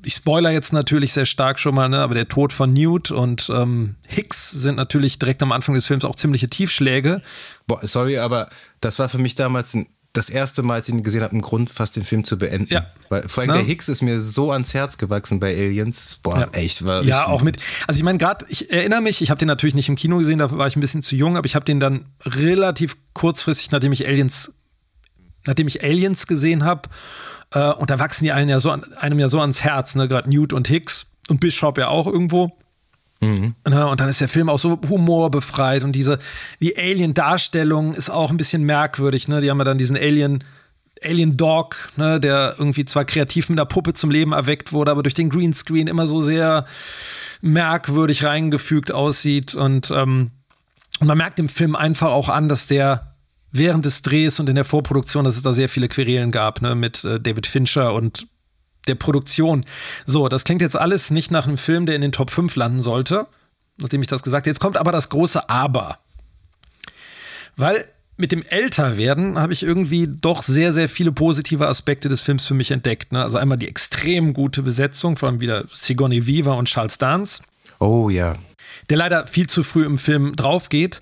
ich 0.04 0.14
spoiler 0.14 0.50
jetzt 0.50 0.72
natürlich 0.72 1.12
sehr 1.12 1.26
stark 1.26 1.58
schon 1.58 1.74
mal, 1.74 1.88
ne, 1.88 1.98
aber 1.98 2.14
der 2.14 2.28
Tod 2.28 2.52
von 2.52 2.72
Newt 2.72 3.10
und 3.10 3.50
ähm, 3.52 3.96
Hicks 4.06 4.50
sind 4.50 4.76
natürlich 4.76 5.18
direkt 5.18 5.42
am 5.42 5.52
Anfang 5.52 5.74
des 5.74 5.86
Films 5.86 6.04
auch 6.04 6.14
ziemliche 6.14 6.46
Tiefschläge. 6.48 7.22
Boah, 7.66 7.80
sorry, 7.86 8.18
aber 8.18 8.48
das 8.80 8.98
war 8.98 9.08
für 9.08 9.18
mich 9.18 9.34
damals 9.34 9.74
ein 9.74 9.88
das 10.16 10.30
erste 10.30 10.62
Mal, 10.62 10.74
als 10.74 10.88
ich 10.88 10.94
ihn 10.94 11.02
gesehen 11.02 11.22
habe, 11.22 11.36
ein 11.36 11.42
Grund, 11.42 11.68
fast 11.68 11.96
den 11.96 12.04
Film 12.04 12.24
zu 12.24 12.38
beenden. 12.38 12.72
Ja. 12.72 12.86
Weil 13.08 13.28
vor 13.28 13.42
allem 13.42 13.50
Na? 13.50 13.56
der 13.56 13.64
Hicks 13.64 13.88
ist 13.88 14.02
mir 14.02 14.18
so 14.18 14.50
ans 14.50 14.72
Herz 14.74 14.98
gewachsen 14.98 15.40
bei 15.40 15.54
Aliens. 15.54 16.18
Boah, 16.22 16.38
ja. 16.38 16.48
echt. 16.52 16.84
War 16.84 17.02
ja, 17.02 17.26
auch 17.26 17.42
mit. 17.42 17.58
Also 17.86 17.98
ich 17.98 18.04
meine, 18.04 18.18
gerade, 18.18 18.46
ich 18.48 18.70
erinnere 18.70 19.02
mich, 19.02 19.20
ich 19.20 19.30
habe 19.30 19.38
den 19.38 19.48
natürlich 19.48 19.74
nicht 19.74 19.88
im 19.88 19.96
Kino 19.96 20.18
gesehen, 20.18 20.38
da 20.38 20.50
war 20.50 20.66
ich 20.66 20.76
ein 20.76 20.80
bisschen 20.80 21.02
zu 21.02 21.16
jung, 21.16 21.36
aber 21.36 21.46
ich 21.46 21.54
habe 21.54 21.64
den 21.64 21.80
dann 21.80 22.06
relativ 22.24 22.96
kurzfristig, 23.12 23.70
nachdem 23.72 23.92
ich 23.92 24.06
Aliens, 24.06 24.54
nachdem 25.44 25.68
ich 25.68 25.82
Aliens 25.82 26.26
gesehen 26.26 26.64
habe, 26.64 26.88
äh, 27.56 27.72
und 27.72 27.88
da 27.88 27.98
wachsen 27.98 28.24
die 28.24 28.32
einem 28.32 28.50
ja 28.50 28.60
so, 28.60 28.70
einem 28.70 29.18
ja 29.18 29.28
so 29.28 29.40
ans 29.40 29.64
Herz, 29.64 29.94
ne? 29.94 30.08
Gerade 30.08 30.28
Newt 30.28 30.52
und 30.52 30.68
Hicks 30.68 31.06
und 31.28 31.40
Bishop 31.40 31.78
ja 31.78 31.88
auch 31.88 32.06
irgendwo. 32.06 32.52
Mhm. 33.20 33.54
Ne, 33.66 33.86
und 33.86 33.98
dann 33.98 34.10
ist 34.10 34.20
der 34.20 34.28
Film 34.28 34.50
auch 34.50 34.58
so 34.58 34.78
humorbefreit 34.86 35.84
und 35.84 35.92
diese, 35.92 36.18
die 36.60 36.76
Alien-Darstellung 36.76 37.94
ist 37.94 38.10
auch 38.10 38.30
ein 38.30 38.36
bisschen 38.36 38.64
merkwürdig. 38.64 39.26
Ne? 39.28 39.40
Die 39.40 39.48
haben 39.48 39.56
ja 39.56 39.64
dann 39.64 39.78
diesen 39.78 39.96
Alien, 39.96 40.44
Alien 41.02 41.38
Dog, 41.38 41.76
ne? 41.96 42.20
der 42.20 42.56
irgendwie 42.58 42.84
zwar 42.84 43.06
kreativ 43.06 43.48
mit 43.48 43.58
einer 43.58 43.64
Puppe 43.64 43.94
zum 43.94 44.10
Leben 44.10 44.32
erweckt 44.32 44.74
wurde, 44.74 44.90
aber 44.90 45.02
durch 45.02 45.14
den 45.14 45.30
Greenscreen 45.30 45.86
immer 45.86 46.06
so 46.06 46.20
sehr 46.20 46.66
merkwürdig 47.40 48.22
reingefügt 48.22 48.92
aussieht. 48.92 49.54
Und, 49.54 49.90
ähm, 49.90 50.30
und 51.00 51.06
man 51.06 51.16
merkt 51.16 51.38
dem 51.38 51.48
Film 51.48 51.74
einfach 51.74 52.08
auch 52.08 52.28
an, 52.28 52.50
dass 52.50 52.66
der 52.66 53.15
während 53.52 53.84
des 53.84 54.02
Drehs 54.02 54.40
und 54.40 54.48
in 54.48 54.54
der 54.54 54.64
Vorproduktion, 54.64 55.24
dass 55.24 55.36
es 55.36 55.42
da 55.42 55.52
sehr 55.52 55.68
viele 55.68 55.88
Querelen 55.88 56.30
gab, 56.30 56.62
ne? 56.62 56.74
mit 56.74 57.04
äh, 57.04 57.20
David 57.20 57.46
Fincher 57.46 57.94
und 57.94 58.26
der 58.86 58.94
Produktion. 58.94 59.64
So, 60.04 60.28
das 60.28 60.44
klingt 60.44 60.62
jetzt 60.62 60.76
alles 60.76 61.10
nicht 61.10 61.30
nach 61.30 61.46
einem 61.46 61.58
Film, 61.58 61.86
der 61.86 61.96
in 61.96 62.02
den 62.02 62.12
Top 62.12 62.30
5 62.30 62.54
landen 62.56 62.80
sollte, 62.80 63.26
nachdem 63.78 64.00
ich 64.00 64.06
das 64.06 64.22
gesagt 64.22 64.44
habe. 64.44 64.50
Jetzt 64.50 64.60
kommt 64.60 64.76
aber 64.76 64.92
das 64.92 65.08
große 65.08 65.48
Aber. 65.48 65.98
Weil 67.56 67.86
mit 68.16 68.32
dem 68.32 68.42
Älterwerden 68.42 69.38
habe 69.38 69.52
ich 69.52 69.62
irgendwie 69.62 70.08
doch 70.08 70.42
sehr, 70.42 70.72
sehr 70.72 70.88
viele 70.88 71.12
positive 71.12 71.66
Aspekte 71.66 72.08
des 72.08 72.22
Films 72.22 72.46
für 72.46 72.54
mich 72.54 72.70
entdeckt. 72.70 73.12
Ne? 73.12 73.22
Also 73.22 73.38
einmal 73.38 73.58
die 73.58 73.68
extrem 73.68 74.32
gute 74.32 74.62
Besetzung, 74.62 75.16
vor 75.16 75.28
allem 75.28 75.40
wieder 75.40 75.64
Sigourney 75.72 76.26
Weaver 76.26 76.56
und 76.56 76.68
Charles 76.68 76.98
Dance. 76.98 77.42
Oh 77.78 78.08
ja. 78.08 78.34
Der 78.88 78.96
leider 78.96 79.26
viel 79.26 79.48
zu 79.48 79.62
früh 79.62 79.84
im 79.84 79.98
Film 79.98 80.34
draufgeht. 80.34 81.00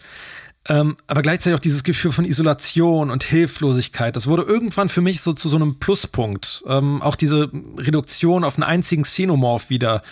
Ähm, 0.68 0.96
aber 1.07 1.22
gleichzeitig 1.22 1.57
auch 1.57 1.62
dieses 1.62 1.85
Gefühl 1.85 2.12
von 2.12 2.24
Isolation 2.24 3.11
und 3.11 3.22
Hilflosigkeit. 3.22 4.16
Das 4.16 4.27
wurde 4.27 4.42
irgendwann 4.42 4.88
für 4.88 5.03
mich 5.03 5.20
so 5.20 5.33
zu 5.35 5.48
so 5.48 5.57
einem 5.57 5.79
Pluspunkt. 5.79 6.65
Ähm, 6.67 7.02
auch 7.02 7.17
diese 7.17 7.50
Reduktion 7.79 8.44
auf 8.44 8.56
einen 8.56 8.62
einzigen 8.62 9.02
Xenomorph 9.02 9.69
wieder, 9.69 10.02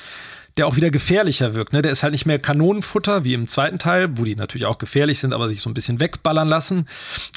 der 0.58 0.66
auch 0.66 0.76
wieder 0.76 0.90
gefährlicher 0.90 1.54
wirkt. 1.54 1.72
Ne? 1.72 1.80
Der 1.80 1.90
ist 1.90 2.02
halt 2.02 2.12
nicht 2.12 2.26
mehr 2.26 2.38
Kanonenfutter 2.38 3.24
wie 3.24 3.32
im 3.32 3.48
zweiten 3.48 3.78
Teil, 3.78 4.18
wo 4.18 4.24
die 4.24 4.36
natürlich 4.36 4.66
auch 4.66 4.76
gefährlich 4.76 5.18
sind, 5.18 5.32
aber 5.32 5.48
sich 5.48 5.62
so 5.62 5.70
ein 5.70 5.74
bisschen 5.74 6.00
wegballern 6.00 6.48
lassen. 6.48 6.86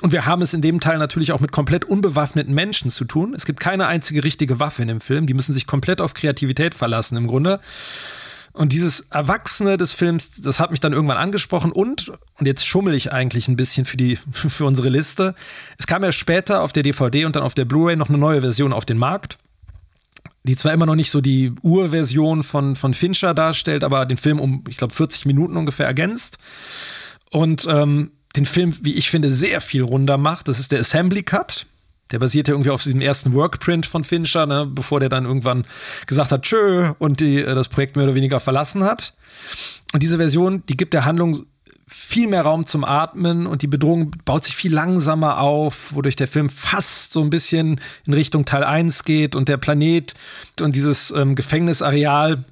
Und 0.02 0.12
wir 0.12 0.26
haben 0.26 0.42
es 0.42 0.54
in 0.54 0.62
dem 0.62 0.82
Teil 0.82 0.98
natürlich 0.98 1.32
auch 1.32 1.40
mit 1.40 1.54
komplett 1.54 1.86
unbewaffneten 1.86 2.54
Menschen 2.54 2.92
zu 2.92 3.06
tun. 3.06 3.34
Es 3.34 3.46
gibt 3.46 3.62
keine 3.62 3.88
einzige 3.88 4.26
richtige 4.26 4.60
Waffe 4.60 4.82
in 4.82 4.90
dem 4.90 5.00
Film. 5.00 5.26
Die 5.26 5.34
müssen 5.34 5.54
sich 5.54 5.68
komplett 5.68 6.02
auf 6.02 6.14
Kreativität 6.14 6.76
verlassen 6.76 7.16
im 7.16 7.28
Grunde. 7.28 7.62
Und 8.56 8.72
dieses 8.72 9.02
Erwachsene 9.12 9.76
des 9.76 9.92
Films, 9.92 10.32
das 10.32 10.62
hat 10.62 10.72
mich 10.72 10.80
dann 10.80 10.94
irgendwann 10.94 11.18
angesprochen 11.18 11.74
und, 11.74 12.14
und 12.40 12.46
jetzt 12.46 12.66
schummel 12.66 12.96
ich 12.96 13.12
eigentlich 13.12 13.50
ein 13.50 13.58
bisschen 13.58 13.84
für, 13.84 13.98
die, 13.98 14.16
für 14.32 14.66
unsere 14.66 14.88
Liste. 14.88 15.36
Es 15.78 15.88
kam 15.88 16.04
ja 16.04 16.14
später 16.14 16.62
auf 16.62 16.72
der 16.72 16.84
DVD 16.84 17.26
und 17.26 17.36
dann 17.36 17.44
auf 17.44 17.54
der 17.54 17.66
Blu-ray 17.66 17.98
noch 17.98 18.08
eine 18.08 18.18
neue 18.18 18.40
Version 18.40 18.72
auf 18.72 18.86
den 18.86 18.98
Markt. 18.98 19.38
die 20.44 20.56
zwar 20.56 20.72
immer 20.72 20.86
noch 20.86 20.96
nicht 20.96 21.12
so 21.12 21.20
die 21.20 21.54
Urversion 21.64 22.44
von, 22.44 22.78
von 22.78 22.94
Fincher 22.94 23.34
darstellt, 23.34 23.84
aber 23.84 24.06
den 24.06 24.18
Film 24.18 24.40
um, 24.40 24.64
ich 24.70 24.78
glaube, 24.78 24.94
40 24.94 25.26
Minuten 25.26 25.58
ungefähr 25.58 25.86
ergänzt. 25.86 26.38
Und 27.32 27.68
ähm, 27.70 28.12
den 28.38 28.46
Film, 28.46 28.74
wie 28.84 28.94
ich 28.94 29.10
finde, 29.10 29.34
sehr 29.34 29.60
viel 29.60 29.82
runder 29.82 30.18
macht. 30.18 30.48
Das 30.48 30.60
ist 30.60 30.72
der 30.72 30.80
Assembly 30.80 31.24
Cut. 31.24 31.68
Der 32.12 32.20
basiert 32.20 32.48
ja 32.48 32.54
irgendwie 32.54 32.70
auf 32.70 32.84
diesem 32.84 33.02
ersten 33.02 33.34
Workprint 33.34 33.86
von 33.86 34.04
Fincher, 34.04 34.46
ne, 34.46 34.66
bevor 34.70 35.00
der 35.00 35.10
dann 35.10 35.26
irgendwann 35.26 35.66
gesagt 36.06 36.32
hat, 36.32 36.44
tschö, 36.44 36.94
und 37.00 37.20
die, 37.20 37.40
äh, 37.40 37.56
das 37.56 37.70
Projekt 37.70 37.96
mehr 37.96 38.06
oder 38.06 38.16
weniger 38.16 38.40
verlassen 38.40 38.84
hat. 38.84 39.14
Und 39.94 40.04
diese 40.04 40.18
Version, 40.18 40.64
die 40.68 40.78
gibt 40.78 40.94
der 40.94 41.06
Handlung 41.06 41.46
viel 41.88 42.28
mehr 42.28 42.42
Raum 42.42 42.66
zum 42.66 42.84
Atmen 42.84 43.46
und 43.46 43.62
die 43.62 43.68
Bedrohung 43.68 44.12
baut 44.26 44.44
sich 44.44 44.56
viel 44.56 44.74
langsamer 44.74 45.40
auf, 45.40 45.94
wodurch 45.94 46.16
der 46.16 46.28
Film 46.28 46.50
fast 46.50 47.14
so 47.14 47.22
ein 47.22 47.30
bisschen 47.30 47.80
in 48.08 48.14
Richtung 48.14 48.46
Teil 48.46 48.64
1 48.64 49.04
geht 49.04 49.36
und 49.36 49.48
der 49.48 49.58
Planet 49.58 50.16
und 50.62 50.76
dieses 50.76 51.12
ähm, 51.12 51.36
Gefängnisareal, 51.36 52.44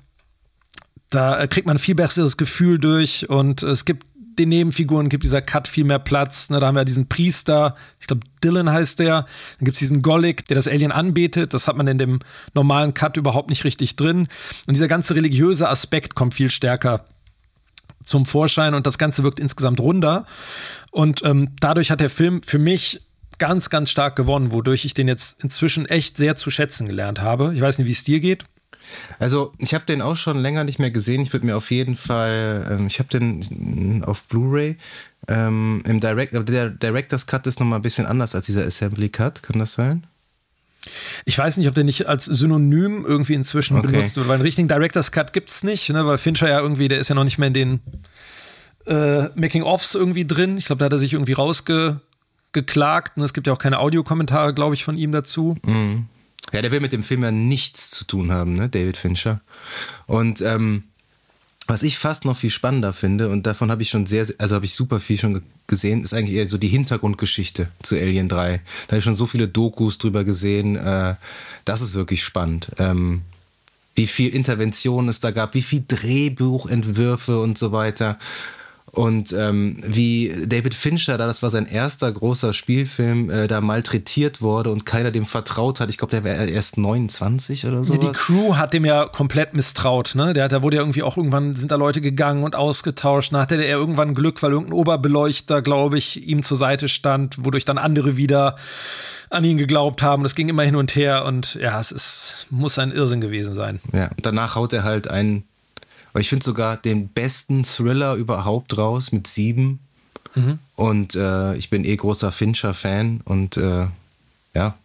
da 1.10 1.40
äh, 1.40 1.48
kriegt 1.48 1.66
man 1.66 1.78
ein 1.78 1.80
viel 1.80 1.96
besseres 1.96 2.38
Gefühl 2.38 2.78
durch 2.78 3.30
und 3.30 3.64
es 3.64 3.86
gibt 3.86 4.06
den 4.40 4.50
Nebenfiguren 4.50 5.10
gibt 5.10 5.24
dieser 5.24 5.42
Cut 5.42 5.68
viel 5.68 5.84
mehr 5.84 6.00
Platz. 6.00 6.50
Ne, 6.50 6.60
da 6.60 6.68
haben 6.68 6.76
wir 6.76 6.86
diesen 6.86 7.08
Priester, 7.08 7.76
ich 8.00 8.08
glaube 8.08 8.22
Dylan 8.44 8.72
heißt 8.72 9.00
der. 9.00 9.26
Dann 9.58 9.66
gibt 9.66 9.76
es 9.76 9.80
diesen 9.80 10.02
Golik, 10.02 10.46
der 10.46 10.56
das 10.56 10.68
Alien 10.68 10.92
anbetet. 10.92 11.54
Das 11.54 11.68
hat 11.68 11.78
man 11.78 11.88
in 11.88 11.98
dem 11.98 12.20
normalen 12.54 12.94
Cut 12.94 13.18
überhaupt 13.18 13.50
nicht 13.50 13.64
richtig 13.64 13.96
drin. 13.96 14.28
Und 14.68 14.76
dieser 14.76 14.88
ganze 14.88 15.16
religiöse 15.16 15.70
Aspekt 15.70 16.16
kommt 16.16 16.34
viel 16.34 16.50
stärker 16.50 17.06
zum 18.04 18.26
Vorschein 18.26 18.74
und 18.74 18.86
das 18.86 18.98
Ganze 18.98 19.24
wirkt 19.24 19.40
insgesamt 19.40 19.80
runder. 19.80 20.26
Und 20.92 21.24
ähm, 21.24 21.50
dadurch 21.60 21.92
hat 21.92 22.02
der 22.02 22.10
Film 22.10 22.42
für 22.44 22.60
mich 22.60 23.02
ganz, 23.40 23.70
ganz 23.70 23.90
stark 23.90 24.16
gewonnen, 24.16 24.52
wodurch 24.52 24.86
ich 24.86 24.94
den 24.94 25.08
jetzt 25.08 25.42
inzwischen 25.44 25.86
echt 25.86 26.18
sehr 26.18 26.36
zu 26.36 26.50
schätzen 26.50 26.88
gelernt 26.88 27.22
habe. 27.22 27.54
Ich 27.56 27.62
weiß 27.62 27.78
nicht, 27.78 27.88
wie 27.88 27.92
es 27.92 28.04
dir 28.04 28.20
geht. 28.20 28.46
Also 29.20 29.54
ich 29.58 29.74
habe 29.74 29.86
den 29.86 30.02
auch 30.02 30.16
schon 30.16 30.38
länger 30.38 30.64
nicht 30.64 30.80
mehr 30.80 30.92
gesehen. 30.92 31.22
Ich 31.22 31.34
würde 31.34 31.46
mir 31.46 31.58
auf 31.58 31.72
jeden 31.72 31.96
Fall, 31.96 32.68
ähm, 32.72 32.88
ich 32.88 33.00
habe 33.00 33.10
den 33.10 34.04
auf 34.06 34.24
Blu-ray. 34.24 34.78
Ähm, 35.28 35.84
Im 35.88 36.00
Direct, 36.00 36.34
der 36.50 36.70
Director's 36.70 37.28
Cut 37.28 37.48
ist 37.48 37.60
nochmal 37.60 37.80
ein 37.80 37.84
bisschen 37.84 38.06
anders 38.06 38.36
als 38.36 38.46
dieser 38.46 38.66
Assembly 38.66 39.10
Cut, 39.10 39.44
kann 39.44 39.60
das 39.60 39.74
sein? 39.74 40.04
Ich 41.24 41.38
weiß 41.38 41.58
nicht, 41.58 41.68
ob 41.70 41.76
der 41.76 41.86
nicht 41.86 42.08
als 42.10 42.26
Synonym 42.26 43.06
irgendwie 43.06 43.36
inzwischen 43.36 43.78
okay. 43.78 43.88
benutzt 43.88 44.18
wird, 44.18 44.28
weil 44.28 44.36
einen 44.36 44.44
richtigen 44.44 44.68
Director's 44.68 45.14
Cut 45.14 45.32
gibt 45.32 45.50
es 45.50 45.64
nicht, 45.64 45.90
ne? 45.90 46.06
weil 46.06 46.18
Fincher 46.18 46.50
ja 46.50 46.60
irgendwie, 46.60 46.90
der 46.90 47.00
ist 47.00 47.08
ja 47.08 47.16
noch 47.16 47.24
nicht 47.24 47.38
mehr 47.38 47.48
in 47.48 47.54
den 47.54 47.80
äh, 48.86 49.30
Making-ofs 49.36 49.96
irgendwie 49.96 50.26
drin. 50.26 50.58
Ich 50.58 50.66
glaube, 50.66 50.80
da 50.80 50.86
hat 50.86 50.94
er 50.94 51.00
sich 51.00 51.14
irgendwie 51.14 51.34
rausgeklagt. 51.34 53.18
Und 53.18 53.24
es 53.24 53.34
gibt 53.34 53.48
ja 53.48 53.54
auch 53.54 53.60
keine 53.60 53.80
Audiokommentare, 53.80 54.54
glaube 54.54 54.76
ich, 54.76 54.84
von 54.84 54.98
ihm 54.98 55.12
dazu. 55.12 55.58
Mhm. 55.66 56.08
Ja, 56.54 56.62
der 56.62 56.72
will 56.72 56.80
mit 56.80 56.94
dem 56.94 57.04
Film 57.04 57.24
ja 57.24 57.32
nichts 57.32 57.92
zu 57.92 58.06
tun 58.06 58.32
haben, 58.32 58.56
ne? 58.56 58.70
David 58.70 58.96
Fincher. 58.96 59.42
Und 60.06 60.42
ähm, 60.42 60.84
was 61.68 61.84
ich 61.84 61.98
fast 61.98 62.26
noch 62.26 62.38
viel 62.38 62.50
spannender 62.50 62.94
finde, 62.94 63.30
und 63.30 63.46
davon 63.46 63.72
habe 63.72 63.82
ich 63.82 63.90
schon 63.90 64.06
sehr, 64.06 64.28
also 64.38 64.56
habe 64.56 64.66
ich 64.66 64.76
super 64.76 65.00
viel 65.00 65.18
schon 65.18 65.42
gesehen, 65.68 66.04
ist 66.04 66.14
eigentlich 66.14 66.38
eher 66.38 66.48
so 66.48 66.58
die 66.58 66.68
Hintergrundgeschichte 66.68 67.70
zu 67.82 67.96
Alien 67.96 68.30
3. 68.30 68.58
Da 68.88 68.92
habe 68.92 68.98
ich 69.00 69.04
schon 69.04 69.16
so 69.16 69.26
viele 69.26 69.48
Dokus 69.48 69.98
drüber 69.98 70.24
gesehen. 70.24 70.76
Äh, 70.76 71.16
das 71.66 71.82
ist 71.82 71.96
wirklich 71.96 72.24
spannend. 72.24 72.72
Ähm, 72.78 73.22
wie 73.96 74.08
viel 74.08 74.30
Intervention 74.34 75.08
es 75.08 75.20
da 75.20 75.32
gab, 75.32 75.54
wie 75.54 75.62
viel 75.62 75.84
Drehbuchentwürfe 75.88 77.40
und 77.40 77.58
so 77.58 77.72
weiter. 77.72 78.20
Und 78.92 79.34
ähm, 79.34 79.78
wie 79.82 80.32
David 80.46 80.76
Fincher, 80.76 81.18
da 81.18 81.26
das 81.26 81.42
war 81.42 81.50
sein 81.50 81.66
erster 81.66 82.12
großer 82.12 82.54
Spielfilm, 82.54 83.32
äh, 83.32 83.48
da 83.48 83.60
malträtiert 83.60 84.40
wurde 84.40 84.70
und 84.70 84.86
keiner 84.86 85.10
dem 85.10 85.26
vertraut 85.26 85.80
hat. 85.80 85.90
Ich 85.90 85.98
glaube, 85.98 86.12
der 86.12 86.24
wäre 86.24 86.46
erst 86.46 86.78
29 86.78 87.66
oder 87.66 87.84
so. 87.84 87.96
Ja, 87.96 88.00
die 88.00 88.12
Crew 88.12 88.56
hat 88.56 88.72
dem 88.74 88.86
ja 88.86 89.08
komplett 89.08 89.56
misstraut. 89.56 90.14
Ne? 90.14 90.34
Der, 90.34 90.48
da 90.48 90.62
wurde 90.62 90.76
ja 90.76 90.84
irgendwie 90.84 91.02
auch 91.02 91.18
irgendwann, 91.18 91.56
sind 91.56 91.72
da 91.72 91.76
Leute 91.76 92.02
gegangen 92.02 92.44
und 92.44 92.56
ausgetauscht. 92.56 93.34
Dann 93.34 93.42
hatte 93.42 93.56
er 93.56 93.78
irgendwann 93.78 94.14
Glück, 94.14 94.44
weil 94.44 94.52
irgendein 94.52 94.74
Oberbeleuchter, 94.74 95.64
glaube 95.64 95.98
ich, 95.98 96.28
ihm 96.28 96.44
zur 96.44 96.58
Seite 96.58 96.88
stand, 96.88 97.44
wodurch 97.44 97.66
dann 97.66 97.80
andere 97.80 98.16
wieder 98.16 98.58
an 99.32 99.44
ihn 99.44 99.58
geglaubt 99.58 100.04
haben. 100.04 100.22
Das 100.22 100.36
ging 100.36 100.50
immer 100.50 100.64
hin 100.64 100.76
und 100.76 100.96
her 100.96 101.26
und 101.26 101.56
ja, 101.56 101.80
es 101.80 101.92
ist, 101.92 102.46
muss 102.52 102.78
ein 102.78 102.92
Irrsinn 102.92 103.22
gewesen 103.22 103.56
sein. 103.56 103.80
Ja, 103.92 104.12
danach 104.22 104.56
haut 104.56 104.72
er 104.72 104.84
halt 104.84 105.08
einen 105.08 105.46
aber 106.14 106.22
ich 106.22 106.30
finde 106.30 106.46
sogar 106.46 106.78
den 106.78 107.10
besten 107.10 107.64
Thriller 107.64 108.14
überhaupt 108.14 108.78
raus 108.78 109.12
mit 109.12 109.26
sieben. 109.26 109.80
Mhm. 110.36 110.60
Und 110.76 111.16
äh, 111.16 111.56
ich 111.56 111.72
bin 111.72 111.84
eh 111.86 111.96
großer 111.96 112.32
Fincher-Fan 112.32 113.22
und 113.26 113.58
äh, 113.58 113.88
ja, 114.54 114.78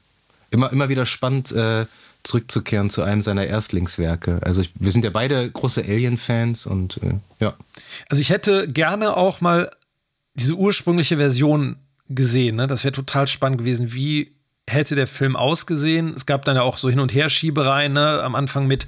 immer, 0.51 0.73
immer 0.73 0.89
wieder 0.89 1.05
spannend 1.05 1.53
äh, 1.53 1.85
zurückzukehren 2.23 2.89
zu 2.89 3.03
einem 3.03 3.21
seiner 3.21 3.47
Erstlingswerke. 3.47 4.41
Also 4.43 4.63
ich, 4.63 4.71
wir 4.75 4.91
sind 4.91 5.05
ja 5.05 5.11
beide 5.11 5.51
große 5.51 5.83
Alien-Fans 5.83 6.67
und 6.67 6.99
äh, 7.03 7.15
ja. 7.41 7.55
Also 8.09 8.21
ich 8.23 8.31
hätte 8.31 8.67
gerne 8.67 9.17
auch 9.17 9.43
mal 9.43 9.71
diese 10.35 10.55
ursprüngliche 10.55 11.19
Version 11.19 11.77
gesehen. 12.09 12.57
Ne? 12.57 12.67
Das 12.67 12.85
wäre 12.85 12.93
total 12.93 13.27
spannend 13.29 13.59
gewesen. 13.59 13.93
Wie 13.93 14.35
hätte 14.67 14.95
der 14.95 15.07
Film 15.07 15.37
ausgesehen? 15.37 16.15
Es 16.15 16.27
gab 16.27 16.45
dann 16.45 16.57
ja 16.57 16.63
auch 16.63 16.79
so 16.79 16.89
Hin- 16.89 17.01
und 17.01 17.13
Herschiebereien 17.15 17.93
ne? 17.93 18.23
am 18.23 18.35
Anfang 18.35 18.67
mit 18.67 18.87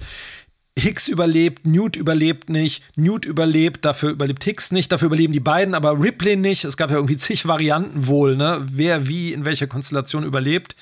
Hicks 0.79 1.09
überlebt, 1.09 1.67
Newt 1.67 1.97
überlebt 1.97 2.49
nicht, 2.49 2.83
Newt 2.97 3.25
überlebt, 3.25 3.85
dafür 3.85 4.11
überlebt 4.11 4.45
Hicks 4.45 4.71
nicht, 4.71 4.91
dafür 4.93 5.07
überleben 5.07 5.33
die 5.33 5.41
beiden, 5.41 5.75
aber 5.75 6.01
Ripley 6.01 6.37
nicht. 6.37 6.65
Es 6.65 6.77
gab 6.77 6.91
ja 6.91 6.97
irgendwie 6.97 7.17
zig 7.19 7.47
Varianten 7.47 8.07
wohl, 8.07 8.37
ne? 8.37 8.65
Wer 8.71 9.07
wie 9.07 9.33
in 9.33 9.45
welcher 9.45 9.67
Konstellation 9.67 10.25
überlebt. 10.25 10.77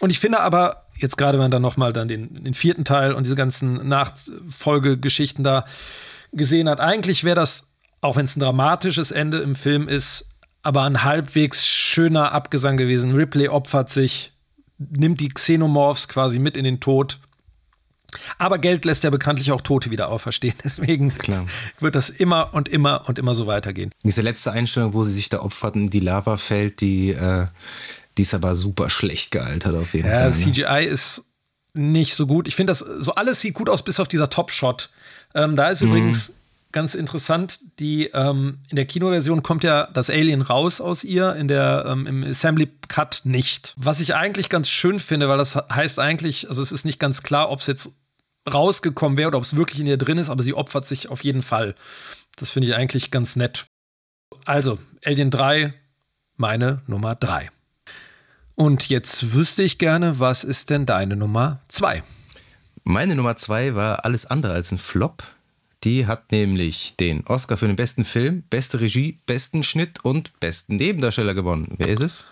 Und 0.00 0.10
ich 0.10 0.18
finde 0.18 0.40
aber, 0.40 0.86
jetzt 0.96 1.16
gerade 1.16 1.38
wenn 1.38 1.44
man 1.44 1.50
dann 1.50 1.62
nochmal 1.62 1.92
dann 1.92 2.08
den, 2.08 2.44
den 2.44 2.54
vierten 2.54 2.84
Teil 2.84 3.12
und 3.12 3.24
diese 3.24 3.36
ganzen 3.36 3.86
Nachfolgegeschichten 3.86 5.44
da 5.44 5.64
gesehen 6.32 6.68
hat, 6.68 6.80
eigentlich 6.80 7.24
wäre 7.24 7.36
das, 7.36 7.74
auch 8.00 8.16
wenn 8.16 8.24
es 8.24 8.36
ein 8.36 8.40
dramatisches 8.40 9.10
Ende 9.10 9.38
im 9.38 9.54
Film 9.54 9.88
ist, 9.88 10.30
aber 10.62 10.84
ein 10.84 11.04
halbwegs 11.04 11.66
schöner 11.66 12.32
Abgesang 12.32 12.76
gewesen. 12.76 13.14
Ripley 13.14 13.48
opfert 13.48 13.90
sich, 13.90 14.32
nimmt 14.78 15.20
die 15.20 15.28
Xenomorphs 15.28 16.08
quasi 16.08 16.38
mit 16.38 16.56
in 16.56 16.64
den 16.64 16.80
Tod 16.80 17.18
aber 18.38 18.58
Geld 18.58 18.84
lässt 18.84 19.04
ja 19.04 19.10
bekanntlich 19.10 19.52
auch 19.52 19.60
Tote 19.60 19.90
wieder 19.90 20.08
auferstehen. 20.08 20.54
Deswegen 20.64 21.16
Klar. 21.16 21.46
wird 21.80 21.94
das 21.94 22.10
immer 22.10 22.50
und 22.54 22.68
immer 22.68 23.08
und 23.08 23.18
immer 23.18 23.34
so 23.34 23.46
weitergehen. 23.46 23.90
Diese 24.02 24.22
letzte 24.22 24.52
Einstellung, 24.52 24.94
wo 24.94 25.04
sie 25.04 25.12
sich 25.12 25.28
da 25.28 25.40
opferten, 25.40 25.90
die 25.90 26.00
Lava 26.00 26.36
fällt, 26.36 26.80
die, 26.80 27.10
äh, 27.10 27.46
die 28.16 28.22
ist 28.22 28.34
aber 28.34 28.56
super 28.56 28.90
schlecht 28.90 29.30
gealtert 29.30 29.74
auf 29.74 29.94
jeden 29.94 30.08
ja, 30.08 30.30
Fall. 30.30 30.30
Ja, 30.30 30.46
ne? 30.46 30.52
CGI 30.52 30.86
ist 30.90 31.24
nicht 31.74 32.14
so 32.14 32.26
gut. 32.26 32.48
Ich 32.48 32.56
finde, 32.56 32.72
das 32.72 32.78
so 32.78 33.14
alles 33.14 33.40
sieht 33.40 33.54
gut 33.54 33.68
aus, 33.68 33.82
bis 33.82 34.00
auf 34.00 34.08
dieser 34.08 34.30
Top-Shot. 34.30 34.90
Ähm, 35.34 35.56
da 35.56 35.68
ist 35.68 35.82
mhm. 35.82 35.88
übrigens 35.88 36.34
ganz 36.72 36.94
interessant, 36.94 37.60
die 37.78 38.06
ähm, 38.08 38.58
in 38.68 38.76
der 38.76 38.86
Kinoversion 38.86 39.42
kommt 39.42 39.64
ja 39.64 39.88
das 39.92 40.10
Alien 40.10 40.42
raus 40.42 40.80
aus 40.80 41.04
ihr, 41.04 41.34
in 41.36 41.48
der 41.48 41.84
ähm, 41.86 42.06
im 42.06 42.24
Assembly 42.24 42.68
Cut 42.88 43.22
nicht. 43.24 43.74
Was 43.76 44.00
ich 44.00 44.14
eigentlich 44.14 44.48
ganz 44.48 44.68
schön 44.68 44.98
finde, 44.98 45.28
weil 45.28 45.38
das 45.38 45.56
heißt 45.56 45.98
eigentlich, 45.98 46.48
also 46.48 46.62
es 46.62 46.72
ist 46.72 46.84
nicht 46.84 46.98
ganz 46.98 47.22
klar, 47.22 47.50
ob 47.50 47.60
es 47.60 47.66
jetzt 47.66 47.92
rausgekommen 48.52 49.16
wäre 49.18 49.28
oder 49.28 49.38
ob 49.38 49.44
es 49.44 49.56
wirklich 49.56 49.80
in 49.80 49.86
ihr 49.86 49.96
drin 49.96 50.18
ist, 50.18 50.30
aber 50.30 50.42
sie 50.42 50.54
opfert 50.54 50.86
sich 50.86 51.08
auf 51.08 51.24
jeden 51.24 51.42
Fall. 51.42 51.74
Das 52.36 52.50
finde 52.50 52.68
ich 52.68 52.74
eigentlich 52.74 53.10
ganz 53.10 53.36
nett. 53.36 53.66
Also, 54.44 54.78
Alien 55.04 55.30
3, 55.30 55.74
meine 56.36 56.82
Nummer 56.86 57.14
3. 57.14 57.50
Und 58.54 58.88
jetzt 58.88 59.34
wüsste 59.34 59.62
ich 59.62 59.78
gerne, 59.78 60.18
was 60.18 60.44
ist 60.44 60.70
denn 60.70 60.86
deine 60.86 61.16
Nummer 61.16 61.60
2? 61.68 62.02
Meine 62.84 63.14
Nummer 63.14 63.36
2 63.36 63.74
war 63.74 64.04
alles 64.04 64.26
andere 64.26 64.52
als 64.52 64.72
ein 64.72 64.78
Flop. 64.78 65.22
Die 65.84 66.06
hat 66.06 66.32
nämlich 66.32 66.96
den 66.96 67.24
Oscar 67.26 67.56
für 67.56 67.66
den 67.66 67.76
besten 67.76 68.04
Film, 68.04 68.42
beste 68.50 68.80
Regie, 68.80 69.18
besten 69.26 69.62
Schnitt 69.62 70.04
und 70.04 70.38
besten 70.40 70.76
Nebendarsteller 70.76 71.34
gewonnen. 71.34 71.74
Wer 71.78 71.88
ist 71.88 72.00
es? 72.00 72.26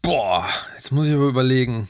Boah, 0.00 0.48
jetzt 0.76 0.92
muss 0.92 1.06
ich 1.06 1.14
aber 1.14 1.28
überlegen. 1.28 1.88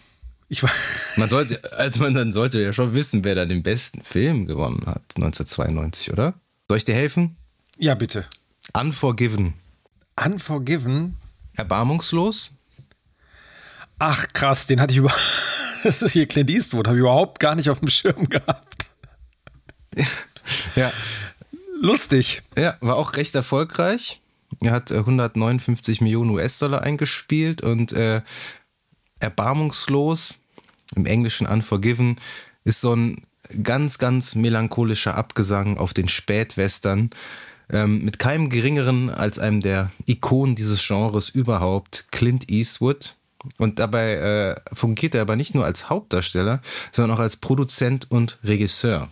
Ich 0.48 0.62
man 1.16 1.28
sollte, 1.28 1.60
also 1.78 2.00
man 2.00 2.12
dann 2.12 2.32
sollte 2.32 2.60
ja 2.60 2.72
schon 2.72 2.92
wissen, 2.94 3.24
wer 3.24 3.34
da 3.34 3.46
den 3.46 3.62
besten 3.62 4.02
Film 4.02 4.46
gewonnen 4.46 4.82
hat, 4.86 5.02
1992, 5.16 6.12
oder? 6.12 6.34
Soll 6.68 6.78
ich 6.78 6.84
dir 6.84 6.94
helfen? 6.94 7.36
Ja, 7.78 7.94
bitte. 7.94 8.26
Unforgiven. 8.74 9.54
Unforgiven? 10.22 11.16
Erbarmungslos? 11.54 12.54
Ach, 13.98 14.26
krass, 14.32 14.66
den 14.66 14.80
hatte 14.80 14.92
ich 14.92 14.98
über. 14.98 15.14
Das 15.84 16.00
ist 16.00 16.12
hier 16.12 16.28
Clint 16.28 16.48
Eastwood, 16.48 16.86
habe 16.86 16.96
ich 16.96 17.00
überhaupt 17.00 17.40
gar 17.40 17.56
nicht 17.56 17.68
auf 17.68 17.80
dem 17.80 17.88
Schirm 17.88 18.28
gehabt. 18.28 18.91
ja. 20.76 20.92
Lustig. 21.80 22.42
Ja, 22.56 22.76
war 22.80 22.96
auch 22.96 23.16
recht 23.16 23.34
erfolgreich. 23.34 24.20
Er 24.60 24.72
hat 24.72 24.92
159 24.92 26.00
äh, 26.00 26.04
Millionen 26.04 26.30
US-Dollar 26.30 26.82
eingespielt 26.82 27.62
und 27.62 27.92
äh, 27.92 28.22
erbarmungslos 29.18 30.40
im 30.94 31.06
Englischen 31.06 31.46
Unforgiven, 31.46 32.16
ist 32.64 32.80
so 32.80 32.94
ein 32.94 33.22
ganz, 33.62 33.98
ganz 33.98 34.34
melancholischer 34.34 35.16
Abgesang 35.16 35.78
auf 35.78 35.94
den 35.94 36.08
Spätwestern. 36.08 37.10
Ähm, 37.70 38.04
mit 38.04 38.18
keinem 38.18 38.50
geringeren 38.50 39.10
als 39.10 39.38
einem 39.38 39.62
der 39.62 39.90
Ikonen 40.06 40.54
dieses 40.54 40.86
Genres 40.86 41.30
überhaupt, 41.30 42.06
Clint 42.10 42.50
Eastwood. 42.50 43.16
Und 43.58 43.78
dabei 43.78 44.14
äh, 44.14 44.60
fungiert 44.72 45.14
er 45.14 45.22
aber 45.22 45.36
nicht 45.36 45.54
nur 45.54 45.64
als 45.64 45.88
Hauptdarsteller, 45.88 46.60
sondern 46.92 47.16
auch 47.16 47.20
als 47.20 47.36
Produzent 47.36 48.10
und 48.10 48.38
Regisseur. 48.44 49.08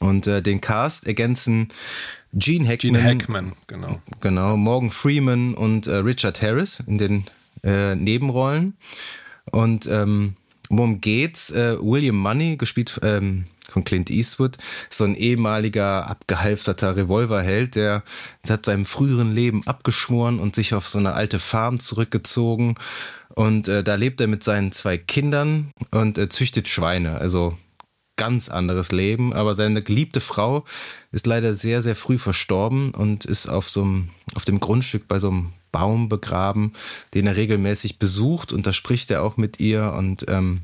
Und 0.00 0.26
äh, 0.26 0.42
den 0.42 0.60
Cast 0.60 1.06
ergänzen 1.06 1.68
Gene 2.32 2.68
Hackman, 2.68 2.94
Gene 2.94 3.04
Hackman 3.04 3.52
genau. 3.66 4.00
genau, 4.20 4.56
Morgan 4.56 4.90
Freeman 4.90 5.54
und 5.54 5.86
äh, 5.86 5.96
Richard 5.96 6.42
Harris 6.42 6.80
in 6.86 6.98
den 6.98 7.24
äh, 7.64 7.94
Nebenrollen. 7.94 8.76
Und 9.50 9.86
ähm, 9.86 10.34
worum 10.68 11.00
geht's? 11.00 11.50
Äh, 11.50 11.76
William 11.80 12.16
Money, 12.16 12.56
gespielt 12.56 13.00
ähm, 13.02 13.46
von 13.70 13.84
Clint 13.84 14.10
Eastwood, 14.10 14.56
so 14.88 15.04
ein 15.04 15.14
ehemaliger 15.14 16.08
abgehalfterter 16.08 16.96
Revolverheld, 16.96 17.74
der 17.74 18.02
hat 18.48 18.66
seinem 18.66 18.86
früheren 18.86 19.34
Leben 19.34 19.66
abgeschworen 19.66 20.38
und 20.38 20.54
sich 20.54 20.74
auf 20.74 20.88
so 20.88 20.98
eine 20.98 21.14
alte 21.14 21.38
Farm 21.38 21.78
zurückgezogen. 21.78 22.74
Und 23.34 23.68
äh, 23.68 23.84
da 23.84 23.94
lebt 23.94 24.20
er 24.20 24.26
mit 24.26 24.42
seinen 24.42 24.72
zwei 24.72 24.98
Kindern 24.98 25.70
und 25.90 26.18
äh, 26.18 26.28
züchtet 26.28 26.66
Schweine. 26.66 27.18
Also 27.18 27.56
ganz 28.18 28.50
anderes 28.50 28.92
Leben. 28.92 29.32
Aber 29.32 29.54
seine 29.54 29.82
geliebte 29.82 30.20
Frau 30.20 30.66
ist 31.10 31.26
leider 31.26 31.54
sehr, 31.54 31.80
sehr 31.80 31.96
früh 31.96 32.18
verstorben 32.18 32.90
und 32.90 33.24
ist 33.24 33.46
auf 33.46 33.70
so 33.70 33.82
einem, 33.82 34.10
auf 34.34 34.44
dem 34.44 34.60
Grundstück 34.60 35.08
bei 35.08 35.18
so 35.18 35.30
einem 35.30 35.52
Baum 35.72 36.10
begraben, 36.10 36.74
den 37.14 37.26
er 37.26 37.36
regelmäßig 37.36 37.98
besucht. 37.98 38.52
Und 38.52 38.66
da 38.66 38.74
spricht 38.74 39.10
er 39.10 39.22
auch 39.22 39.38
mit 39.38 39.60
ihr 39.60 39.94
und 39.96 40.26
ähm, 40.28 40.60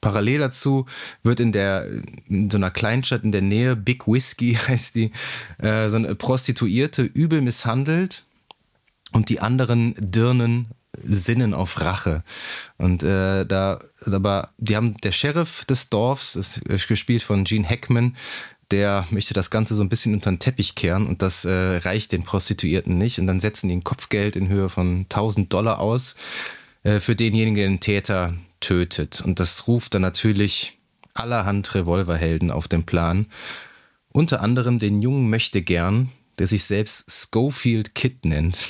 Parallel 0.00 0.40
dazu 0.40 0.84
wird 1.22 1.40
in 1.40 1.52
der 1.52 1.86
in 2.28 2.50
so 2.50 2.58
einer 2.58 2.70
Kleinstadt 2.70 3.24
in 3.24 3.32
der 3.32 3.40
Nähe, 3.40 3.74
Big 3.74 4.06
Whiskey 4.06 4.54
heißt 4.68 4.96
die, 4.96 5.12
äh, 5.58 5.88
so 5.88 5.96
eine 5.96 6.14
Prostituierte 6.14 7.02
übel 7.02 7.40
misshandelt 7.40 8.26
und 9.12 9.28
die 9.30 9.40
anderen 9.40 9.94
Dirnen 9.98 10.66
sinnen 11.02 11.54
auf 11.54 11.80
Rache. 11.80 12.22
Und 12.78 13.02
äh, 13.02 13.44
da, 13.44 13.80
aber 14.04 14.50
die 14.58 14.76
haben 14.76 14.96
der 14.98 15.12
Sheriff 15.12 15.64
des 15.64 15.90
Dorfs, 15.90 16.36
ist 16.36 16.62
gespielt 16.88 17.22
von 17.22 17.44
Gene 17.44 17.68
Hackman, 17.68 18.16
der 18.70 19.06
möchte 19.10 19.34
das 19.34 19.50
Ganze 19.50 19.74
so 19.74 19.82
ein 19.82 19.88
bisschen 19.88 20.14
unter 20.14 20.30
den 20.30 20.38
Teppich 20.38 20.74
kehren 20.74 21.06
und 21.06 21.22
das 21.22 21.44
äh, 21.44 21.76
reicht 21.76 22.12
den 22.12 22.24
Prostituierten 22.24 22.98
nicht. 22.98 23.18
Und 23.18 23.26
dann 23.26 23.40
setzen 23.40 23.68
die 23.68 23.76
ein 23.76 23.84
Kopfgeld 23.84 24.36
in 24.36 24.48
Höhe 24.48 24.68
von 24.68 25.06
1000 25.10 25.52
Dollar 25.52 25.78
aus 25.78 26.16
äh, 26.82 27.00
für 27.00 27.14
denjenigen, 27.14 27.54
den 27.54 27.80
Täter 27.80 28.34
tötet. 28.60 29.20
Und 29.20 29.40
das 29.40 29.68
ruft 29.68 29.94
dann 29.94 30.02
natürlich 30.02 30.78
allerhand 31.12 31.74
Revolverhelden 31.74 32.50
auf 32.50 32.66
den 32.66 32.84
Plan. 32.84 33.26
Unter 34.08 34.40
anderem 34.40 34.78
den 34.78 35.02
jungen 35.02 35.28
Möchtegern, 35.28 36.10
der 36.38 36.46
sich 36.46 36.64
selbst 36.64 37.10
Schofield 37.10 37.94
Kid 37.94 38.24
nennt. 38.24 38.68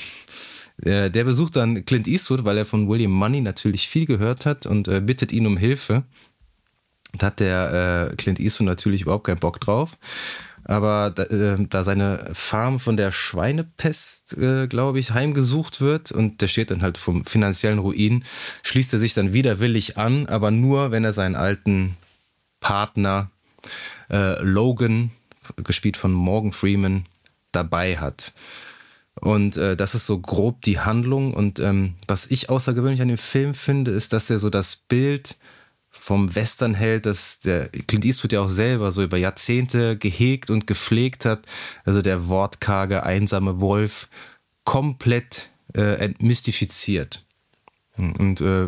Äh, 0.81 1.09
der 1.09 1.23
besucht 1.23 1.55
dann 1.55 1.85
Clint 1.85 2.07
Eastwood, 2.07 2.45
weil 2.45 2.57
er 2.57 2.65
von 2.65 2.89
William 2.89 3.11
Money 3.11 3.41
natürlich 3.41 3.87
viel 3.87 4.05
gehört 4.05 4.45
hat 4.45 4.65
und 4.65 4.87
äh, 4.87 5.01
bittet 5.01 5.31
ihn 5.31 5.47
um 5.47 5.57
Hilfe. 5.57 6.03
Da 7.17 7.27
hat 7.27 7.39
der 7.39 8.09
äh, 8.11 8.15
Clint 8.15 8.39
Eastwood 8.39 8.67
natürlich 8.67 9.03
überhaupt 9.03 9.25
keinen 9.25 9.39
Bock 9.39 9.59
drauf. 9.61 9.97
Aber 10.67 11.11
da, 11.11 11.23
äh, 11.23 11.57
da 11.69 11.83
seine 11.83 12.27
Farm 12.33 12.79
von 12.79 12.97
der 12.97 13.11
Schweinepest, 13.11 14.37
äh, 14.37 14.67
glaube 14.67 14.99
ich, 14.99 15.11
heimgesucht 15.11 15.79
wird 15.79 16.11
und 16.11 16.41
der 16.41 16.47
steht 16.47 16.71
dann 16.71 16.81
halt 16.81 16.97
vom 16.97 17.23
finanziellen 17.23 17.77
Ruin, 17.77 18.23
schließt 18.63 18.91
er 18.93 18.99
sich 18.99 19.13
dann 19.13 19.31
widerwillig 19.31 19.97
an, 19.97 20.25
aber 20.25 20.49
nur, 20.49 20.89
wenn 20.89 21.05
er 21.05 21.13
seinen 21.13 21.35
alten 21.35 21.95
Partner 22.59 23.29
äh, 24.09 24.41
Logan, 24.41 25.11
gespielt 25.57 25.97
von 25.97 26.11
Morgan 26.11 26.51
Freeman, 26.51 27.05
dabei 27.51 27.97
hat. 27.97 28.33
Und 29.21 29.57
äh, 29.57 29.77
das 29.77 29.95
ist 29.95 30.05
so 30.05 30.19
grob 30.19 30.61
die 30.61 30.79
Handlung. 30.79 31.33
Und 31.33 31.59
ähm, 31.59 31.95
was 32.07 32.27
ich 32.27 32.49
außergewöhnlich 32.49 33.01
an 33.01 33.07
dem 33.07 33.17
Film 33.17 33.53
finde, 33.53 33.91
ist, 33.91 34.13
dass 34.13 34.29
er 34.29 34.39
so 34.39 34.49
das 34.49 34.75
Bild 34.75 35.37
vom 35.89 36.35
Westernheld, 36.35 37.05
das 37.05 37.39
der 37.39 37.69
Clint 37.69 38.05
Eastwood 38.05 38.33
ja 38.33 38.41
auch 38.41 38.49
selber 38.49 38.91
so 38.91 39.01
über 39.01 39.17
Jahrzehnte 39.17 39.97
gehegt 39.97 40.49
und 40.49 40.67
gepflegt 40.67 41.25
hat. 41.25 41.45
Also 41.85 42.01
der 42.01 42.27
wortkarge, 42.27 43.03
einsame 43.03 43.61
Wolf, 43.61 44.09
komplett 44.65 45.49
äh, 45.73 45.97
entmystifiziert. 45.99 47.25
Und 47.97 48.41
äh, 48.41 48.67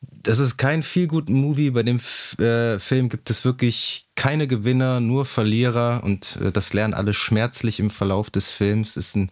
das 0.00 0.38
ist 0.38 0.56
kein 0.56 0.82
viel 0.82 1.08
guten 1.08 1.34
Movie. 1.34 1.70
Bei 1.70 1.82
dem 1.82 1.96
F 1.96 2.38
äh, 2.38 2.78
Film 2.78 3.08
gibt 3.08 3.28
es 3.30 3.44
wirklich 3.44 4.03
keine 4.16 4.46
Gewinner, 4.46 5.00
nur 5.00 5.24
Verlierer 5.24 6.02
und 6.04 6.36
äh, 6.36 6.52
das 6.52 6.72
lernen 6.72 6.94
alle 6.94 7.14
schmerzlich 7.14 7.80
im 7.80 7.90
Verlauf 7.90 8.30
des 8.30 8.50
Films. 8.50 8.96
Ist 8.96 9.16
ein 9.16 9.30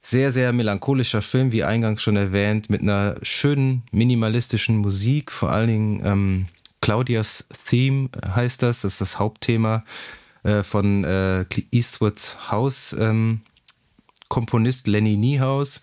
sehr, 0.00 0.30
sehr 0.30 0.52
melancholischer 0.52 1.22
Film, 1.22 1.52
wie 1.52 1.64
eingangs 1.64 2.02
schon 2.02 2.16
erwähnt, 2.16 2.68
mit 2.68 2.82
einer 2.82 3.16
schönen 3.22 3.84
minimalistischen 3.90 4.76
Musik, 4.76 5.32
vor 5.32 5.50
allen 5.50 5.68
Dingen 5.68 6.02
ähm, 6.04 6.46
Claudias 6.82 7.48
Theme 7.66 8.10
heißt 8.34 8.62
das, 8.62 8.82
das 8.82 8.92
ist 8.92 9.00
das 9.00 9.18
Hauptthema 9.18 9.84
äh, 10.42 10.62
von 10.62 11.02
äh, 11.04 11.46
Eastwoods 11.72 12.50
Haus, 12.50 12.94
ähm, 12.98 13.40
Komponist 14.28 14.86
Lenny 14.86 15.16
Niehaus. 15.16 15.80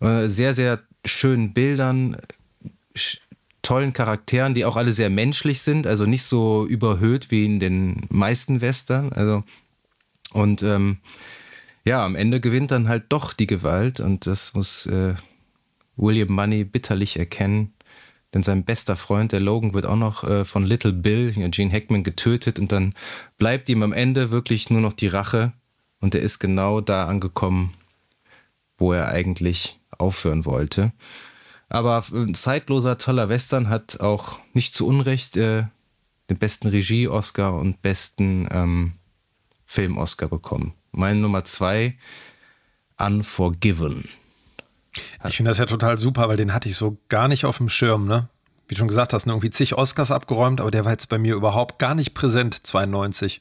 Äh, 0.00 0.28
sehr, 0.28 0.54
sehr 0.54 0.80
schönen 1.04 1.54
Bildern, 1.54 2.16
tollen 3.68 3.92
Charakteren, 3.92 4.54
die 4.54 4.64
auch 4.64 4.76
alle 4.76 4.92
sehr 4.92 5.10
menschlich 5.10 5.60
sind, 5.60 5.86
also 5.86 6.06
nicht 6.06 6.22
so 6.22 6.64
überhöht 6.64 7.30
wie 7.30 7.44
in 7.44 7.60
den 7.60 8.00
meisten 8.08 8.62
Western. 8.62 9.12
Also 9.12 9.44
und 10.32 10.62
ähm, 10.62 11.00
ja, 11.84 12.02
am 12.02 12.16
Ende 12.16 12.40
gewinnt 12.40 12.70
dann 12.70 12.88
halt 12.88 13.04
doch 13.10 13.34
die 13.34 13.46
Gewalt 13.46 14.00
und 14.00 14.26
das 14.26 14.54
muss 14.54 14.86
äh, 14.86 15.16
William 15.96 16.32
Money 16.32 16.64
bitterlich 16.64 17.18
erkennen. 17.18 17.74
Denn 18.32 18.42
sein 18.42 18.64
bester 18.64 18.96
Freund, 18.96 19.32
der 19.32 19.40
Logan, 19.40 19.74
wird 19.74 19.84
auch 19.84 19.96
noch 19.96 20.24
äh, 20.24 20.46
von 20.46 20.64
Little 20.64 20.94
Bill, 20.94 21.32
Gene 21.32 21.70
Hackman, 21.70 22.04
getötet 22.04 22.58
und 22.58 22.72
dann 22.72 22.94
bleibt 23.36 23.68
ihm 23.68 23.82
am 23.82 23.92
Ende 23.92 24.30
wirklich 24.30 24.70
nur 24.70 24.80
noch 24.80 24.94
die 24.94 25.08
Rache 25.08 25.52
und 26.00 26.14
er 26.14 26.22
ist 26.22 26.38
genau 26.38 26.80
da 26.80 27.04
angekommen, 27.04 27.74
wo 28.78 28.94
er 28.94 29.08
eigentlich 29.08 29.78
aufhören 29.98 30.46
wollte. 30.46 30.90
Aber 31.68 32.02
ein 32.12 32.34
zeitloser, 32.34 32.98
toller 32.98 33.28
Western 33.28 33.68
hat 33.68 34.00
auch 34.00 34.38
nicht 34.54 34.74
zu 34.74 34.86
Unrecht 34.86 35.36
äh, 35.36 35.64
den 36.30 36.38
besten 36.38 36.68
Regie-Oscar 36.68 37.54
und 37.54 37.82
besten 37.82 38.48
ähm, 38.50 38.92
Film-Oscar 39.66 40.28
bekommen. 40.28 40.74
Mein 40.92 41.20
Nummer 41.20 41.44
zwei, 41.44 41.96
Unforgiven. 42.98 44.08
Ich 45.26 45.36
finde 45.36 45.50
das 45.50 45.58
ja 45.58 45.66
total 45.66 45.98
super, 45.98 46.28
weil 46.28 46.36
den 46.36 46.52
hatte 46.52 46.68
ich 46.68 46.76
so 46.76 46.98
gar 47.08 47.28
nicht 47.28 47.44
auf 47.44 47.58
dem 47.58 47.68
Schirm, 47.68 48.06
ne? 48.06 48.28
Wie 48.66 48.74
schon 48.74 48.88
gesagt 48.88 49.12
hast, 49.12 49.26
ne, 49.26 49.32
irgendwie 49.32 49.50
zig 49.50 49.74
Oscars 49.74 50.10
abgeräumt, 50.10 50.60
aber 50.60 50.70
der 50.70 50.84
war 50.84 50.92
jetzt 50.92 51.08
bei 51.08 51.18
mir 51.18 51.34
überhaupt 51.34 51.78
gar 51.78 51.94
nicht 51.94 52.12
präsent, 52.12 52.66
92. 52.66 53.40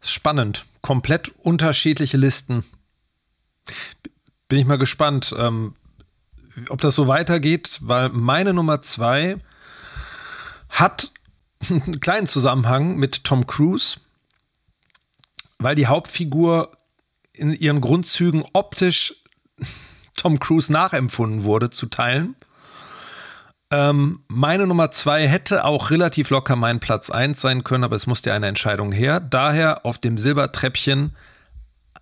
Spannend. 0.00 0.66
Komplett 0.80 1.32
unterschiedliche 1.38 2.16
Listen. 2.16 2.64
Bin 4.48 4.58
ich 4.58 4.66
mal 4.66 4.78
gespannt, 4.78 5.34
ähm, 5.38 5.74
ob 6.68 6.80
das 6.80 6.94
so 6.94 7.08
weitergeht, 7.08 7.78
weil 7.82 8.08
meine 8.10 8.52
Nummer 8.52 8.80
zwei 8.80 9.36
hat 10.68 11.10
einen 11.70 12.00
kleinen 12.00 12.26
Zusammenhang 12.26 12.96
mit 12.96 13.24
Tom 13.24 13.46
Cruise 13.46 13.98
weil 15.62 15.74
die 15.74 15.86
Hauptfigur 15.86 16.72
in 17.32 17.52
ihren 17.52 17.80
Grundzügen 17.80 18.44
optisch 18.52 19.14
Tom 20.16 20.38
Cruise 20.38 20.72
nachempfunden 20.72 21.44
wurde, 21.44 21.70
zu 21.70 21.86
teilen. 21.86 22.36
Ähm, 23.70 24.20
meine 24.28 24.66
Nummer 24.66 24.90
zwei 24.90 25.26
hätte 25.26 25.64
auch 25.64 25.90
relativ 25.90 26.30
locker 26.30 26.56
mein 26.56 26.80
Platz 26.80 27.10
1 27.10 27.40
sein 27.40 27.64
können, 27.64 27.84
aber 27.84 27.96
es 27.96 28.06
musste 28.06 28.32
eine 28.32 28.46
Entscheidung 28.46 28.92
her. 28.92 29.18
Daher 29.18 29.86
auf 29.86 29.98
dem 29.98 30.18
Silbertreppchen 30.18 31.16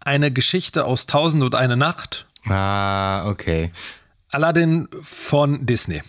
eine 0.01 0.33
Geschichte 0.33 0.85
aus 0.85 1.07
Tausend 1.07 1.45
und 1.45 1.55
eine 1.55 1.77
Nacht. 1.77 2.27
Ah, 2.47 3.27
okay. 3.27 3.71
Aladdin 4.31 4.89
von 5.01 5.67
Disney. 5.67 6.03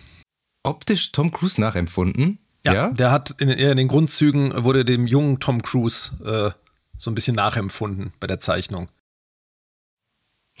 Optisch 0.62 1.12
Tom 1.12 1.32
Cruise 1.32 1.60
nachempfunden? 1.60 2.38
Ja, 2.64 2.74
ja? 2.74 2.90
der 2.90 3.10
hat 3.10 3.34
in, 3.38 3.48
in, 3.48 3.76
den 3.76 3.88
Grundzügen 3.88 4.52
wurde 4.64 4.84
dem 4.84 5.06
jungen 5.06 5.40
Tom 5.40 5.62
Cruise 5.62 6.12
äh, 6.24 6.52
so 6.96 7.10
ein 7.10 7.14
bisschen 7.14 7.34
nachempfunden 7.34 8.12
bei 8.20 8.28
der 8.28 8.38
Zeichnung. 8.38 8.88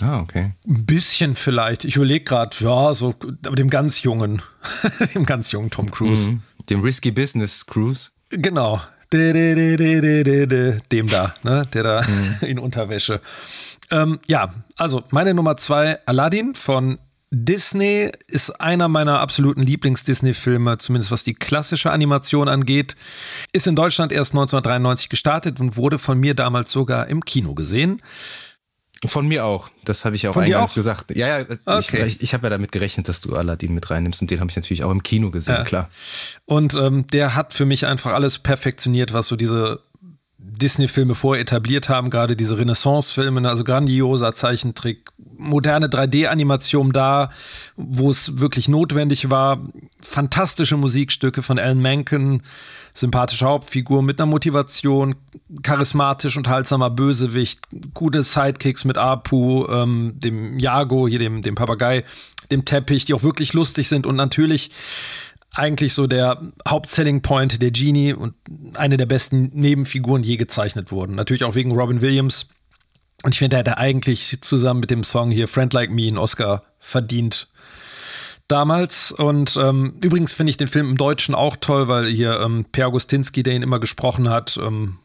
Ah, 0.00 0.20
okay. 0.20 0.54
Ein 0.66 0.86
bisschen 0.86 1.34
vielleicht. 1.34 1.84
Ich 1.84 1.96
überlege 1.96 2.24
gerade, 2.24 2.56
ja, 2.58 2.92
so, 2.92 3.14
aber 3.46 3.54
dem 3.54 3.70
ganz 3.70 4.02
jungen, 4.02 4.42
dem 5.14 5.24
ganz 5.24 5.52
jungen 5.52 5.70
Tom 5.70 5.90
Cruise. 5.90 6.30
Mhm. 6.30 6.42
Dem 6.70 6.80
Risky 6.82 7.12
Business 7.12 7.66
Cruise. 7.66 8.10
Genau. 8.30 8.80
Dem 9.12 9.34
da, 11.06 11.34
ne? 11.42 11.66
der 11.72 11.82
da 11.82 12.02
mhm. 12.02 12.36
in 12.46 12.58
Unterwäsche. 12.58 13.20
Ähm, 13.90 14.18
ja, 14.26 14.52
also 14.76 15.04
meine 15.10 15.34
Nummer 15.34 15.58
zwei, 15.58 15.98
Aladdin 16.06 16.54
von 16.54 16.98
Disney 17.34 18.12
ist 18.28 18.50
einer 18.60 18.88
meiner 18.88 19.20
absoluten 19.20 19.62
Lieblings-Disney-Filme, 19.62 20.76
zumindest 20.76 21.10
was 21.10 21.24
die 21.24 21.32
klassische 21.32 21.90
Animation 21.90 22.46
angeht. 22.46 22.94
Ist 23.52 23.66
in 23.66 23.74
Deutschland 23.74 24.12
erst 24.12 24.32
1993 24.32 25.08
gestartet 25.08 25.58
und 25.58 25.76
wurde 25.78 25.98
von 25.98 26.20
mir 26.20 26.34
damals 26.34 26.70
sogar 26.70 27.06
im 27.06 27.24
Kino 27.24 27.54
gesehen. 27.54 28.02
Von 29.04 29.26
mir 29.26 29.46
auch. 29.46 29.70
Das 29.84 30.04
habe 30.04 30.14
ich 30.14 30.28
auch 30.28 30.34
Von 30.34 30.44
eingangs 30.44 30.72
auch? 30.72 30.74
gesagt. 30.74 31.16
Ja, 31.16 31.38
ja, 31.38 31.46
okay. 31.64 32.04
ich, 32.04 32.22
ich 32.22 32.34
habe 32.34 32.44
ja 32.46 32.50
damit 32.50 32.70
gerechnet, 32.70 33.08
dass 33.08 33.22
du 33.22 33.34
Aladdin 33.34 33.72
mit 33.72 33.90
reinnimmst 33.90 34.20
und 34.20 34.30
den 34.30 34.38
habe 34.38 34.50
ich 34.50 34.56
natürlich 34.56 34.84
auch 34.84 34.90
im 34.90 35.02
Kino 35.02 35.30
gesehen, 35.30 35.54
ja. 35.54 35.64
klar. 35.64 35.90
Und 36.44 36.74
ähm, 36.74 37.06
der 37.08 37.34
hat 37.34 37.54
für 37.54 37.64
mich 37.64 37.86
einfach 37.86 38.12
alles 38.12 38.38
perfektioniert, 38.38 39.14
was 39.14 39.26
so 39.26 39.36
diese 39.36 39.80
Disney-Filme 40.44 41.14
vorher 41.14 41.40
etabliert 41.40 41.88
haben, 41.88 42.10
gerade 42.10 42.36
diese 42.36 42.58
Renaissance-Filme, 42.58 43.40
ne, 43.40 43.48
also 43.48 43.64
grandioser 43.64 44.32
Zeichentrick, 44.32 45.10
moderne 45.36 45.88
3D-Animation 45.88 46.92
da, 46.92 47.30
wo 47.76 48.10
es 48.10 48.38
wirklich 48.38 48.68
notwendig 48.68 49.30
war, 49.30 49.60
fantastische 50.00 50.76
Musikstücke 50.76 51.42
von 51.42 51.58
Alan 51.58 51.80
Menken, 51.80 52.42
sympathische 52.92 53.46
Hauptfigur 53.46 54.02
mit 54.02 54.20
einer 54.20 54.30
Motivation, 54.30 55.14
charismatisch 55.62 56.36
unterhaltsamer 56.36 56.90
Bösewicht, 56.90 57.60
gute 57.94 58.22
Sidekicks 58.22 58.84
mit 58.84 58.98
Apu, 58.98 59.66
ähm, 59.68 60.14
dem 60.16 60.58
Jago, 60.58 61.08
hier 61.08 61.18
dem, 61.18 61.42
dem 61.42 61.54
Papagei, 61.54 62.04
dem 62.50 62.64
Teppich, 62.64 63.04
die 63.04 63.14
auch 63.14 63.22
wirklich 63.22 63.52
lustig 63.52 63.88
sind 63.88 64.06
und 64.06 64.16
natürlich 64.16 64.70
eigentlich 65.54 65.92
so 65.92 66.06
der 66.06 66.40
Hauptselling 66.66 67.22
Point 67.22 67.60
der 67.60 67.70
Genie 67.70 68.14
und 68.14 68.34
eine 68.76 68.96
der 68.96 69.06
besten 69.06 69.50
Nebenfiguren 69.52 70.22
je 70.22 70.36
gezeichnet 70.36 70.90
wurden. 70.92 71.14
Natürlich 71.14 71.44
auch 71.44 71.54
wegen 71.54 71.72
Robin 71.72 72.00
Williams. 72.00 72.48
Und 73.22 73.34
ich 73.34 73.38
finde, 73.38 73.56
er 73.56 73.60
hätte 73.60 73.78
eigentlich 73.78 74.40
zusammen 74.40 74.80
mit 74.80 74.90
dem 74.90 75.04
Song 75.04 75.30
hier 75.30 75.46
Friend 75.46 75.72
Like 75.72 75.90
Me 75.90 76.06
einen 76.06 76.18
Oscar 76.18 76.64
verdient 76.78 77.48
damals. 78.48 79.12
Und 79.12 79.56
ähm, 79.56 79.94
übrigens 80.02 80.34
finde 80.34 80.50
ich 80.50 80.56
den 80.56 80.68
Film 80.68 80.90
im 80.90 80.96
Deutschen 80.96 81.34
auch 81.34 81.56
toll, 81.56 81.88
weil 81.88 82.06
hier 82.06 82.40
ähm, 82.40 82.64
Per 82.72 82.88
Augustinski, 82.88 83.42
der 83.42 83.54
ihn 83.54 83.62
immer 83.62 83.78
gesprochen 83.78 84.28
hat, 84.28 84.56
ähm, 84.56 84.98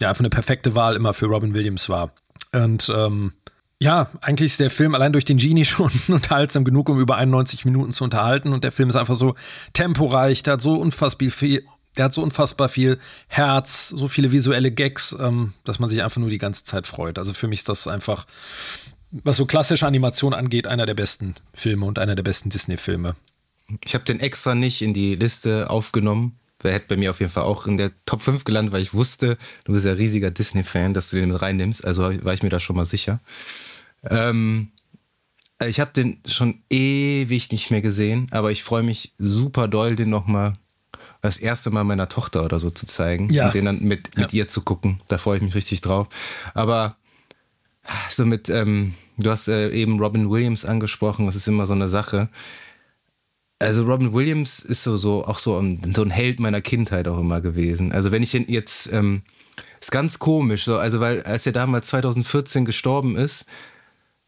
ja, 0.00 0.08
einfach 0.08 0.20
eine 0.20 0.30
perfekte 0.30 0.74
Wahl 0.74 0.96
immer 0.96 1.14
für 1.14 1.26
Robin 1.26 1.54
Williams 1.54 1.88
war. 1.88 2.12
Und 2.52 2.92
ähm, 2.94 3.32
ja, 3.82 4.08
eigentlich 4.20 4.52
ist 4.52 4.60
der 4.60 4.70
Film 4.70 4.94
allein 4.94 5.12
durch 5.12 5.24
den 5.24 5.36
Genie 5.36 5.64
schon 5.64 5.90
unterhaltsam 6.08 6.64
genug, 6.64 6.88
um 6.88 7.00
über 7.00 7.16
91 7.16 7.64
Minuten 7.64 7.92
zu 7.92 8.04
unterhalten. 8.04 8.52
Und 8.52 8.64
der 8.64 8.72
Film 8.72 8.88
ist 8.88 8.96
einfach 8.96 9.16
so 9.16 9.34
temporeich, 9.72 10.42
der 10.42 10.54
hat 10.54 10.60
so 10.60 10.76
unfassbar 10.76 11.30
viel, 11.30 11.64
der 11.96 12.06
hat 12.06 12.14
so 12.14 12.22
unfassbar 12.22 12.68
viel 12.68 12.98
Herz, 13.28 13.88
so 13.88 14.08
viele 14.08 14.32
visuelle 14.32 14.72
Gags, 14.72 15.16
ähm, 15.18 15.52
dass 15.64 15.78
man 15.78 15.90
sich 15.90 16.02
einfach 16.02 16.20
nur 16.20 16.30
die 16.30 16.38
ganze 16.38 16.64
Zeit 16.64 16.86
freut. 16.86 17.18
Also 17.18 17.32
für 17.34 17.48
mich 17.48 17.60
ist 17.60 17.68
das 17.68 17.86
einfach, 17.86 18.26
was 19.10 19.36
so 19.36 19.46
klassische 19.46 19.86
Animation 19.86 20.34
angeht, 20.34 20.66
einer 20.66 20.86
der 20.86 20.94
besten 20.94 21.34
Filme 21.52 21.86
und 21.86 21.98
einer 21.98 22.14
der 22.14 22.24
besten 22.24 22.50
Disney-Filme. 22.50 23.14
Ich 23.84 23.94
habe 23.94 24.04
den 24.04 24.20
extra 24.20 24.54
nicht 24.54 24.82
in 24.82 24.92
die 24.92 25.14
Liste 25.14 25.70
aufgenommen. 25.70 26.38
Der 26.62 26.72
hätte 26.72 26.86
bei 26.88 26.96
mir 26.96 27.10
auf 27.10 27.20
jeden 27.20 27.30
Fall 27.30 27.44
auch 27.44 27.66
in 27.66 27.76
der 27.76 27.92
Top 28.06 28.22
5 28.22 28.44
gelandet, 28.44 28.72
weil 28.72 28.82
ich 28.82 28.94
wusste, 28.94 29.36
du 29.64 29.72
bist 29.72 29.84
ja 29.84 29.92
riesiger 29.92 30.30
Disney-Fan, 30.30 30.94
dass 30.94 31.10
du 31.10 31.16
den 31.16 31.28
mit 31.28 31.40
reinnimmst. 31.40 31.84
Also 31.84 32.02
war 32.24 32.32
ich 32.32 32.42
mir 32.42 32.48
da 32.48 32.58
schon 32.58 32.76
mal 32.76 32.84
sicher. 32.84 33.20
Ähm, 34.10 34.72
ich 35.66 35.80
habe 35.80 35.92
den 35.92 36.20
schon 36.26 36.62
ewig 36.70 37.50
nicht 37.52 37.70
mehr 37.70 37.82
gesehen, 37.82 38.26
aber 38.30 38.50
ich 38.50 38.62
freue 38.62 38.82
mich 38.82 39.14
super 39.18 39.68
doll, 39.68 39.96
den 39.96 40.10
nochmal 40.10 40.54
das 41.20 41.38
erste 41.38 41.70
Mal 41.70 41.84
meiner 41.84 42.08
Tochter 42.08 42.44
oder 42.44 42.58
so 42.58 42.70
zu 42.70 42.86
zeigen 42.86 43.30
ja. 43.30 43.46
und 43.46 43.54
den 43.54 43.64
dann 43.64 43.82
mit, 43.82 44.16
mit 44.16 44.32
ja. 44.32 44.40
ihr 44.40 44.48
zu 44.48 44.62
gucken. 44.62 45.00
Da 45.08 45.16
freue 45.16 45.38
ich 45.38 45.42
mich 45.42 45.54
richtig 45.54 45.80
drauf. 45.80 46.08
Aber 46.52 46.96
so 48.08 48.26
mit, 48.26 48.50
ähm, 48.50 48.94
du 49.16 49.30
hast 49.30 49.48
äh, 49.48 49.70
eben 49.70 49.98
Robin 49.98 50.30
Williams 50.30 50.64
angesprochen, 50.64 51.26
das 51.26 51.36
ist 51.36 51.48
immer 51.48 51.66
so 51.66 51.72
eine 51.72 51.88
Sache. 51.88 52.28
Also 53.58 53.84
Robin 53.84 54.12
Williams 54.12 54.58
ist 54.60 54.82
so, 54.82 54.96
so 54.96 55.24
auch 55.24 55.38
so 55.38 55.58
ein, 55.58 55.94
so 55.94 56.02
ein 56.02 56.10
Held 56.10 56.40
meiner 56.40 56.60
Kindheit 56.60 57.08
auch 57.08 57.18
immer 57.18 57.40
gewesen. 57.40 57.92
Also 57.92 58.12
wenn 58.12 58.22
ich 58.22 58.34
ihn 58.34 58.46
jetzt, 58.48 58.92
ähm, 58.92 59.22
ist 59.80 59.92
ganz 59.92 60.18
komisch, 60.18 60.64
so, 60.64 60.76
also 60.76 61.00
weil 61.00 61.22
als 61.22 61.46
er 61.46 61.52
damals 61.52 61.88
2014 61.88 62.64
gestorben 62.64 63.16
ist, 63.16 63.46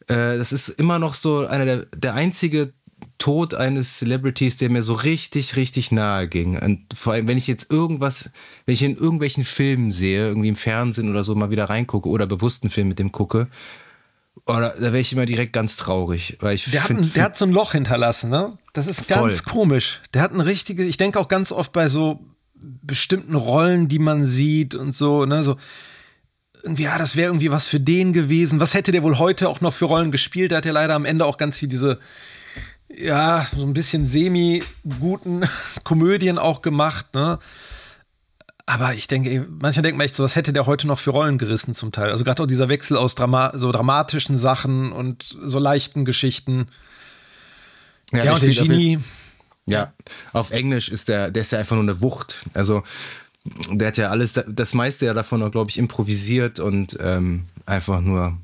äh, 0.09 0.39
das 0.39 0.53
ist 0.53 0.69
immer 0.69 0.99
noch 0.99 1.15
so 1.15 1.47
einer 1.47 1.65
der, 1.65 1.87
der 1.87 2.15
einzige 2.15 2.73
Tod 3.19 3.55
eines 3.55 3.99
Celebrities, 3.99 4.57
der 4.57 4.71
mir 4.71 4.83
so 4.83 4.93
richtig, 4.93 5.57
richtig 5.57 5.91
nahe 5.91 6.29
ging. 6.29 6.59
Und 6.59 6.81
vor 6.95 7.15
allem, 7.15 7.27
wenn 7.27 7.39
ich 7.39 7.47
jetzt 7.47 7.71
irgendwas, 7.71 8.33
wenn 8.67 8.75
ich 8.75 8.83
in 8.83 8.97
irgendwelchen 8.97 9.45
Filmen 9.45 9.91
sehe, 9.91 10.27
irgendwie 10.27 10.49
im 10.49 10.57
Fernsehen 10.57 11.11
oder 11.11 11.25
so 11.25 11.35
mal 11.35 11.51
wieder 11.51 11.65
reingucke 11.65 12.09
oder 12.09 12.27
bewussten 12.27 12.69
Film 12.71 12.89
mit 12.89 12.99
dem 12.99 13.13
gucke, 13.13 13.49
oder 14.45 14.71
da 14.71 14.83
wäre 14.83 15.01
ich 15.01 15.13
immer 15.13 15.27
direkt 15.27 15.53
ganz 15.53 15.77
traurig. 15.77 16.37
Weil 16.41 16.55
ich 16.55 16.71
der, 16.71 16.83
find, 16.83 17.01
hat 17.01 17.07
ein, 17.07 17.13
der 17.15 17.25
hat 17.25 17.39
so 17.39 17.47
ein 17.47 17.53
Loch 17.53 17.73
hinterlassen, 17.73 18.31
ne? 18.31 18.59
Das 18.75 18.87
ist 18.87 19.09
ganz 19.09 19.41
voll. 19.41 19.53
komisch. 19.53 20.01
Der 20.13 20.23
hat 20.23 20.33
eine 20.33 20.45
richtige, 20.45 20.85
ich 20.85 20.99
denke 20.99 21.19
auch 21.19 21.29
ganz 21.29 21.53
oft 21.53 21.73
bei 21.73 21.89
so 21.89 22.21
bestimmten 22.55 23.35
Rollen, 23.35 23.89
die 23.89 23.99
man 23.99 24.25
sieht 24.25 24.75
und 24.75 24.93
so, 24.93 25.25
ne, 25.25 25.43
so 25.43 25.57
irgendwie, 26.67 26.83
ja, 26.83 26.99
das 26.99 27.17
wäre 27.17 27.29
irgendwie 27.29 27.51
was 27.51 27.69
für 27.69 27.81
den 27.81 28.13
gewesen. 28.13 28.61
Was 28.61 28.75
hätte 28.75 28.93
der 28.93 29.03
wohl 29.03 29.19
heute 29.19 29.49
auch 29.49 29.61
noch 29.61 29.73
für 29.73 29.87
Rollen 29.87 30.11
gespielt? 30.11 30.51
Der 30.51 30.59
hat 30.59 30.67
ja 30.67 30.73
leider 30.73 30.95
am 30.95 31.05
Ende 31.05 31.25
auch 31.25 31.39
ganz 31.39 31.59
viel 31.59 31.69
diese, 31.69 31.99
ja, 32.89 33.47
so 33.55 33.63
ein 33.63 33.73
bisschen 33.73 34.07
semi-guten 34.07 35.45
Komödien 35.85 36.39
auch 36.39 36.63
gemacht, 36.63 37.15
ne? 37.15 37.39
Aber 38.69 38.95
ich 38.95 39.07
denke, 39.07 39.47
manchmal 39.49 39.83
denkt 39.83 39.97
man 39.97 40.07
echt 40.07 40.17
so, 40.17 40.25
was 40.25 40.35
hätte 40.35 40.53
der 40.53 40.67
heute 40.67 40.89
noch 40.89 40.99
für 40.99 41.11
Rollen 41.11 41.39
gerissen 41.39 41.73
zum 41.73 41.93
Teil? 41.93 42.11
Also 42.11 42.25
gerade 42.25 42.43
auch 42.43 42.49
dieser 42.49 42.69
Wechsel 42.69 42.97
aus 42.97 43.15
Drama 43.15 43.53
so 43.55 43.71
dramatischen 43.71 44.39
Sachen 44.39 44.91
und 44.91 45.23
so 45.23 45.61
leichten 45.61 46.05
Geschichten. 46.05 46.67
Ja, 48.11 48.25
ja 48.25 48.33
und 48.33 48.43
der 48.43 48.51
Genie. 48.51 48.97
Auf, 48.97 49.03
ja, 49.67 49.93
auf 50.33 50.51
Englisch 50.51 50.89
ist 50.89 51.09
der, 51.09 51.31
der 51.31 51.43
ist 51.43 51.53
ja 51.53 51.61
einfach 51.61 51.77
nur 51.77 51.85
eine 51.85 52.01
Wucht. 52.01 52.45
Also 52.55 52.83
der 53.71 53.89
hat 53.89 53.97
ja 53.97 54.11
alles, 54.11 54.33
das 54.49 54.75
meiste 54.75 55.07
ja 55.07 55.15
davon, 55.15 55.49
glaube 55.51 55.71
ich, 55.71 55.79
improvisiert 55.79 56.61
und 56.61 56.97
ähm, 57.01 57.45
einfach 57.67 58.01
nur 58.01 58.39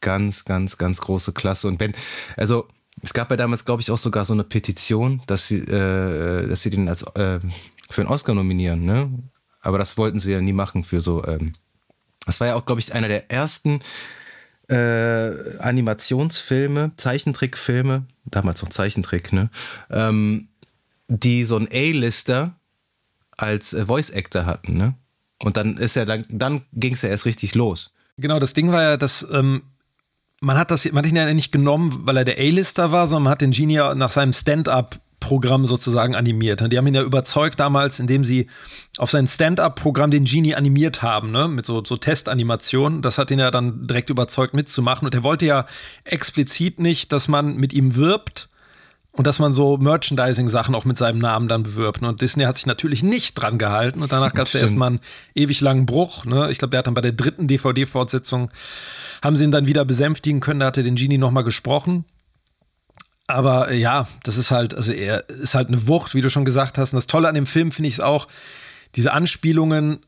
ganz, 0.00 0.44
ganz, 0.44 0.78
ganz 0.78 1.00
große 1.00 1.32
Klasse. 1.32 1.68
Und 1.68 1.80
wenn, 1.80 1.92
also 2.36 2.68
es 3.02 3.12
gab 3.14 3.30
ja 3.30 3.36
damals, 3.36 3.64
glaube 3.64 3.82
ich, 3.82 3.90
auch 3.90 3.98
sogar 3.98 4.24
so 4.24 4.32
eine 4.32 4.44
Petition, 4.44 5.22
dass 5.26 5.48
sie, 5.48 5.58
äh, 5.58 6.48
dass 6.48 6.62
sie 6.62 6.70
den 6.70 6.88
als 6.88 7.02
äh, 7.14 7.40
für 7.90 8.02
einen 8.02 8.10
Oscar 8.10 8.34
nominieren, 8.34 8.84
ne? 8.84 9.10
Aber 9.62 9.78
das 9.78 9.98
wollten 9.98 10.18
sie 10.18 10.32
ja 10.32 10.40
nie 10.40 10.52
machen 10.52 10.84
für 10.84 11.00
so. 11.00 11.24
Ähm, 11.26 11.54
das 12.26 12.40
war 12.40 12.48
ja 12.48 12.54
auch, 12.54 12.66
glaube 12.66 12.80
ich, 12.80 12.94
einer 12.94 13.08
der 13.08 13.30
ersten 13.30 13.80
äh, 14.68 15.58
Animationsfilme, 15.58 16.92
Zeichentrickfilme, 16.96 18.06
damals 18.24 18.62
noch 18.62 18.68
Zeichentrick, 18.68 19.32
ne? 19.32 19.50
Ähm, 19.90 20.48
die 21.08 21.44
so 21.44 21.56
ein 21.56 21.68
A-Lister 21.72 22.59
als 23.42 23.72
äh, 23.72 23.86
Voice 23.86 24.12
Actor 24.12 24.46
hatten, 24.46 24.76
ne? 24.76 24.94
Und 25.42 25.56
dann 25.56 25.76
ist 25.78 25.96
ja 25.96 26.04
dann, 26.04 26.24
dann 26.28 26.62
ging 26.72 26.92
es 26.92 27.02
ja 27.02 27.08
erst 27.08 27.24
richtig 27.24 27.54
los. 27.54 27.94
Genau, 28.18 28.38
das 28.38 28.52
Ding 28.52 28.72
war 28.72 28.82
ja, 28.82 28.96
dass 28.98 29.26
ähm, 29.32 29.62
man 30.40 30.58
hat 30.58 30.70
das, 30.70 30.90
man 30.92 31.04
hat 31.04 31.10
ihn 31.10 31.16
ja 31.16 31.32
nicht 31.32 31.52
genommen, 31.52 32.00
weil 32.02 32.18
er 32.18 32.24
der 32.24 32.38
A-Lister 32.38 32.92
war, 32.92 33.08
sondern 33.08 33.24
man 33.24 33.32
hat 33.32 33.40
den 33.40 33.52
Genie 33.52 33.80
nach 33.94 34.12
seinem 34.12 34.34
Stand-up 34.34 35.00
Programm 35.20 35.66
sozusagen 35.66 36.16
animiert. 36.16 36.60
Die 36.72 36.78
haben 36.78 36.86
ihn 36.86 36.94
ja 36.94 37.02
überzeugt 37.02 37.60
damals, 37.60 38.00
indem 38.00 38.24
sie 38.24 38.48
auf 38.96 39.10
sein 39.10 39.28
Stand-up-Programm 39.28 40.10
den 40.10 40.24
Genie 40.24 40.54
animiert 40.54 41.02
haben, 41.02 41.30
ne? 41.30 41.46
mit 41.46 41.66
so, 41.66 41.84
so 41.84 41.96
Testanimationen. 41.98 43.02
Das 43.02 43.18
hat 43.18 43.30
ihn 43.30 43.38
ja 43.38 43.50
dann 43.50 43.86
direkt 43.86 44.10
überzeugt 44.10 44.54
mitzumachen. 44.54 45.06
Und 45.06 45.14
er 45.14 45.22
wollte 45.22 45.44
ja 45.44 45.66
explizit 46.04 46.80
nicht, 46.80 47.12
dass 47.12 47.28
man 47.28 47.56
mit 47.56 47.74
ihm 47.74 47.94
wirbt 47.96 48.48
und 49.12 49.26
dass 49.26 49.40
man 49.40 49.52
so 49.52 49.76
Merchandising-Sachen 49.76 50.74
auch 50.74 50.84
mit 50.84 50.96
seinem 50.96 51.18
Namen 51.18 51.48
dann 51.48 51.64
bewirbt. 51.64 52.02
Und 52.02 52.20
Disney 52.20 52.44
hat 52.44 52.56
sich 52.56 52.66
natürlich 52.66 53.02
nicht 53.02 53.34
dran 53.34 53.58
gehalten. 53.58 54.02
Und 54.02 54.12
danach 54.12 54.32
gab 54.34 54.46
es 54.46 54.52
ja 54.52 54.60
erstmal 54.60 54.88
einen 54.88 55.00
ewig 55.34 55.60
langen 55.60 55.84
Bruch. 55.84 56.24
Ne? 56.24 56.50
Ich 56.50 56.58
glaube, 56.58 56.70
der 56.70 56.78
hat 56.78 56.86
dann 56.86 56.94
bei 56.94 57.00
der 57.00 57.12
dritten 57.12 57.48
DVD-Fortsetzung 57.48 58.50
haben 59.22 59.36
sie 59.36 59.44
ihn 59.44 59.50
dann 59.50 59.66
wieder 59.66 59.84
besänftigen 59.84 60.40
können. 60.40 60.60
Da 60.60 60.66
hatte 60.66 60.84
den 60.84 60.94
Genie 60.94 61.18
nochmal 61.18 61.44
gesprochen. 61.44 62.04
Aber 63.26 63.70
äh, 63.70 63.78
ja, 63.78 64.08
das 64.22 64.36
ist 64.36 64.50
halt, 64.50 64.74
also 64.74 64.92
er 64.92 65.28
ist 65.28 65.54
halt 65.54 65.68
eine 65.68 65.88
Wucht, 65.88 66.14
wie 66.14 66.20
du 66.20 66.30
schon 66.30 66.44
gesagt 66.44 66.78
hast. 66.78 66.92
Und 66.92 66.96
das 66.96 67.06
Tolle 67.06 67.28
an 67.28 67.34
dem 67.34 67.46
Film 67.46 67.72
finde 67.72 67.88
ich 67.88 67.94
es 67.94 68.00
auch, 68.00 68.28
diese 68.96 69.12
Anspielungen 69.12 70.00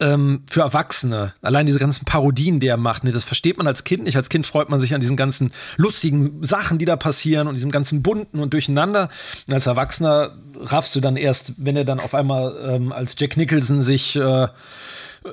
ähm, 0.00 0.42
für 0.48 0.62
Erwachsene. 0.62 1.34
Allein 1.42 1.66
diese 1.66 1.78
ganzen 1.78 2.04
Parodien, 2.04 2.60
die 2.60 2.66
er 2.66 2.76
macht, 2.76 3.04
ne, 3.04 3.12
das 3.12 3.24
versteht 3.24 3.58
man 3.58 3.66
als 3.66 3.84
Kind 3.84 4.04
nicht. 4.04 4.16
Als 4.16 4.28
Kind 4.28 4.46
freut 4.46 4.68
man 4.68 4.80
sich 4.80 4.94
an 4.94 5.00
diesen 5.00 5.16
ganzen 5.16 5.52
lustigen 5.76 6.42
Sachen, 6.42 6.78
die 6.78 6.84
da 6.84 6.96
passieren 6.96 7.48
und 7.48 7.54
diesem 7.54 7.70
ganzen 7.70 8.02
bunten 8.02 8.40
und 8.40 8.52
durcheinander. 8.52 9.10
Und 9.46 9.54
als 9.54 9.66
Erwachsener 9.66 10.34
raffst 10.58 10.96
du 10.96 11.00
dann 11.00 11.16
erst, 11.16 11.54
wenn 11.58 11.76
er 11.76 11.84
dann 11.84 12.00
auf 12.00 12.14
einmal 12.14 12.56
ähm, 12.66 12.92
als 12.92 13.14
Jack 13.18 13.36
Nicholson 13.36 13.82
sich 13.82 14.16
äh, 14.16 14.48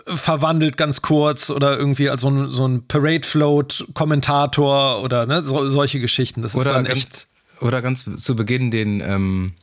verwandelt 0.06 0.78
ganz 0.78 1.02
kurz 1.02 1.50
oder 1.50 1.78
irgendwie 1.78 2.10
als 2.10 2.22
so 2.22 2.30
ein, 2.30 2.52
so 2.52 2.68
ein 2.68 2.86
Parade-Float-Kommentator 2.88 5.02
oder 5.02 5.26
ne, 5.26 5.44
so, 5.44 5.68
solche 5.70 6.00
Geschichten. 6.00 6.42
Das 6.42 6.56
oder 6.56 6.66
ist 6.66 6.72
dann 6.72 6.86
ganz, 6.86 6.98
echt. 6.98 7.28
Oder 7.62 7.82
ganz 7.82 8.10
zu 8.18 8.36
Beginn 8.36 8.70
den, 8.70 9.02
ähm, 9.02 9.54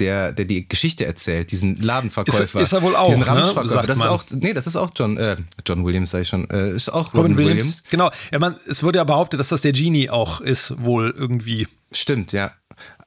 der, 0.00 0.32
der 0.32 0.44
die 0.44 0.68
Geschichte 0.68 1.06
erzählt, 1.06 1.52
diesen 1.52 1.76
Ladenverkäufer. 1.76 2.60
Ist, 2.60 2.68
ist 2.68 2.72
er 2.72 2.82
wohl 2.82 2.96
auch, 2.96 3.06
diesen 3.06 3.20
ne? 3.20 3.26
Ramschverkäufer. 3.28 3.86
Das 3.86 3.98
ist 3.98 4.06
auch, 4.06 4.24
nee, 4.30 4.52
das 4.52 4.66
ist 4.66 4.76
auch 4.76 4.90
John, 4.94 5.16
äh, 5.16 5.36
John 5.64 5.84
Williams, 5.84 6.10
sag 6.10 6.22
ich 6.22 6.28
schon. 6.28 6.50
Äh, 6.50 6.72
ist 6.72 6.88
auch 6.88 7.14
Robin, 7.14 7.32
Robin 7.32 7.36
Williams. 7.38 7.58
Williams. 7.58 7.84
Genau. 7.90 8.10
Ja, 8.32 8.38
man, 8.38 8.56
es 8.68 8.82
wurde 8.82 8.98
ja 8.98 9.04
behauptet, 9.04 9.38
dass 9.38 9.50
das 9.50 9.60
der 9.60 9.72
Genie 9.72 10.10
auch 10.10 10.40
ist, 10.40 10.74
wohl 10.82 11.14
irgendwie. 11.16 11.68
Stimmt, 11.92 12.32
ja. 12.32 12.52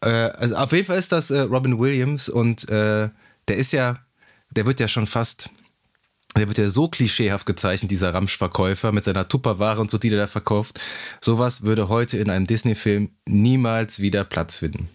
Äh, 0.01 0.09
also 0.09 0.55
auf 0.55 0.71
jeden 0.71 0.85
Fall 0.85 0.97
ist 0.97 1.11
das 1.11 1.29
äh, 1.29 1.39
Robin 1.39 1.77
Williams 1.77 2.29
und 2.29 2.69
äh, 2.69 3.09
der 3.47 3.57
ist 3.57 3.73
ja, 3.73 3.99
der 4.51 4.65
wird 4.65 4.79
ja 4.79 4.87
schon 4.87 5.07
fast 5.07 5.49
Der 6.37 6.47
wird 6.47 6.57
ja 6.57 6.69
so 6.69 6.87
klischeehaft 6.87 7.45
gezeichnet, 7.45 7.91
dieser 7.91 8.13
Ramschverkäufer 8.13 8.91
mit 8.91 9.03
seiner 9.03 9.27
Tupperware 9.27 9.81
und 9.81 9.91
so, 9.91 9.97
die 9.97 10.09
der 10.09 10.19
da 10.19 10.27
verkauft. 10.27 10.79
Sowas 11.19 11.63
würde 11.63 11.89
heute 11.89 12.17
in 12.17 12.29
einem 12.29 12.47
Disney-Film 12.47 13.09
niemals 13.25 13.99
wieder 13.99 14.23
Platz 14.23 14.57
finden. 14.57 14.87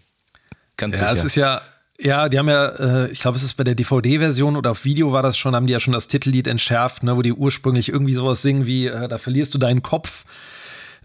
Ganz 0.77 1.01
ja, 1.01 1.09
sicher. 1.09 1.19
es 1.19 1.25
ist 1.25 1.37
ja, 1.37 1.61
ja, 2.03 2.29
die 2.29 2.39
haben 2.39 2.49
ja, 2.49 2.67
äh, 2.67 3.11
ich 3.11 3.21
glaube, 3.21 3.37
es 3.37 3.43
ist 3.43 3.55
bei 3.55 3.65
der 3.65 3.75
DVD-Version 3.75 4.57
oder 4.57 4.73
auf 4.73 4.85
Video 4.85 5.13
war 5.13 5.23
das 5.23 5.37
schon, 5.37 5.55
haben 5.55 5.67
die 5.67 5.73
ja 5.73 5.81
schon 5.81 5.93
das 5.93 6.09
Titellied 6.09 6.47
entschärft, 6.47 7.03
ne, 7.03 7.17
wo 7.17 7.23
die 7.23 7.33
ursprünglich 7.33 7.89
irgendwie 7.89 8.15
sowas 8.15 8.43
singen 8.43 8.67
wie, 8.67 8.87
äh, 8.87 9.09
da 9.09 9.19
verlierst 9.19 9.55
du 9.55 9.59
deinen 9.59 9.83
Kopf. 9.83 10.25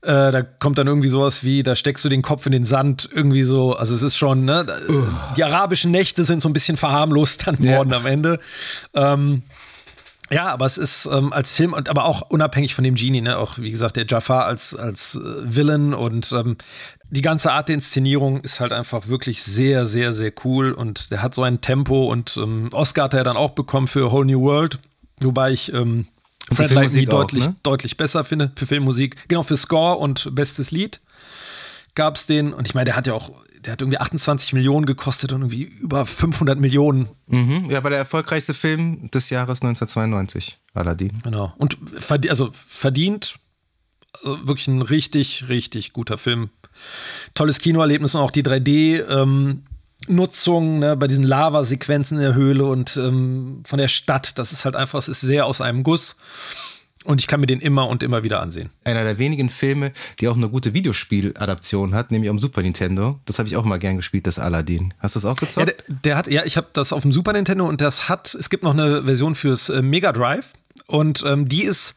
Äh, 0.02 0.32
da 0.32 0.42
kommt 0.44 0.78
dann 0.78 0.88
irgendwie 0.88 1.08
sowas 1.08 1.44
wie, 1.44 1.64
da 1.64 1.76
steckst 1.76 2.06
du 2.06 2.10
den 2.10 2.22
Kopf 2.22 2.46
in 2.46 2.52
den 2.52 2.64
Sand, 2.64 3.10
irgendwie 3.12 3.44
so. 3.44 3.76
Also 3.76 3.96
es 3.96 4.04
ist 4.04 4.18
schon, 4.18 4.46
ne? 4.46 4.66
Die 5.36 5.44
arabischen 5.44 5.92
Nächte 5.92 6.24
sind 6.24 6.42
so 6.42 6.50
ein 6.50 6.54
bisschen 6.54 6.78
verharmlost 6.78 7.48
dann 7.48 7.60
worden 7.60 7.90
ja. 7.90 7.98
am 7.98 8.06
Ende. 8.06 8.40
Ähm, 8.94 9.44
ja, 10.30 10.48
aber 10.48 10.66
es 10.66 10.78
ist 10.78 11.06
ähm, 11.06 11.32
als 11.32 11.54
Film 11.54 11.74
und 11.74 11.90
aber 11.90 12.06
auch 12.06 12.30
unabhängig 12.30 12.76
von 12.76 12.84
dem 12.84 12.96
Genie, 12.96 13.22
ne, 13.22 13.38
auch 13.38 13.58
wie 13.58 13.72
gesagt 13.72 13.96
der 13.96 14.06
Jafar 14.08 14.46
als 14.46 14.76
als 14.76 15.16
äh, 15.16 15.20
Villain 15.56 15.94
und 15.94 16.32
ähm, 16.34 16.58
die 17.10 17.22
ganze 17.22 17.52
Art 17.52 17.70
der 17.70 17.76
Inszenierung 17.76 18.42
ist 18.42 18.60
halt 18.60 18.74
einfach 18.74 19.08
wirklich 19.08 19.42
sehr, 19.44 19.86
sehr, 19.86 20.14
sehr 20.14 20.34
cool 20.44 20.72
und 20.72 21.12
der 21.12 21.22
hat 21.22 21.34
so 21.34 21.44
ein 21.44 21.62
Tempo 21.62 22.12
und 22.12 22.38
ähm, 22.38 22.70
Oscar 22.74 23.06
hat 23.06 23.14
er 23.14 23.24
dann 23.24 23.38
auch 23.38 23.52
bekommen 23.52 23.88
für 23.88 24.12
Whole 24.12 24.26
New 24.26 24.42
World, 24.42 24.80
wobei 25.22 25.52
ich 25.52 25.74
ähm, 25.74 26.08
Fred 26.54 26.72
Lightning 26.72 27.08
deutlich, 27.08 27.46
ne? 27.46 27.56
deutlich 27.64 27.98
besser 27.98 28.24
finde 28.24 28.52
für 28.56 28.66
Filmmusik. 28.66 29.28
Genau, 29.28 29.44
für 29.44 29.58
Score 29.58 29.98
und 29.98 30.34
bestes 30.36 30.72
Lied 30.72 31.00
gab 31.96 32.16
es 32.16 32.26
den 32.26 32.54
und 32.54 32.68
ich 32.68 32.76
meine, 32.76 32.86
der 32.86 32.96
hat 32.96 33.08
ja 33.08 33.14
auch 33.14 33.32
der 33.66 33.74
hat 33.74 33.82
irgendwie 33.82 33.98
28 33.98 34.54
Millionen 34.54 34.86
gekostet 34.86 35.34
und 35.34 35.42
irgendwie 35.42 35.64
über 35.64 36.06
500 36.06 36.60
Millionen. 36.60 37.10
Mhm, 37.28 37.70
ja, 37.70 37.84
war 37.84 37.90
der 37.90 38.00
erfolgreichste 38.00 38.54
Film 38.54 39.10
des 39.12 39.30
Jahres 39.30 39.62
1992, 39.62 40.58
Aladdin. 40.74 41.22
Genau. 41.24 41.54
Und 41.58 41.78
verdient, 41.98 42.30
also 42.30 42.50
verdient, 42.52 43.38
also 44.24 44.48
wirklich 44.48 44.68
ein 44.68 44.82
richtig, 44.82 45.50
richtig 45.50 45.94
guter 45.94 46.18
Film. 46.18 46.50
Tolles 47.34 47.60
Kinoerlebnis 47.60 48.16
und 48.16 48.22
auch 48.22 48.32
die 48.32 48.44
3D- 48.44 49.08
ähm, 49.10 49.64
Nutzung 50.08 50.80
ne, 50.80 50.96
bei 50.96 51.08
diesen 51.08 51.26
Lavasequenzen 51.26 52.18
in 52.18 52.24
der 52.24 52.36
Höhle 52.36 52.66
und 52.66 52.98
ähm, 52.98 53.64
von 53.66 53.80
der 53.80 53.88
Stadt, 53.88 54.38
das 54.38 54.52
ist 54.52 54.64
halt 54.64 54.76
einfach, 54.76 55.00
es 55.00 55.08
ist 55.08 55.22
sehr 55.22 55.46
aus 55.46 55.60
einem 55.60 55.84
Guss. 55.84 56.18
Und 57.08 57.22
ich 57.22 57.28
kann 57.28 57.40
mir 57.40 57.46
den 57.46 57.62
immer 57.62 57.88
und 57.88 58.04
immer 58.04 58.26
wieder 58.26 58.42
ansehen. 58.42 58.70
Einer 58.84 59.06
der 59.06 59.18
wenigen 59.18 59.48
Filme, 59.48 59.94
die 60.20 60.28
auch 60.28 60.36
eine 60.36 60.50
gute 60.50 60.74
Videospieladaption 60.74 61.96
hat, 61.96 62.12
nämlich 62.12 62.30
am 62.30 62.38
Super 62.38 62.62
Nintendo. 62.62 63.18
Das 63.24 63.40
habe 63.40 63.48
ich 63.48 63.56
auch 63.56 63.64
mal 63.64 63.80
gern 63.80 63.96
gespielt, 63.96 64.28
das 64.28 64.40
Aladdin. 64.40 64.94
Hast 65.00 65.16
du 65.16 65.20
das 65.22 65.26
auch 65.26 65.38
gezockt? 65.38 65.58
Ja, 65.58 65.74
der, 65.74 65.96
der 66.04 66.18
hat, 66.18 66.28
ja, 66.28 66.44
ich 66.44 66.58
habe 66.58 66.68
das 66.74 66.92
auf 66.92 67.04
dem 67.04 67.14
Super 67.14 67.32
Nintendo 67.32 67.66
und 67.66 67.80
das 67.80 68.10
hat, 68.10 68.36
es 68.36 68.50
gibt 68.50 68.64
noch 68.64 68.74
eine 68.74 69.06
Version 69.06 69.36
fürs 69.36 69.70
äh, 69.70 69.82
Mega 69.82 70.12
Drive 70.12 70.52
und 70.88 71.24
ähm, 71.26 71.48
die 71.48 71.64
ist, 71.64 71.96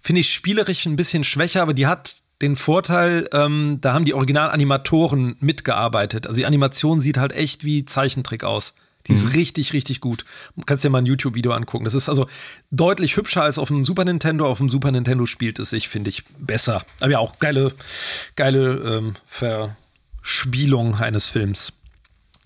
finde 0.00 0.22
ich, 0.22 0.34
spielerisch 0.34 0.86
ein 0.86 0.96
bisschen 0.96 1.22
schwächer, 1.22 1.62
aber 1.62 1.72
die 1.72 1.86
hat 1.86 2.16
den 2.42 2.56
Vorteil, 2.56 3.28
ähm, 3.32 3.78
da 3.80 3.92
haben 3.94 4.04
die 4.04 4.14
Originalanimatoren 4.14 5.36
mitgearbeitet. 5.38 6.26
Also 6.26 6.38
die 6.38 6.46
Animation 6.46 6.98
sieht 6.98 7.16
halt 7.16 7.32
echt 7.32 7.64
wie 7.64 7.84
Zeichentrick 7.84 8.42
aus. 8.42 8.74
Die 9.06 9.12
ist 9.12 9.24
mhm. 9.24 9.32
richtig, 9.32 9.72
richtig 9.72 10.00
gut. 10.00 10.24
Du 10.56 10.62
kannst 10.66 10.84
dir 10.84 10.90
mal 10.90 10.98
ein 10.98 11.06
YouTube-Video 11.06 11.52
angucken. 11.52 11.84
Das 11.84 11.94
ist 11.94 12.08
also 12.08 12.26
deutlich 12.70 13.16
hübscher 13.16 13.42
als 13.42 13.58
auf 13.58 13.68
dem 13.68 13.84
Super 13.84 14.04
Nintendo. 14.04 14.46
Auf 14.46 14.58
dem 14.58 14.68
Super 14.68 14.90
Nintendo 14.90 15.24
spielt 15.24 15.58
es 15.58 15.70
sich, 15.70 15.88
finde 15.88 16.10
ich, 16.10 16.24
besser. 16.38 16.82
Aber 17.00 17.12
ja, 17.12 17.18
auch 17.18 17.38
geile, 17.38 17.72
geile 18.36 18.98
ähm, 18.98 19.14
Verspielung 19.26 20.96
eines 20.96 21.30
Films. 21.30 21.72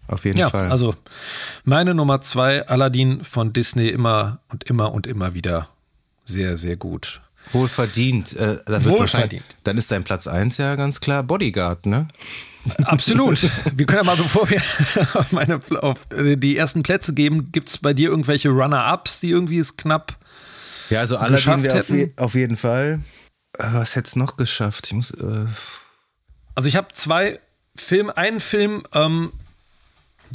Auf 0.07 0.25
jeden 0.25 0.39
ja, 0.39 0.51
Fall. 0.51 0.71
Also 0.71 0.95
meine 1.65 1.95
Nummer 1.95 2.21
zwei, 2.21 2.67
Aladdin 2.69 3.25
von 3.25 3.53
Disney, 3.53 3.89
immer 3.89 4.41
und 4.49 4.65
immer 4.65 4.93
und 4.93 5.07
immer 5.07 5.35
wieder 5.35 5.69
sehr, 6.25 6.57
sehr 6.57 6.77
gut. 6.77 7.23
Wohlverdient. 7.53 8.35
Äh, 8.37 8.59
dann 8.65 8.85
Wohlverdient. 8.85 9.45
Dann 9.65 9.77
ist 9.77 9.91
dein 9.91 10.05
Platz 10.05 10.27
1 10.27 10.59
ja 10.59 10.77
ganz 10.77 11.01
klar 11.01 11.23
Bodyguard, 11.23 11.87
ne? 11.87 12.09
Absolut. 12.85 13.41
Wir 13.77 13.87
können 13.87 14.01
ja 14.01 14.05
mal, 14.05 14.17
bevor 14.17 14.49
wir 14.49 14.63
auf, 15.15 15.33
meine, 15.33 15.61
auf 15.81 15.99
die 16.13 16.57
ersten 16.57 16.83
Plätze 16.83 17.13
geben, 17.13 17.51
gibt 17.51 17.69
es 17.69 17.79
bei 17.79 17.93
dir 17.93 18.11
irgendwelche 18.11 18.51
Runner-Ups, 18.51 19.21
die 19.21 19.31
irgendwie 19.31 19.59
es 19.59 19.77
knapp 19.77 20.17
Ja, 20.91 21.01
also 21.01 21.17
Aladdin 21.17 21.65
wäre 21.65 21.81
auf, 21.81 21.89
je, 21.89 22.13
auf, 22.17 22.35
jeden 22.35 22.57
Fall. 22.57 23.01
Äh, 23.59 23.65
was 23.73 23.97
hätte 23.97 24.07
es 24.07 24.17
noch 24.17 24.37
geschafft? 24.37 24.87
Ich 24.87 24.93
muss. 24.93 25.11
Äh 25.11 25.47
also 26.55 26.69
ich 26.69 26.77
habe 26.77 26.89
zwei 26.93 27.41
Filme, 27.75 28.17
einen 28.17 28.41
Film, 28.41 28.83
ähm, 28.93 29.33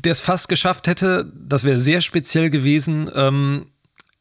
der 0.03 0.11
es 0.11 0.21
fast 0.21 0.49
geschafft 0.49 0.87
hätte, 0.87 1.31
das 1.33 1.63
wäre 1.63 1.79
sehr 1.79 2.01
speziell 2.01 2.49
gewesen. 2.49 3.09
Ähm, 3.15 3.67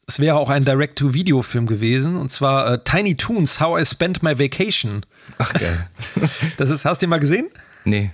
es 0.07 0.19
wäre 0.19 0.37
auch 0.37 0.49
ein 0.49 0.63
Direct-to-Video-Film 0.63 1.67
gewesen, 1.67 2.15
und 2.15 2.31
zwar 2.31 2.71
äh, 2.71 2.79
Tiny 2.83 3.15
Toons, 3.15 3.59
How 3.59 3.81
I 3.81 3.85
Spent 3.85 4.23
My 4.23 4.39
Vacation. 4.39 5.05
Ach 5.37 5.53
geil. 5.53 5.89
das 6.57 6.69
ist, 6.69 6.85
hast 6.85 7.01
du 7.01 7.05
den 7.05 7.09
mal 7.09 7.19
gesehen? 7.19 7.49
Nee. 7.83 8.11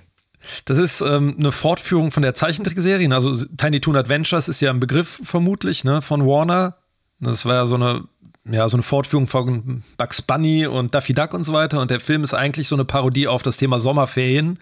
Das 0.65 0.79
ist 0.79 1.01
ähm, 1.01 1.35
eine 1.39 1.51
Fortführung 1.51 2.09
von 2.09 2.23
der 2.23 2.33
Zeichentrickserie. 2.33 3.09
Also 3.13 3.33
Tiny 3.57 3.79
Toon 3.79 3.95
Adventures 3.95 4.47
ist 4.47 4.59
ja 4.59 4.71
ein 4.71 4.79
Begriff 4.79 5.21
vermutlich 5.23 5.83
ne, 5.83 6.01
von 6.01 6.25
Warner. 6.25 6.77
Das 7.19 7.45
war 7.45 7.53
ja 7.53 7.65
so 7.67 7.75
eine, 7.75 8.05
ja 8.43 8.67
so 8.67 8.75
eine 8.75 8.83
Fortführung 8.83 9.27
von 9.27 9.83
Bugs 9.97 10.21
Bunny 10.23 10.65
und 10.65 10.95
Daffy 10.95 11.13
Duck 11.13 11.33
und 11.33 11.43
so 11.43 11.53
weiter. 11.53 11.79
Und 11.79 11.91
der 11.91 11.99
Film 11.99 12.23
ist 12.23 12.33
eigentlich 12.33 12.67
so 12.67 12.75
eine 12.75 12.85
Parodie 12.85 13.27
auf 13.27 13.43
das 13.43 13.55
Thema 13.55 13.79
Sommerferien. 13.79 14.59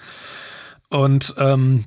Und 0.89 1.33
ähm, 1.37 1.85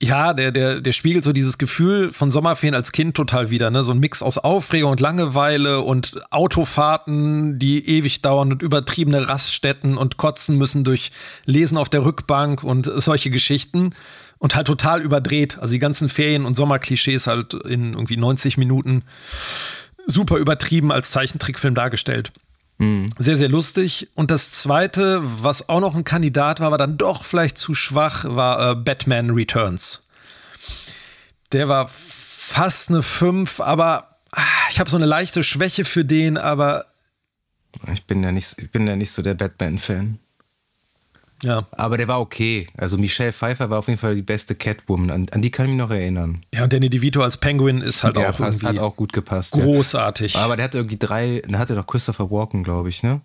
ja, 0.00 0.32
der, 0.32 0.52
der, 0.52 0.80
der 0.80 0.92
spiegelt 0.92 1.24
so 1.24 1.32
dieses 1.32 1.58
Gefühl 1.58 2.12
von 2.12 2.30
Sommerferien 2.30 2.76
als 2.76 2.92
Kind 2.92 3.16
total 3.16 3.50
wieder, 3.50 3.70
ne? 3.70 3.82
So 3.82 3.92
ein 3.92 3.98
Mix 3.98 4.22
aus 4.22 4.38
Aufregung 4.38 4.92
und 4.92 5.00
Langeweile 5.00 5.80
und 5.80 6.20
Autofahrten, 6.30 7.58
die 7.58 7.84
ewig 7.84 8.22
dauern 8.22 8.52
und 8.52 8.62
übertriebene 8.62 9.28
Raststätten 9.28 9.98
und 9.98 10.16
kotzen 10.16 10.56
müssen 10.56 10.84
durch 10.84 11.10
Lesen 11.46 11.76
auf 11.76 11.88
der 11.88 12.04
Rückbank 12.04 12.62
und 12.62 12.90
solche 12.96 13.30
Geschichten. 13.30 13.90
Und 14.40 14.54
halt 14.54 14.68
total 14.68 15.02
überdreht. 15.02 15.58
Also 15.58 15.72
die 15.72 15.80
ganzen 15.80 16.08
Ferien- 16.08 16.44
und 16.44 16.54
Sommerklischees 16.54 17.26
halt 17.26 17.54
in 17.54 17.94
irgendwie 17.94 18.16
90 18.16 18.56
Minuten 18.56 19.02
super 20.06 20.36
übertrieben 20.36 20.92
als 20.92 21.10
Zeichentrickfilm 21.10 21.74
dargestellt. 21.74 22.30
Mhm. 22.78 23.08
Sehr, 23.18 23.36
sehr 23.36 23.48
lustig. 23.48 24.08
Und 24.14 24.30
das 24.30 24.52
zweite, 24.52 25.20
was 25.22 25.68
auch 25.68 25.80
noch 25.80 25.94
ein 25.94 26.04
Kandidat 26.04 26.60
war, 26.60 26.70
war 26.70 26.78
dann 26.78 26.96
doch 26.96 27.24
vielleicht 27.24 27.58
zu 27.58 27.74
schwach, 27.74 28.24
war 28.24 28.70
äh, 28.70 28.74
Batman 28.76 29.30
Returns. 29.30 30.06
Der 31.52 31.68
war 31.68 31.88
fast 31.88 32.88
eine 32.90 33.02
5, 33.02 33.60
aber 33.60 34.16
ah, 34.32 34.42
ich 34.70 34.80
habe 34.80 34.90
so 34.90 34.96
eine 34.96 35.06
leichte 35.06 35.42
Schwäche 35.42 35.84
für 35.84 36.04
den, 36.04 36.38
aber. 36.38 36.86
Ich 37.92 38.04
bin 38.04 38.22
ja 38.22 38.32
nicht, 38.32 38.58
ich 38.58 38.70
bin 38.70 38.86
ja 38.86 38.96
nicht 38.96 39.10
so 39.10 39.22
der 39.22 39.34
Batman-Fan. 39.34 40.18
Ja. 41.44 41.66
Aber 41.72 41.96
der 41.96 42.08
war 42.08 42.20
okay. 42.20 42.68
Also 42.76 42.98
Michelle 42.98 43.32
Pfeiffer 43.32 43.70
war 43.70 43.78
auf 43.78 43.88
jeden 43.88 43.98
Fall 43.98 44.14
die 44.14 44.22
beste 44.22 44.54
Catwoman. 44.54 45.10
An, 45.10 45.26
an 45.30 45.42
die 45.42 45.50
kann 45.50 45.66
ich 45.66 45.72
mich 45.72 45.78
noch 45.78 45.90
erinnern. 45.90 46.42
Ja, 46.52 46.64
und 46.64 46.72
Danny 46.72 46.90
DeVito 46.90 47.22
als 47.22 47.36
Penguin 47.36 47.80
ist 47.80 48.02
halt 48.02 48.16
ja, 48.16 48.28
auch 48.28 48.36
passt, 48.36 48.62
hat 48.64 48.78
auch 48.78 48.96
gut 48.96 49.12
gepasst. 49.12 49.54
Großartig. 49.54 50.34
Ja. 50.34 50.40
Aber 50.40 50.56
der 50.56 50.64
hatte 50.64 50.78
irgendwie 50.78 50.98
drei, 50.98 51.42
da 51.48 51.58
hatte 51.58 51.74
doch 51.74 51.86
Christopher 51.86 52.30
Walken, 52.30 52.64
glaube 52.64 52.88
ich, 52.88 53.02
ne? 53.02 53.20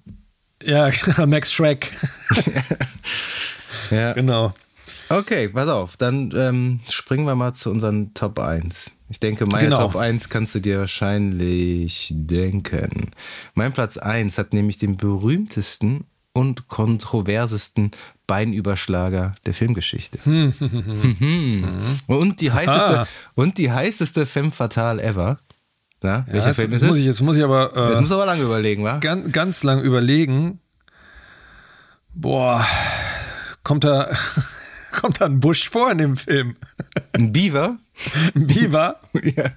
Ja, 0.64 0.91
Max 1.26 1.51
Shrek. 1.51 1.91
ja. 3.91 4.14
Genau. 4.14 4.53
Okay, 5.09 5.49
pass 5.49 5.68
auf, 5.68 5.97
dann 5.97 6.32
ähm, 6.36 6.80
springen 6.89 7.26
wir 7.26 7.36
mal 7.36 7.53
zu 7.53 7.70
unseren 7.70 8.14
Top 8.14 8.39
1. 8.39 8.97
Ich 9.09 9.20
denke, 9.20 9.45
meine 9.45 9.66
genau. 9.66 9.78
Top 9.78 9.95
1 9.95 10.30
kannst 10.30 10.55
du 10.55 10.59
dir 10.59 10.80
wahrscheinlich 10.80 12.11
denken. 12.16 13.11
Mein 13.53 13.74
Platz 13.74 13.97
1 13.97 14.38
hat 14.38 14.53
nämlich 14.53 14.78
den 14.78 14.97
berühmtesten 14.97 16.05
und 16.34 16.67
kontroversesten 16.67 17.91
Beinüberschlager 18.27 19.36
der 19.45 19.53
Filmgeschichte. 19.53 20.19
Hm. 20.23 20.53
und, 22.07 22.41
die 22.41 22.51
heißeste, 22.51 23.07
und 23.36 23.57
die 23.57 23.71
heißeste 23.71 24.25
Femme 24.25 24.51
Fatale 24.51 25.01
ever. 25.03 25.39
Na, 26.01 26.25
welcher 26.27 26.47
ja, 26.47 26.53
Film 26.53 26.71
jetzt, 26.71 26.81
ist 26.81 26.88
muss 26.88 26.95
es? 26.95 27.01
Ich, 27.01 27.05
jetzt 27.05 27.21
muss 27.21 27.38
ich 27.38 27.43
aber. 27.43 27.75
Äh, 27.75 27.91
jetzt 27.91 28.01
muss 28.01 28.11
aber 28.11 28.25
lange 28.25 28.43
überlegen, 28.43 28.84
wa? 28.84 28.97
Ganz, 28.97 29.31
ganz 29.31 29.63
lang 29.63 29.81
überlegen. 29.81 30.59
Boah, 32.13 32.65
kommt 33.63 33.86
da, 33.86 34.11
kommt 34.91 35.21
da 35.21 35.25
ein 35.25 35.39
Busch 35.39 35.69
vor 35.69 35.91
in 35.91 35.99
dem 35.99 36.17
Film? 36.17 36.57
Ein 37.13 37.31
Beaver? 37.31 37.77
Ein 38.36 38.47
Beaver? 38.47 38.99
ja. 39.36 39.51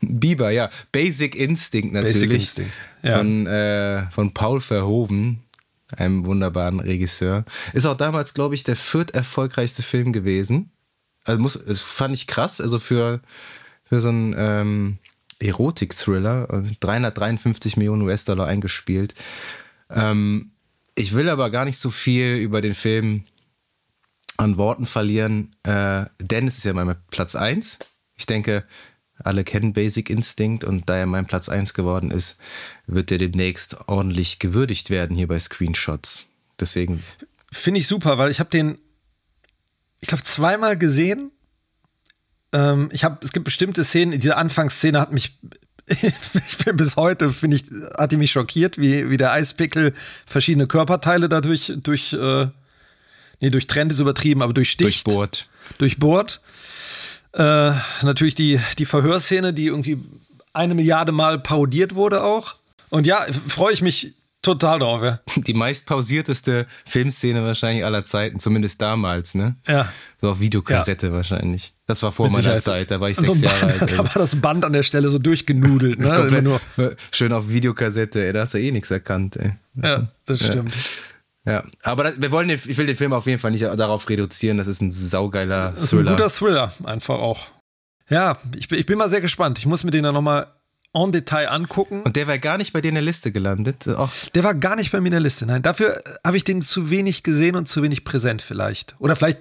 Biber, 0.00 0.50
ja. 0.50 0.70
Basic 0.92 1.34
Instinct 1.34 1.92
natürlich. 1.92 2.14
Basic 2.14 2.32
Instinct, 2.32 2.74
ja. 3.02 3.18
Von, 3.18 3.46
äh, 3.46 4.06
von 4.10 4.34
Paul 4.34 4.60
Verhoeven 4.60 5.42
einem 5.96 6.26
wunderbaren 6.26 6.80
Regisseur. 6.80 7.44
Ist 7.72 7.86
auch 7.86 7.96
damals, 7.96 8.34
glaube 8.34 8.54
ich, 8.54 8.64
der 8.64 8.76
viert 8.76 9.12
erfolgreichste 9.12 9.82
Film 9.82 10.12
gewesen. 10.12 10.70
Also 11.24 11.40
muss, 11.40 11.58
fand 11.74 12.14
ich 12.14 12.26
krass, 12.26 12.60
also 12.60 12.78
für, 12.78 13.20
für 13.84 14.00
so 14.00 14.08
einen 14.08 14.34
ähm, 14.36 14.98
Erotik-Thriller, 15.40 16.46
353 16.80 17.76
Millionen 17.76 18.02
US-Dollar 18.02 18.46
eingespielt. 18.46 19.14
Ähm, 19.90 20.52
ich 20.94 21.14
will 21.14 21.28
aber 21.28 21.50
gar 21.50 21.64
nicht 21.64 21.78
so 21.78 21.90
viel 21.90 22.36
über 22.36 22.60
den 22.60 22.74
Film 22.74 23.24
an 24.36 24.56
Worten 24.56 24.86
verlieren, 24.86 25.54
äh, 25.64 26.06
denn 26.20 26.46
ist 26.46 26.64
ja 26.64 26.72
mein 26.72 26.96
Platz 27.10 27.36
1. 27.36 27.78
Ich 28.16 28.26
denke, 28.26 28.64
Alle 29.24 29.44
kennen 29.44 29.72
Basic 29.72 30.10
Instinct 30.10 30.64
und 30.64 30.88
da 30.88 30.96
er 30.96 31.06
mein 31.06 31.26
Platz 31.26 31.48
1 31.48 31.74
geworden 31.74 32.10
ist, 32.10 32.38
wird 32.86 33.10
er 33.10 33.18
demnächst 33.18 33.76
ordentlich 33.88 34.38
gewürdigt 34.38 34.90
werden 34.90 35.16
hier 35.16 35.28
bei 35.28 35.38
Screenshots. 35.38 36.30
Deswegen. 36.60 37.02
Finde 37.50 37.80
ich 37.80 37.86
super, 37.86 38.18
weil 38.18 38.30
ich 38.30 38.40
habe 38.40 38.50
den, 38.50 38.78
ich 40.00 40.08
glaube, 40.08 40.24
zweimal 40.24 40.76
gesehen. 40.78 41.32
Ähm, 42.52 42.90
ich 42.92 43.04
habe, 43.04 43.18
es 43.24 43.32
gibt 43.32 43.44
bestimmte 43.44 43.84
Szenen, 43.84 44.18
diese 44.18 44.36
Anfangsszene 44.36 45.00
hat 45.00 45.12
mich 45.12 45.38
ich 45.88 46.58
bin 46.64 46.76
bis 46.76 46.96
heute, 46.96 47.30
finde 47.30 47.56
ich, 47.56 47.64
hat 47.96 48.12
die 48.12 48.16
mich 48.16 48.30
schockiert, 48.30 48.78
wie, 48.78 49.10
wie 49.10 49.16
der 49.16 49.32
Eispickel 49.32 49.94
verschiedene 50.26 50.66
Körperteile 50.66 51.28
dadurch 51.28 51.72
durch, 51.82 52.12
äh, 52.12 52.48
nee, 53.40 53.50
durchtrennt 53.50 53.92
ist 53.92 53.98
übertrieben, 53.98 54.42
aber 54.42 54.52
durchsticht. 54.52 55.06
Durchbohrt. 55.06 55.48
Durchbohrt. 55.76 56.40
Äh, 57.32 57.72
natürlich 58.02 58.34
die, 58.34 58.58
die 58.78 58.86
Verhörszene, 58.86 59.52
die 59.52 59.66
irgendwie 59.66 59.98
eine 60.52 60.74
Milliarde 60.74 61.12
Mal 61.12 61.38
parodiert 61.38 61.94
wurde 61.94 62.24
auch. 62.24 62.54
Und 62.90 63.06
ja, 63.06 63.26
freue 63.32 63.72
ich 63.72 63.82
mich 63.82 64.14
total 64.42 64.78
drauf, 64.78 65.02
ja. 65.02 65.20
Die 65.36 65.54
meist 65.54 65.86
pausierteste 65.86 66.66
Filmszene 66.86 67.44
wahrscheinlich 67.44 67.84
aller 67.84 68.04
Zeiten, 68.04 68.38
zumindest 68.38 68.80
damals, 68.80 69.34
ne? 69.34 69.56
Ja. 69.66 69.92
So 70.20 70.30
auf 70.30 70.40
Videokassette 70.40 71.08
ja. 71.08 71.12
wahrscheinlich. 71.12 71.74
Das 71.86 72.02
war 72.02 72.12
vor 72.12 72.26
Mit 72.26 72.32
meiner 72.32 72.42
Sicherheit. 72.42 72.62
Zeit, 72.62 72.90
da 72.90 73.00
war 73.00 73.10
ich 73.10 73.16
so 73.16 73.34
sechs 73.34 73.60
Jahre 73.60 73.80
alt. 73.80 73.90
Da 73.96 73.98
war 73.98 74.12
das 74.14 74.36
Band 74.36 74.64
an 74.64 74.72
der 74.72 74.82
Stelle 74.82 75.10
so 75.10 75.18
durchgenudelt, 75.18 75.98
ne? 75.98 76.08
Komplett, 76.16 76.44
nur 76.44 76.60
schön 77.12 77.32
auf 77.32 77.48
Videokassette, 77.48 78.26
ey, 78.26 78.32
da 78.32 78.40
hast 78.40 78.54
du 78.54 78.58
eh 78.58 78.70
nichts 78.70 78.90
erkannt, 78.90 79.36
ey. 79.36 79.52
Ja, 79.82 80.08
das 80.24 80.44
stimmt. 80.44 80.74
Ja. 80.74 80.80
Ja. 81.48 81.64
aber 81.82 82.04
das, 82.04 82.20
wir 82.20 82.30
wollen, 82.30 82.50
ich 82.50 82.76
will 82.76 82.86
den 82.86 82.96
Film 82.96 83.12
auf 83.12 83.26
jeden 83.26 83.40
Fall 83.40 83.50
nicht 83.50 83.64
darauf 83.64 84.08
reduzieren. 84.08 84.58
Das 84.58 84.66
ist 84.66 84.80
ein 84.80 84.90
saugeiler 84.90 85.70
Thriller. 85.70 85.80
Das 85.80 85.84
ist 85.84 85.94
ein 85.94 86.06
guter 86.06 86.30
Thriller, 86.30 86.72
einfach 86.84 87.18
auch. 87.18 87.48
Ja, 88.08 88.38
ich, 88.56 88.70
ich 88.70 88.86
bin 88.86 88.98
mal 88.98 89.10
sehr 89.10 89.20
gespannt. 89.20 89.58
Ich 89.58 89.66
muss 89.66 89.84
mir 89.84 89.90
den 89.90 90.02
dann 90.02 90.14
nochmal 90.14 90.46
en 90.94 91.12
Detail 91.12 91.48
angucken. 91.48 92.02
Und 92.02 92.16
der 92.16 92.26
war 92.26 92.38
gar 92.38 92.58
nicht 92.58 92.72
bei 92.72 92.80
dir 92.80 92.88
in 92.88 92.94
der 92.94 93.04
Liste 93.04 93.32
gelandet? 93.32 93.86
Och. 93.86 94.10
Der 94.34 94.44
war 94.44 94.54
gar 94.54 94.76
nicht 94.76 94.92
bei 94.92 95.00
mir 95.00 95.08
in 95.08 95.12
der 95.12 95.20
Liste, 95.20 95.46
nein. 95.46 95.62
Dafür 95.62 96.02
habe 96.24 96.36
ich 96.36 96.44
den 96.44 96.62
zu 96.62 96.90
wenig 96.90 97.22
gesehen 97.22 97.56
und 97.56 97.68
zu 97.68 97.82
wenig 97.82 98.04
präsent 98.04 98.42
vielleicht. 98.42 98.96
Oder 98.98 99.16
vielleicht 99.16 99.40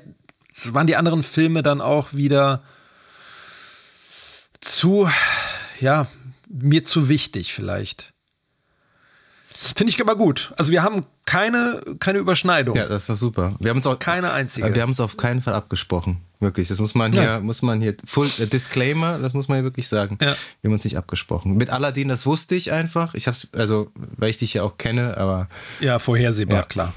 waren 0.65 0.87
die 0.87 0.95
anderen 0.95 1.23
Filme 1.23 1.63
dann 1.63 1.81
auch 1.81 2.13
wieder 2.13 2.63
zu, 4.59 5.09
ja, 5.79 6.07
mir 6.49 6.83
zu 6.83 7.09
wichtig 7.09 7.53
vielleicht. 7.53 8.13
Finde 9.59 9.91
ich 9.91 9.99
aber 9.99 10.15
gut. 10.15 10.53
Also 10.55 10.71
wir 10.71 10.83
haben 10.83 11.07
keine, 11.25 11.81
keine 11.99 12.19
Überschneidung. 12.19 12.75
Ja, 12.75 12.87
das 12.87 13.03
ist 13.03 13.09
doch 13.09 13.15
super. 13.15 13.55
Wir 13.59 13.71
haben 13.71 13.77
uns 13.77 13.87
auch 13.87 13.97
keine 13.97 14.31
einzige. 14.31 14.75
Wir 14.75 14.83
haben 14.83 14.91
es 14.91 14.99
auf 14.99 15.17
keinen 15.17 15.41
Fall 15.41 15.55
abgesprochen. 15.55 16.21
Wirklich. 16.39 16.67
Das 16.67 16.79
muss 16.79 16.93
man 16.93 17.11
hier, 17.11 17.23
ja. 17.23 17.39
muss 17.39 17.63
man 17.63 17.81
hier, 17.81 17.95
Full 18.05 18.29
äh, 18.37 18.45
Disclaimer, 18.45 19.17
das 19.17 19.33
muss 19.33 19.47
man 19.47 19.57
hier 19.57 19.63
wirklich 19.63 19.87
sagen. 19.87 20.19
Ja. 20.21 20.35
Wir 20.61 20.69
haben 20.69 20.73
uns 20.73 20.83
nicht 20.83 20.95
abgesprochen. 20.95 21.57
Mit 21.57 21.71
Aladdin, 21.71 22.07
das 22.07 22.27
wusste 22.27 22.53
ich 22.53 22.71
einfach. 22.71 23.15
Ich 23.15 23.25
hab's, 23.25 23.47
also, 23.53 23.89
weil 23.95 24.29
ich 24.29 24.37
dich 24.37 24.53
ja 24.53 24.61
auch 24.61 24.77
kenne, 24.77 25.17
aber. 25.17 25.49
Ja, 25.79 25.97
vorhersehbar, 25.97 26.57
ja. 26.59 26.63
klar. 26.63 26.93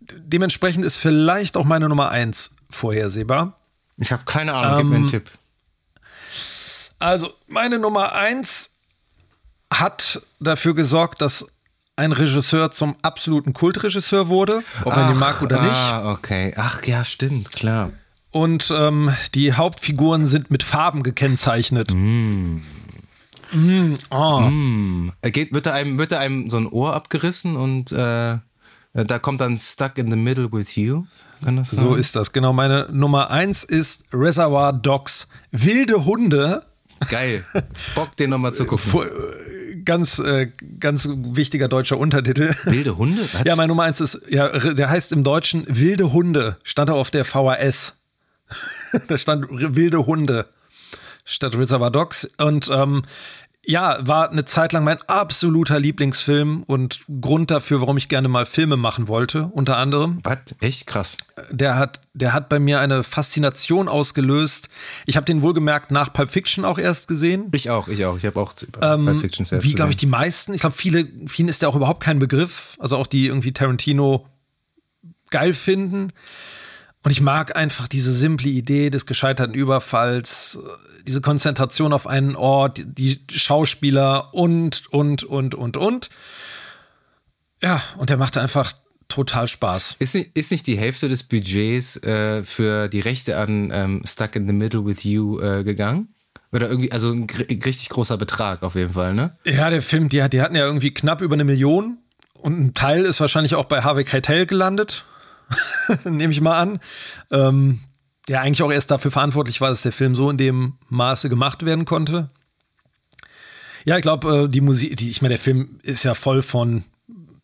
Dementsprechend 0.00 0.84
ist 0.84 0.98
vielleicht 0.98 1.56
auch 1.56 1.64
meine 1.64 1.88
Nummer 1.88 2.10
eins 2.10 2.54
vorhersehbar. 2.70 3.56
Ich 3.96 4.12
habe 4.12 4.22
keine 4.24 4.54
Ahnung, 4.54 4.78
gib 4.78 4.86
mir 4.86 4.96
einen 4.96 5.04
ähm, 5.06 5.10
Tipp. 5.10 5.30
Also, 7.00 7.32
meine 7.48 7.80
Nummer 7.80 8.12
eins 8.12 8.61
hat 9.80 10.22
dafür 10.40 10.74
gesorgt, 10.74 11.22
dass 11.22 11.46
ein 11.96 12.12
Regisseur 12.12 12.70
zum 12.70 12.96
absoluten 13.02 13.52
Kultregisseur 13.52 14.28
wurde, 14.28 14.62
ob 14.84 14.96
man 14.96 15.12
ihn 15.12 15.18
mag 15.18 15.42
oder 15.42 15.60
nicht. 15.60 15.72
Ah, 15.72 16.12
okay. 16.12 16.54
Ach 16.56 16.82
ja, 16.84 17.04
stimmt, 17.04 17.50
klar. 17.52 17.90
Und 18.30 18.72
ähm, 18.74 19.10
die 19.34 19.52
Hauptfiguren 19.52 20.26
sind 20.26 20.50
mit 20.50 20.62
Farben 20.62 21.02
gekennzeichnet. 21.02 21.92
Mm. 21.92 22.62
Mm, 23.52 23.94
oh. 24.10 24.40
mm. 24.40 25.12
Geht, 25.22 25.52
wird, 25.52 25.66
da 25.66 25.74
einem, 25.74 25.98
wird 25.98 26.12
da 26.12 26.18
einem 26.18 26.48
so 26.48 26.56
ein 26.56 26.66
Ohr 26.66 26.94
abgerissen 26.94 27.56
und 27.56 27.92
äh, 27.92 28.38
da 28.94 29.18
kommt 29.18 29.42
dann 29.42 29.58
Stuck 29.58 29.98
in 29.98 30.10
the 30.10 30.16
Middle 30.16 30.50
with 30.50 30.76
You? 30.76 31.04
So 31.64 31.96
ist 31.96 32.14
das, 32.14 32.32
genau. 32.32 32.52
Meine 32.52 32.88
Nummer 32.92 33.30
eins 33.30 33.64
ist 33.64 34.04
Reservoir 34.12 34.72
Dogs. 34.72 35.28
Wilde 35.50 36.04
Hunde. 36.04 36.64
Geil. 37.08 37.44
Bock, 37.96 38.16
den 38.16 38.30
nochmal 38.30 38.54
zu 38.54 38.64
gucken. 38.64 39.02
Ganz, 39.84 40.18
äh, 40.18 40.50
ganz 40.78 41.08
wichtiger 41.10 41.68
deutscher 41.68 41.98
Untertitel. 41.98 42.54
Wilde 42.64 42.96
Hunde? 42.96 43.22
Was? 43.22 43.44
Ja, 43.44 43.56
meine 43.56 43.68
Nummer 43.68 43.84
eins 43.84 44.00
ist, 44.00 44.20
ja, 44.28 44.48
der 44.48 44.90
heißt 44.90 45.12
im 45.12 45.24
Deutschen 45.24 45.64
Wilde 45.68 46.12
Hunde. 46.12 46.56
Stand 46.62 46.90
auch 46.90 46.98
auf 46.98 47.10
der 47.10 47.24
VHS. 47.24 47.96
da 49.08 49.18
stand 49.18 49.46
Wilde 49.50 50.06
Hunde 50.06 50.46
statt 51.24 51.56
Reservoir 51.56 51.90
Dogs. 51.90 52.30
Und 52.38 52.70
ähm, 52.72 53.02
ja, 53.64 53.98
war 54.00 54.30
eine 54.30 54.44
Zeit 54.44 54.72
lang 54.72 54.82
mein 54.82 55.00
absoluter 55.02 55.78
Lieblingsfilm 55.78 56.64
und 56.64 57.02
Grund 57.20 57.50
dafür, 57.50 57.80
warum 57.80 57.96
ich 57.96 58.08
gerne 58.08 58.26
mal 58.26 58.44
Filme 58.44 58.76
machen 58.76 59.06
wollte, 59.06 59.46
unter 59.52 59.76
anderem. 59.76 60.18
Was? 60.24 60.38
Echt 60.60 60.88
krass. 60.88 61.16
Der 61.50 61.76
hat, 61.76 62.00
der 62.12 62.32
hat 62.32 62.48
bei 62.48 62.58
mir 62.58 62.80
eine 62.80 63.04
Faszination 63.04 63.88
ausgelöst. 63.88 64.68
Ich 65.06 65.16
habe 65.16 65.26
den 65.26 65.42
wohlgemerkt 65.42 65.92
nach 65.92 66.12
Pulp 66.12 66.32
Fiction 66.32 66.64
auch 66.64 66.78
erst 66.78 67.06
gesehen. 67.06 67.50
Ich 67.52 67.70
auch, 67.70 67.86
ich 67.86 68.04
auch. 68.04 68.16
Ich 68.16 68.26
habe 68.26 68.40
auch 68.40 68.52
ähm, 68.80 69.04
Pulp 69.04 69.20
Fiction 69.20 69.46
erst 69.48 69.64
Wie, 69.64 69.74
glaube 69.74 69.90
ich, 69.90 69.96
die 69.96 70.06
meisten. 70.06 70.54
Ich 70.54 70.60
glaube, 70.60 70.76
viele, 70.76 71.08
vielen 71.26 71.48
ist 71.48 71.62
der 71.62 71.68
auch 71.68 71.76
überhaupt 71.76 72.02
kein 72.02 72.18
Begriff. 72.18 72.76
Also 72.80 72.96
auch 72.96 73.06
die 73.06 73.26
irgendwie 73.26 73.52
Tarantino 73.52 74.26
geil 75.30 75.54
finden. 75.54 76.12
Und 77.02 77.10
ich 77.10 77.20
mag 77.20 77.56
einfach 77.56 77.88
diese 77.88 78.12
simple 78.12 78.48
Idee 78.48 78.90
des 78.90 79.06
gescheiterten 79.06 79.54
Überfalls, 79.54 80.58
diese 81.06 81.20
Konzentration 81.20 81.92
auf 81.92 82.06
einen 82.06 82.36
Ort, 82.36 82.82
die 82.84 83.20
Schauspieler 83.30 84.32
und, 84.34 84.84
und, 84.92 85.24
und, 85.24 85.54
und, 85.54 85.76
und. 85.76 86.10
Ja, 87.60 87.82
und 87.98 88.10
der 88.10 88.16
machte 88.16 88.40
einfach 88.40 88.72
total 89.08 89.48
Spaß. 89.48 89.96
Ist 89.98 90.14
nicht, 90.14 90.36
ist 90.36 90.52
nicht 90.52 90.66
die 90.66 90.78
Hälfte 90.78 91.08
des 91.08 91.24
Budgets 91.24 92.02
äh, 92.02 92.42
für 92.44 92.88
die 92.88 93.00
Rechte 93.00 93.36
an 93.36 93.70
ähm, 93.72 94.02
Stuck 94.06 94.36
in 94.36 94.46
the 94.46 94.52
Middle 94.52 94.86
with 94.86 95.04
You 95.04 95.40
äh, 95.40 95.64
gegangen? 95.64 96.14
Oder 96.52 96.68
irgendwie, 96.68 96.92
also 96.92 97.10
ein 97.10 97.26
richtig 97.30 97.88
großer 97.88 98.16
Betrag 98.16 98.62
auf 98.62 98.74
jeden 98.74 98.92
Fall, 98.92 99.14
ne? 99.14 99.36
Ja, 99.44 99.70
der 99.70 99.82
Film, 99.82 100.08
die, 100.08 100.22
die 100.28 100.42
hatten 100.42 100.54
ja 100.54 100.64
irgendwie 100.64 100.92
knapp 100.92 101.20
über 101.22 101.34
eine 101.34 101.44
Million. 101.44 101.98
Und 102.34 102.60
ein 102.60 102.74
Teil 102.74 103.04
ist 103.04 103.20
wahrscheinlich 103.20 103.54
auch 103.54 103.64
bei 103.66 103.82
Harvey 103.82 104.04
Keitel 104.04 104.46
gelandet. 104.46 105.04
nehme 106.04 106.32
ich 106.32 106.40
mal 106.40 106.58
an. 106.58 106.80
Ähm, 107.30 107.80
der 108.28 108.40
eigentlich 108.40 108.62
auch 108.62 108.72
erst 108.72 108.90
dafür 108.90 109.10
verantwortlich 109.10 109.60
war, 109.60 109.68
dass 109.68 109.82
der 109.82 109.92
Film 109.92 110.14
so 110.14 110.30
in 110.30 110.36
dem 110.36 110.74
Maße 110.88 111.28
gemacht 111.28 111.64
werden 111.64 111.84
konnte. 111.84 112.30
Ja, 113.84 113.96
ich 113.96 114.02
glaube, 114.02 114.44
äh, 114.44 114.48
die 114.48 114.60
Musik, 114.60 114.96
die, 114.96 115.10
ich 115.10 115.22
meine, 115.22 115.34
der 115.34 115.40
Film 115.40 115.78
ist 115.82 116.04
ja 116.04 116.14
voll 116.14 116.42
von 116.42 116.84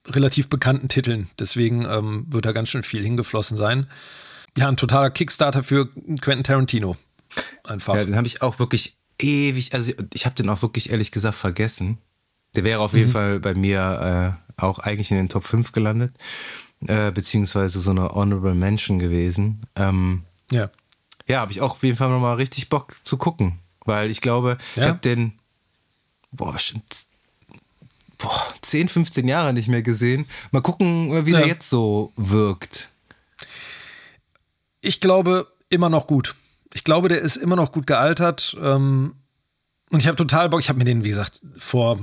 relativ 0.07 0.49
bekannten 0.49 0.89
Titeln, 0.89 1.29
deswegen 1.39 1.85
ähm, 1.85 2.27
wird 2.31 2.47
da 2.47 2.53
ganz 2.53 2.69
schön 2.69 2.83
viel 2.83 3.03
hingeflossen 3.03 3.57
sein. 3.57 3.87
Ja, 4.57 4.69
ein 4.69 4.77
totaler 4.77 5.11
Kickstarter 5.11 5.63
für 5.63 5.89
Quentin 6.21 6.45
Tarantino. 6.45 6.97
Einfach. 7.65 7.97
Ja, 7.97 8.05
den 8.05 8.17
habe 8.17 8.27
ich 8.27 8.41
auch 8.41 8.59
wirklich 8.59 8.97
ewig, 9.21 9.75
also 9.75 9.93
ich 10.15 10.25
habe 10.25 10.37
den 10.37 10.49
auch 10.49 10.63
wirklich 10.63 10.91
ehrlich 10.91 11.11
gesagt 11.11 11.35
vergessen. 11.35 11.99
Der 12.57 12.65
wäre 12.65 12.81
auf 12.81 12.95
jeden 12.95 13.09
mhm. 13.09 13.13
Fall 13.13 13.41
bei 13.41 13.55
mir 13.55 14.39
äh, 14.57 14.63
auch 14.63 14.79
eigentlich 14.79 15.11
in 15.11 15.19
den 15.19 15.29
Top 15.29 15.45
5 15.45 15.73
gelandet 15.73 16.15
äh, 16.87 17.11
beziehungsweise 17.11 17.81
so 17.81 17.91
eine 17.91 18.11
Honorable 18.11 18.55
Mention 18.55 18.99
gewesen. 18.99 19.61
Ähm, 19.77 20.25
ja. 20.51 20.71
Ja, 21.27 21.41
habe 21.41 21.53
ich 21.53 21.61
auch 21.61 21.73
auf 21.73 21.83
jeden 21.83 21.97
Fall 21.97 22.09
nochmal 22.09 22.37
richtig 22.37 22.69
Bock 22.69 22.95
zu 23.03 23.19
gucken, 23.19 23.59
weil 23.85 24.11
ich 24.11 24.21
glaube, 24.21 24.57
ja. 24.77 24.83
ich 24.83 24.89
habe 24.89 24.99
den, 24.99 25.39
boah, 26.33 26.53
bestimmt 26.53 26.85
boah, 28.19 28.55
10, 28.61 28.89
15 28.89 29.29
Jahre 29.29 29.53
nicht 29.53 29.69
mehr 29.69 29.83
gesehen. 29.83 30.27
Mal 30.51 30.61
gucken, 30.61 31.25
wie 31.25 31.31
ja. 31.33 31.39
der 31.39 31.47
jetzt 31.47 31.71
so 31.71 32.13
wirkt. 32.17 32.91
Ich 34.81 35.01
glaube, 35.01 35.47
immer 35.71 35.89
noch 35.89 36.07
gut. 36.07 36.35
Ich 36.75 36.85
glaube, 36.85 37.09
der 37.09 37.21
ist 37.21 37.37
immer 37.37 37.57
noch 37.57 37.73
gut 37.73 37.87
gealtert. 37.87 38.57
Ähm, 38.61 39.15
und 39.91 40.01
ich 40.01 40.07
habe 40.07 40.17
total 40.17 40.49
Bock. 40.49 40.61
Ich 40.61 40.69
habe 40.69 40.79
mir 40.79 40.85
den, 40.85 41.05
wie 41.05 41.09
gesagt, 41.09 41.41
vor, 41.59 41.99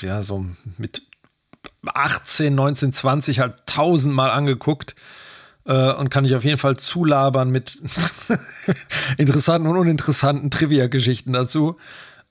ja, 0.00 0.22
so 0.22 0.44
mit 0.76 1.02
18, 1.84 2.54
19, 2.54 2.92
20 2.92 3.40
halt 3.40 3.54
tausendmal 3.66 4.30
angeguckt 4.30 4.94
äh, 5.64 5.92
und 5.92 6.10
kann 6.10 6.24
ich 6.24 6.34
auf 6.34 6.44
jeden 6.44 6.58
Fall 6.58 6.76
zulabern 6.76 7.50
mit 7.50 7.78
interessanten 9.18 9.68
und 9.68 9.76
uninteressanten 9.76 10.50
Trivia-Geschichten 10.50 11.32
dazu. 11.32 11.76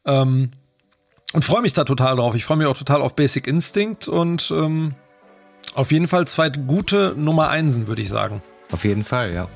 Ähm, 0.06 0.52
und 1.34 1.44
freue 1.44 1.62
mich 1.62 1.74
da 1.74 1.84
total 1.84 2.16
drauf. 2.16 2.36
Ich 2.36 2.46
freue 2.46 2.58
mich 2.58 2.68
auch 2.68 2.78
total 2.78 3.02
auf 3.02 3.16
Basic 3.16 3.48
Instinct 3.48 4.08
und 4.08 4.52
ähm, 4.52 4.96
auf 5.74 5.92
jeden 5.92 6.08
Fall 6.08 6.28
zwei 6.28 6.50
gute 6.50 7.14
Nummer 7.18 7.50
Einsen, 7.50 7.88
würde 7.88 8.02
ich 8.02 8.10
sagen. 8.10 8.42
Auf 8.72 8.86
jeden 8.86 9.04
Fall, 9.04 9.34
ja. 9.34 9.50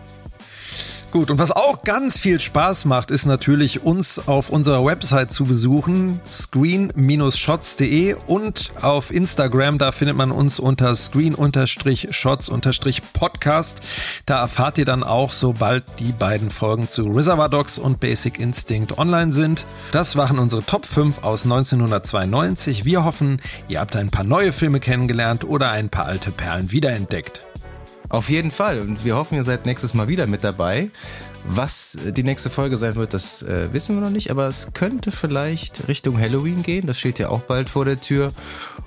Gut, 1.12 1.32
und 1.32 1.40
was 1.40 1.52
auch 1.52 1.82
ganz 1.82 2.20
viel 2.20 2.40
Spaß 2.40 2.86
macht, 2.86 3.10
ist 3.10 3.26
natürlich 3.26 3.84
uns 3.84 4.28
auf 4.28 4.52
unserer 4.52 4.86
Website 4.86 5.32
zu 5.32 5.46
besuchen, 5.46 6.22
screen-shots.de 6.30 8.16
und 8.28 8.72
auf 8.80 9.12
Instagram, 9.12 9.80
da 9.80 9.92
findet 9.92 10.18
man 10.18 10.30
uns 10.30 10.60
unter 10.60 10.94
screen-shots-podcast. 10.94 13.82
Da 14.28 14.40
erfahrt 14.40 14.78
ihr 14.78 14.86
dann 14.86 15.04
auch, 15.04 15.32
sobald 15.32 15.84
die 15.98 16.12
beiden 16.12 16.52
Folgen 16.52 16.88
zu 16.88 17.06
Reservoir 17.06 17.50
Dogs 17.50 17.80
und 17.80 18.00
Basic 18.00 18.40
Instinct 18.40 19.00
online 19.00 19.34
sind. 19.34 19.66
Das 19.92 20.16
waren 20.16 20.38
unsere 20.38 20.64
Top 20.64 20.86
5 20.86 21.24
aus 21.24 21.44
1992. 21.44 22.86
Wir 22.86 23.04
hoffen, 23.04 23.42
ihr 23.68 23.80
habt 23.80 23.96
ein 23.96 24.12
paar 24.12 24.26
neue 24.26 24.52
Filme 24.52 24.80
kennengelernt 24.80 25.44
oder 25.44 25.72
ein 25.72 25.90
paar 25.90 26.06
alte 26.06 26.30
Perlen 26.30 26.72
wiederentdeckt. 26.72 27.42
Auf 28.10 28.30
jeden 28.30 28.52
Fall. 28.52 28.80
Und 28.82 29.06
wir 29.06 29.16
hoffen, 29.16 29.36
ihr 29.36 29.44
seid 29.44 29.66
nächstes 29.66 29.94
Mal 29.94 30.08
wieder 30.08 30.28
mit 30.28 30.44
dabei. 30.44 30.90
Was 31.46 31.98
die 32.06 32.24
nächste 32.24 32.50
Folge 32.50 32.76
sein 32.76 32.96
wird, 32.96 33.14
das 33.14 33.44
äh, 33.44 33.72
wissen 33.72 33.96
wir 33.96 34.02
noch 34.02 34.10
nicht, 34.10 34.30
aber 34.30 34.48
es 34.48 34.74
könnte 34.74 35.12
vielleicht 35.12 35.88
Richtung 35.88 36.20
Halloween 36.20 36.64
gehen. 36.64 36.86
Das 36.86 37.00
steht 37.00 37.18
ja 37.18 37.30
auch 37.30 37.42
bald 37.42 37.70
vor 37.70 37.86
der 37.86 38.02
Tür. 38.02 38.34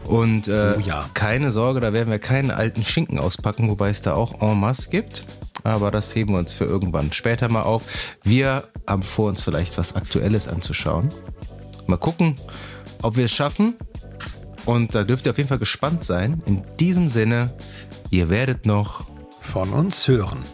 Und 0.05 0.49
äh, 0.49 0.75
oh 0.77 0.81
ja. 0.81 1.09
keine 1.14 1.51
Sorge, 1.51 1.81
da 1.81 1.93
werden 1.93 2.11
wir 2.11 2.18
keinen 2.18 2.51
alten 2.51 2.83
Schinken 2.83 3.18
auspacken, 3.18 3.68
wobei 3.68 3.91
es 3.91 4.03
da 4.03 4.14
auch 4.14 4.43
en 4.43 4.61
masse 4.61 4.91
gibt. 4.91 5.25
Aber 5.64 5.91
das 5.91 6.14
heben 6.14 6.33
wir 6.33 6.39
uns 6.39 6.53
für 6.53 6.64
irgendwann 6.64 7.12
später 7.12 7.49
mal 7.49 7.62
auf. 7.62 7.83
Wir 8.23 8.64
haben 8.87 9.03
vor, 9.03 9.29
uns 9.29 9.43
vielleicht 9.43 9.79
was 9.79 9.95
Aktuelles 9.95 10.49
anzuschauen. 10.49 11.09
Mal 11.87 11.97
gucken, 11.97 12.37
ob 13.01 13.16
wir 13.16 13.27
es 13.27 13.33
schaffen. 13.33 13.77
Und 14.66 14.95
da 14.95 15.05
dürft 15.05 15.27
ihr 15.27 15.31
auf 15.33 15.39
jeden 15.39 15.49
Fall 15.49 15.59
gespannt 15.59 16.05
sein. 16.05 16.43
In 16.47 16.62
diesem 16.79 17.09
Sinne, 17.09 17.55
ihr 18.11 18.29
werdet 18.29 18.66
noch 18.66 19.12
von 19.43 19.72
uns 19.72 20.09
hören. 20.09 20.45